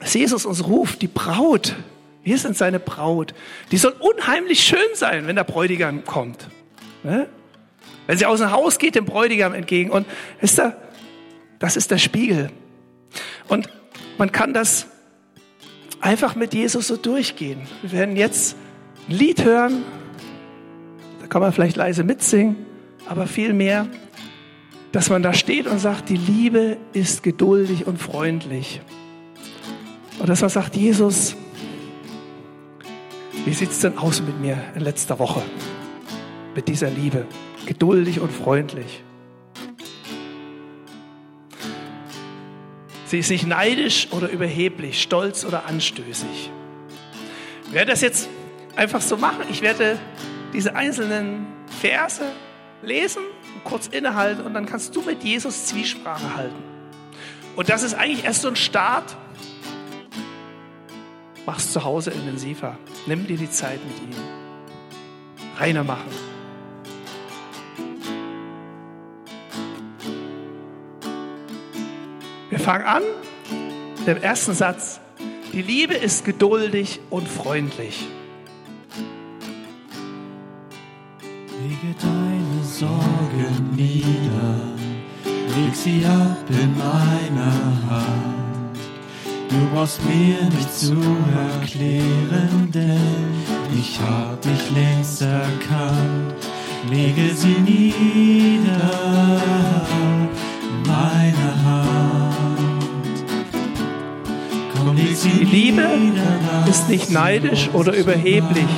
dass 0.00 0.14
Jesus 0.14 0.44
uns 0.44 0.66
ruft, 0.66 1.02
die 1.02 1.08
Braut. 1.08 1.76
Wir 2.22 2.36
sind 2.36 2.56
seine 2.56 2.78
Braut. 2.78 3.32
Die 3.70 3.78
soll 3.78 3.94
unheimlich 3.98 4.60
schön 4.60 4.78
sein, 4.94 5.26
wenn 5.26 5.36
der 5.36 5.44
Bräutigam 5.44 6.04
kommt. 6.04 6.48
Ne? 7.02 7.28
Wenn 8.06 8.18
sie 8.18 8.26
aus 8.26 8.40
dem 8.40 8.50
Haus 8.50 8.78
geht, 8.78 8.96
dem 8.96 9.04
Bräutigam 9.04 9.54
entgegen. 9.54 9.90
Und 9.90 10.06
wisst 10.40 10.58
ihr, 10.58 10.76
das 11.58 11.76
ist 11.76 11.90
der 11.90 11.98
Spiegel. 11.98 12.50
Und 13.46 13.68
man 14.18 14.30
kann 14.30 14.52
das 14.52 14.88
einfach 16.00 16.34
mit 16.34 16.54
Jesus 16.54 16.88
so 16.88 16.96
durchgehen. 16.96 17.66
Wir 17.82 17.92
werden 17.92 18.16
jetzt 18.16 18.56
ein 19.08 19.16
Lied 19.16 19.44
hören. 19.44 19.84
Da 21.20 21.28
kann 21.28 21.40
man 21.40 21.52
vielleicht 21.52 21.76
leise 21.76 22.04
mitsingen 22.04 22.67
aber 23.08 23.26
vielmehr, 23.26 23.86
dass 24.92 25.10
man 25.10 25.22
da 25.22 25.32
steht 25.32 25.66
und 25.66 25.78
sagt, 25.78 26.08
die 26.08 26.16
Liebe 26.16 26.76
ist 26.92 27.22
geduldig 27.22 27.86
und 27.86 27.98
freundlich. 27.98 28.80
Und 30.18 30.28
dass 30.28 30.40
man 30.40 30.50
sagt, 30.50 30.76
Jesus, 30.76 31.36
wie 33.44 33.52
sieht 33.52 33.70
es 33.70 33.80
denn 33.80 33.98
aus 33.98 34.20
mit 34.20 34.40
mir 34.40 34.58
in 34.74 34.82
letzter 34.82 35.18
Woche? 35.18 35.42
Mit 36.54 36.68
dieser 36.68 36.90
Liebe, 36.90 37.26
geduldig 37.66 38.20
und 38.20 38.32
freundlich. 38.32 39.02
Sie 43.06 43.18
ist 43.18 43.30
nicht 43.30 43.46
neidisch 43.46 44.08
oder 44.10 44.28
überheblich, 44.28 45.00
stolz 45.00 45.44
oder 45.44 45.64
anstößig. 45.66 46.50
Ich 47.66 47.72
werde 47.72 47.92
das 47.92 48.02
jetzt 48.02 48.28
einfach 48.76 49.00
so 49.00 49.16
machen. 49.16 49.44
Ich 49.50 49.62
werde 49.62 49.98
diese 50.52 50.74
einzelnen 50.74 51.46
Verse 51.80 52.24
lesen, 52.82 53.22
kurz 53.64 53.86
innehalten 53.86 54.44
und 54.44 54.54
dann 54.54 54.66
kannst 54.66 54.94
du 54.94 55.02
mit 55.02 55.22
Jesus 55.24 55.66
Zwiesprache 55.66 56.36
halten. 56.36 56.62
Und 57.56 57.68
das 57.68 57.82
ist 57.82 57.94
eigentlich 57.94 58.24
erst 58.24 58.42
so 58.42 58.48
ein 58.48 58.56
Start. 58.56 59.16
Mach's 61.44 61.72
zu 61.72 61.82
Hause 61.82 62.10
intensiver. 62.10 62.78
Nimm 63.06 63.26
dir 63.26 63.36
die 63.36 63.50
Zeit 63.50 63.80
mit 63.84 63.96
ihm. 64.02 64.14
Reiner 65.58 65.82
machen. 65.82 66.10
Wir 72.50 72.60
fangen 72.60 72.86
an 72.86 73.02
mit 73.98 74.06
dem 74.06 74.22
ersten 74.22 74.52
Satz. 74.54 75.00
Die 75.52 75.62
Liebe 75.62 75.94
ist 75.94 76.24
geduldig 76.24 77.00
und 77.10 77.26
freundlich. 77.28 78.06
Lege 81.60 81.94
deine 82.00 82.27
Sorgen 82.78 83.74
nieder, 83.74 84.54
leg 85.24 85.74
sie 85.74 86.04
ab 86.06 86.44
in 86.48 86.78
meiner 86.78 87.52
Hand. 87.90 88.78
Du 89.48 89.74
brauchst 89.74 90.00
mir 90.04 90.44
nicht 90.44 90.72
zu 90.72 90.94
erklären, 90.94 92.70
denn 92.72 93.34
ich 93.76 93.98
hab 93.98 94.40
dich 94.42 94.70
längst 94.70 95.22
erkannt. 95.22 96.36
Lege 96.88 97.34
sie 97.34 97.56
nieder 97.58 99.40
in 99.90 100.82
meine 100.86 101.64
Hand. 101.64 103.24
Komm, 104.76 104.94
leg 104.94 105.16
sie 105.16 105.30
Liebe 105.30 105.84
ist 106.70 106.88
nicht 106.88 107.10
neidisch 107.10 107.70
oder 107.72 107.92
überheblich 107.92 108.70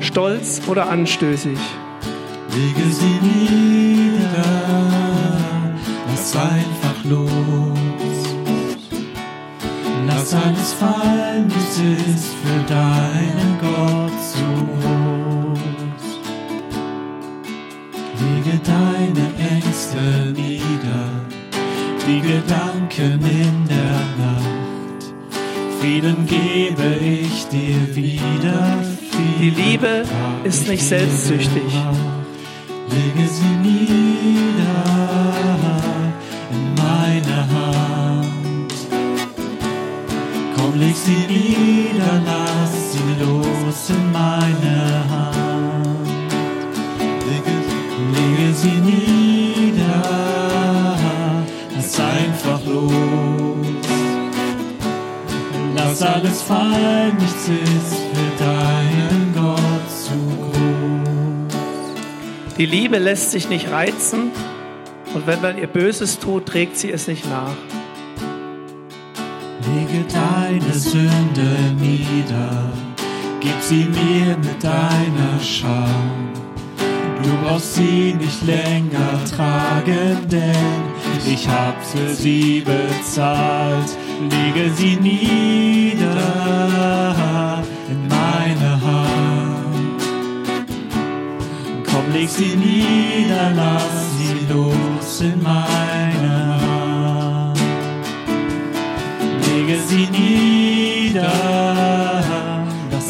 stolz 0.00 0.60
oder 0.68 0.90
anstößig. 0.90 1.58
Lege 2.54 2.90
sie 2.90 3.18
nieder, 3.22 4.44
lass 6.06 6.36
einfach 6.36 7.04
los. 7.04 7.28
Lass 10.06 10.34
alles 10.34 10.72
fallen, 10.74 11.50
es 11.58 11.78
ist 11.78 12.30
für 12.42 12.62
deinen 12.68 13.58
Gott 13.60 14.18
zu 14.32 14.46
groß. 14.80 16.06
Lege 18.20 18.60
deine 18.64 19.26
Ängste 19.50 20.32
nieder, 20.34 21.04
die 22.06 22.20
Gedanken 22.20 23.20
in 23.24 23.66
der 23.68 24.00
Nacht. 24.18 25.12
Frieden 25.80 26.26
gebe 26.26 26.96
ich 27.00 27.46
dir 27.48 27.96
wieder 27.96 28.82
die 29.42 29.50
Liebe 29.50 30.04
ist 30.44 30.68
nicht 30.68 30.84
selbstsüchtig. 30.84 31.62
Lege 32.94 33.26
sie 33.26 33.54
nieder 33.68 34.84
in 36.50 36.74
meine 36.74 37.38
Hand. 37.54 38.74
Komm, 40.54 40.78
leg 40.78 40.94
sie 40.94 41.26
nieder, 41.26 42.20
lass 42.26 42.92
sie 42.92 43.14
los 43.18 43.88
in 43.88 44.12
meine 44.12 44.76
Hand. 45.10 46.06
Lege, 48.14 48.54
sie 48.54 48.78
nieder, 48.90 50.02
lass 51.74 51.98
einfach 51.98 52.60
los. 52.66 52.92
Lass 55.74 56.02
alles 56.02 56.42
fallen, 56.42 57.16
nichts 57.16 57.48
ist 57.48 58.01
Die 62.62 62.66
Liebe 62.66 62.98
lässt 62.98 63.32
sich 63.32 63.48
nicht 63.48 63.72
reizen 63.72 64.30
und 65.14 65.26
wenn 65.26 65.40
man 65.40 65.58
ihr 65.58 65.66
Böses 65.66 66.20
tut, 66.20 66.46
trägt 66.46 66.76
sie 66.76 66.92
es 66.92 67.08
nicht 67.08 67.28
nach. 67.28 67.56
Lege 69.74 70.04
deine 70.06 70.72
Sünde 70.72 71.56
nieder, 71.80 72.70
gib 73.40 73.60
sie 73.62 73.86
mir 73.86 74.36
mit 74.36 74.62
deiner 74.62 75.40
Scham. 75.42 76.30
Du 77.24 77.30
brauchst 77.42 77.74
sie 77.74 78.14
nicht 78.14 78.46
länger 78.46 79.24
tragen, 79.28 80.18
denn 80.30 80.82
ich 81.26 81.48
hab 81.48 81.84
für 81.84 82.14
sie 82.14 82.60
bezahlt. 82.64 83.90
Lege 84.30 84.70
sie 84.76 84.94
nieder 84.98 86.22
leg 92.12 92.28
sie 92.28 92.56
nieder, 92.56 93.52
lass 93.54 94.18
sie 94.18 94.52
los 94.52 95.20
in 95.20 95.42
meine 95.42 96.60
Hand. 96.60 97.58
Lege 99.46 99.78
sie 99.88 100.08
nieder. 100.10 101.32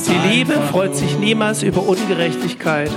Die 0.07 0.29
Liebe 0.29 0.55
freut 0.71 0.95
sich 0.95 1.19
niemals 1.19 1.63
über 1.63 1.83
Ungerechtigkeit, 1.87 2.91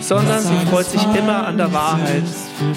sondern 0.00 0.40
sie 0.40 0.66
freut 0.70 0.86
sich 0.86 1.02
immer 1.16 1.46
an 1.46 1.56
der 1.56 1.72
Wahrheit. 1.72 2.24
Lege 2.50 2.72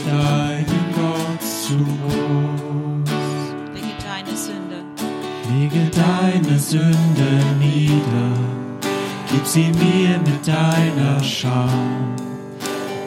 deine 4.06 4.36
Sünde. 4.36 4.84
Lege 5.52 5.90
deine 5.92 6.60
Sünde 6.60 7.30
nieder. 7.60 8.32
Gib 9.32 9.46
sie 9.46 9.72
mir 9.72 10.20
mit 10.20 10.48
deiner 10.48 11.24
Scham. 11.24 12.31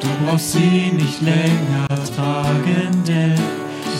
Du 0.04 0.10
brauchst 0.26 0.52
sie 0.52 0.92
nicht 0.92 1.22
länger 1.22 1.88
tragen, 2.14 3.02
denn 3.06 3.40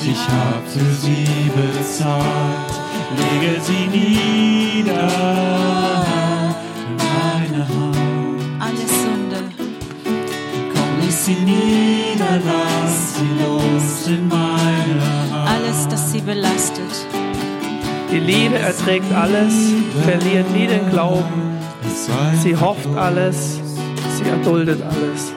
ich 0.02 0.18
hab 0.28 0.62
für 0.68 0.92
sie 0.94 1.50
bezahlt. 1.56 2.72
Lege 3.16 3.60
sie 3.62 3.86
nieder 3.86 5.08
in 6.86 6.96
meine 6.96 7.68
Hand. 7.68 8.62
Alles 8.66 8.92
Sünde. 9.02 9.40
Komm, 10.74 11.00
leg 11.00 11.10
sie 11.10 11.36
nieder, 11.36 12.34
lass 12.44 13.16
sie 13.16 13.30
los 13.42 14.06
in 14.08 14.28
meine 14.28 15.00
Hand. 15.32 15.48
Alles, 15.48 15.88
das 15.88 16.12
sie 16.12 16.20
belastet. 16.20 16.94
Die 18.12 18.18
Liebe 18.18 18.58
erträgt 18.58 19.10
alles, 19.12 19.54
verliert 20.04 20.50
nie 20.52 20.66
den 20.66 20.90
Glauben. 20.90 21.58
Sie 22.42 22.54
hofft 22.56 22.94
alles, 22.94 23.58
sie 24.16 24.28
erduldet 24.28 24.82
alles. 24.82 25.32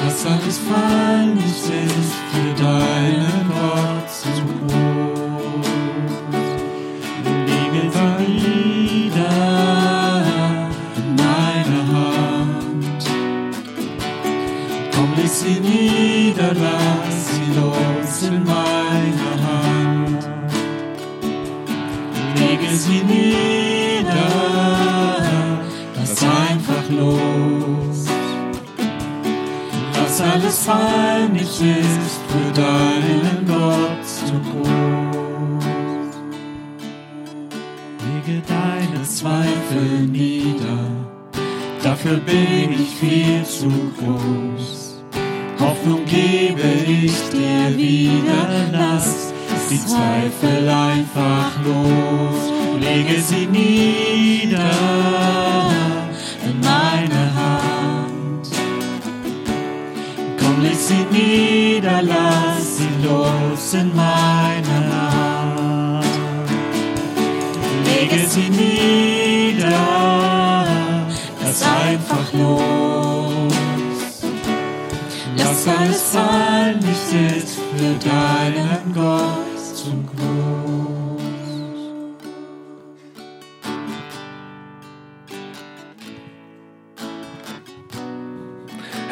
Lass 0.00 0.26
alles 0.26 0.58
fallen, 0.58 1.34
nichts 1.34 1.68
ist 1.68 2.14
für 2.30 2.62
deinen 2.62 3.48
Gott 3.48 4.10
zu 4.10 4.28
groß. 4.66 5.21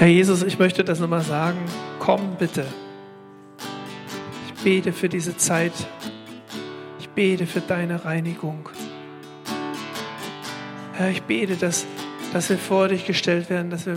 Herr 0.00 0.08
Jesus, 0.08 0.42
ich 0.42 0.58
möchte 0.58 0.82
das 0.82 0.98
nochmal 0.98 1.20
sagen. 1.20 1.58
Komm 1.98 2.36
bitte. 2.38 2.64
Ich 4.46 4.64
bete 4.64 4.94
für 4.94 5.10
diese 5.10 5.36
Zeit. 5.36 5.74
Ich 6.98 7.10
bete 7.10 7.46
für 7.46 7.60
deine 7.60 8.02
Reinigung. 8.02 8.70
Herr, 10.94 11.10
ich 11.10 11.20
bete, 11.24 11.54
dass, 11.56 11.84
dass 12.32 12.48
wir 12.48 12.56
vor 12.56 12.88
dich 12.88 13.04
gestellt 13.04 13.50
werden, 13.50 13.68
dass 13.68 13.84
wir 13.84 13.94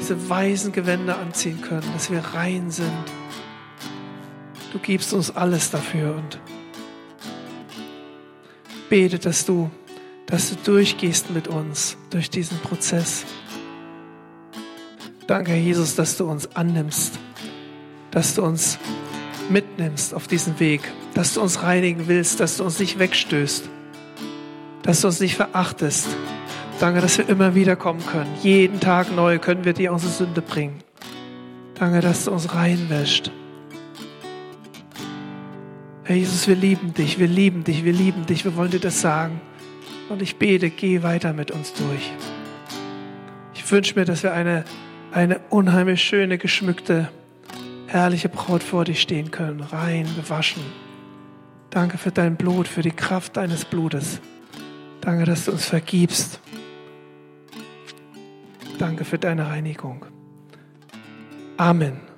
diese 0.00 0.30
weißen 0.30 0.72
Gewänder 0.72 1.18
anziehen 1.18 1.60
können, 1.60 1.92
dass 1.92 2.10
wir 2.10 2.20
rein 2.20 2.70
sind. 2.70 3.04
Du 4.72 4.78
gibst 4.78 5.12
uns 5.12 5.30
alles 5.36 5.70
dafür 5.70 6.14
und 6.14 6.40
bete, 8.88 9.18
dass 9.18 9.44
du, 9.44 9.70
dass 10.24 10.48
du 10.48 10.56
durchgehst 10.64 11.32
mit 11.32 11.48
uns 11.48 11.98
durch 12.08 12.30
diesen 12.30 12.56
Prozess. 12.60 13.26
Danke, 15.26 15.52
Herr 15.52 15.58
Jesus, 15.58 15.94
dass 15.94 16.16
du 16.16 16.26
uns 16.26 16.54
annimmst, 16.54 17.18
dass 18.10 18.34
du 18.34 18.42
uns 18.42 18.78
mitnimmst 19.48 20.14
auf 20.14 20.26
diesen 20.26 20.60
Weg, 20.60 20.82
dass 21.14 21.34
du 21.34 21.40
uns 21.40 21.62
reinigen 21.62 22.08
willst, 22.08 22.40
dass 22.40 22.58
du 22.58 22.64
uns 22.64 22.78
nicht 22.78 22.98
wegstößt, 22.98 23.68
dass 24.82 25.00
du 25.00 25.06
uns 25.06 25.20
nicht 25.20 25.36
verachtest. 25.36 26.08
Danke, 26.80 27.00
dass 27.00 27.18
wir 27.18 27.28
immer 27.28 27.54
wieder 27.54 27.76
kommen 27.76 28.04
können. 28.04 28.30
Jeden 28.42 28.80
Tag 28.80 29.14
neu 29.14 29.38
können 29.38 29.64
wir 29.64 29.72
dir 29.72 29.92
unsere 29.92 30.12
Sünde 30.12 30.42
bringen. 30.42 30.80
Danke, 31.74 32.00
dass 32.00 32.24
du 32.24 32.30
uns 32.30 32.54
reinwäscht. 32.54 33.30
Herr 36.04 36.16
Jesus, 36.16 36.46
wir 36.46 36.56
lieben 36.56 36.92
dich, 36.92 37.18
wir 37.18 37.28
lieben 37.28 37.64
dich, 37.64 37.82
wir 37.82 37.92
lieben 37.94 38.26
dich, 38.26 38.44
wir 38.44 38.56
wollen 38.56 38.70
dir 38.70 38.80
das 38.80 39.00
sagen. 39.00 39.40
Und 40.10 40.20
ich 40.20 40.36
bete, 40.36 40.68
geh 40.68 41.02
weiter 41.02 41.32
mit 41.32 41.50
uns 41.50 41.72
durch. 41.72 42.12
Ich 43.54 43.70
wünsche 43.72 43.98
mir, 43.98 44.04
dass 44.04 44.22
wir 44.22 44.34
eine, 44.34 44.64
eine 45.14 45.38
unheimlich 45.48 46.02
schöne, 46.02 46.38
geschmückte, 46.38 47.08
herrliche 47.86 48.28
Braut 48.28 48.62
vor 48.62 48.84
dir 48.84 48.96
stehen 48.96 49.30
können, 49.30 49.60
rein, 49.60 50.08
bewaschen. 50.16 50.62
Danke 51.70 51.98
für 51.98 52.10
dein 52.10 52.36
Blut, 52.36 52.66
für 52.66 52.82
die 52.82 52.90
Kraft 52.90 53.36
deines 53.36 53.64
Blutes. 53.64 54.20
Danke, 55.00 55.24
dass 55.24 55.44
du 55.44 55.52
uns 55.52 55.66
vergibst. 55.66 56.40
Danke 58.78 59.04
für 59.04 59.18
deine 59.18 59.46
Reinigung. 59.46 60.04
Amen. 61.56 62.13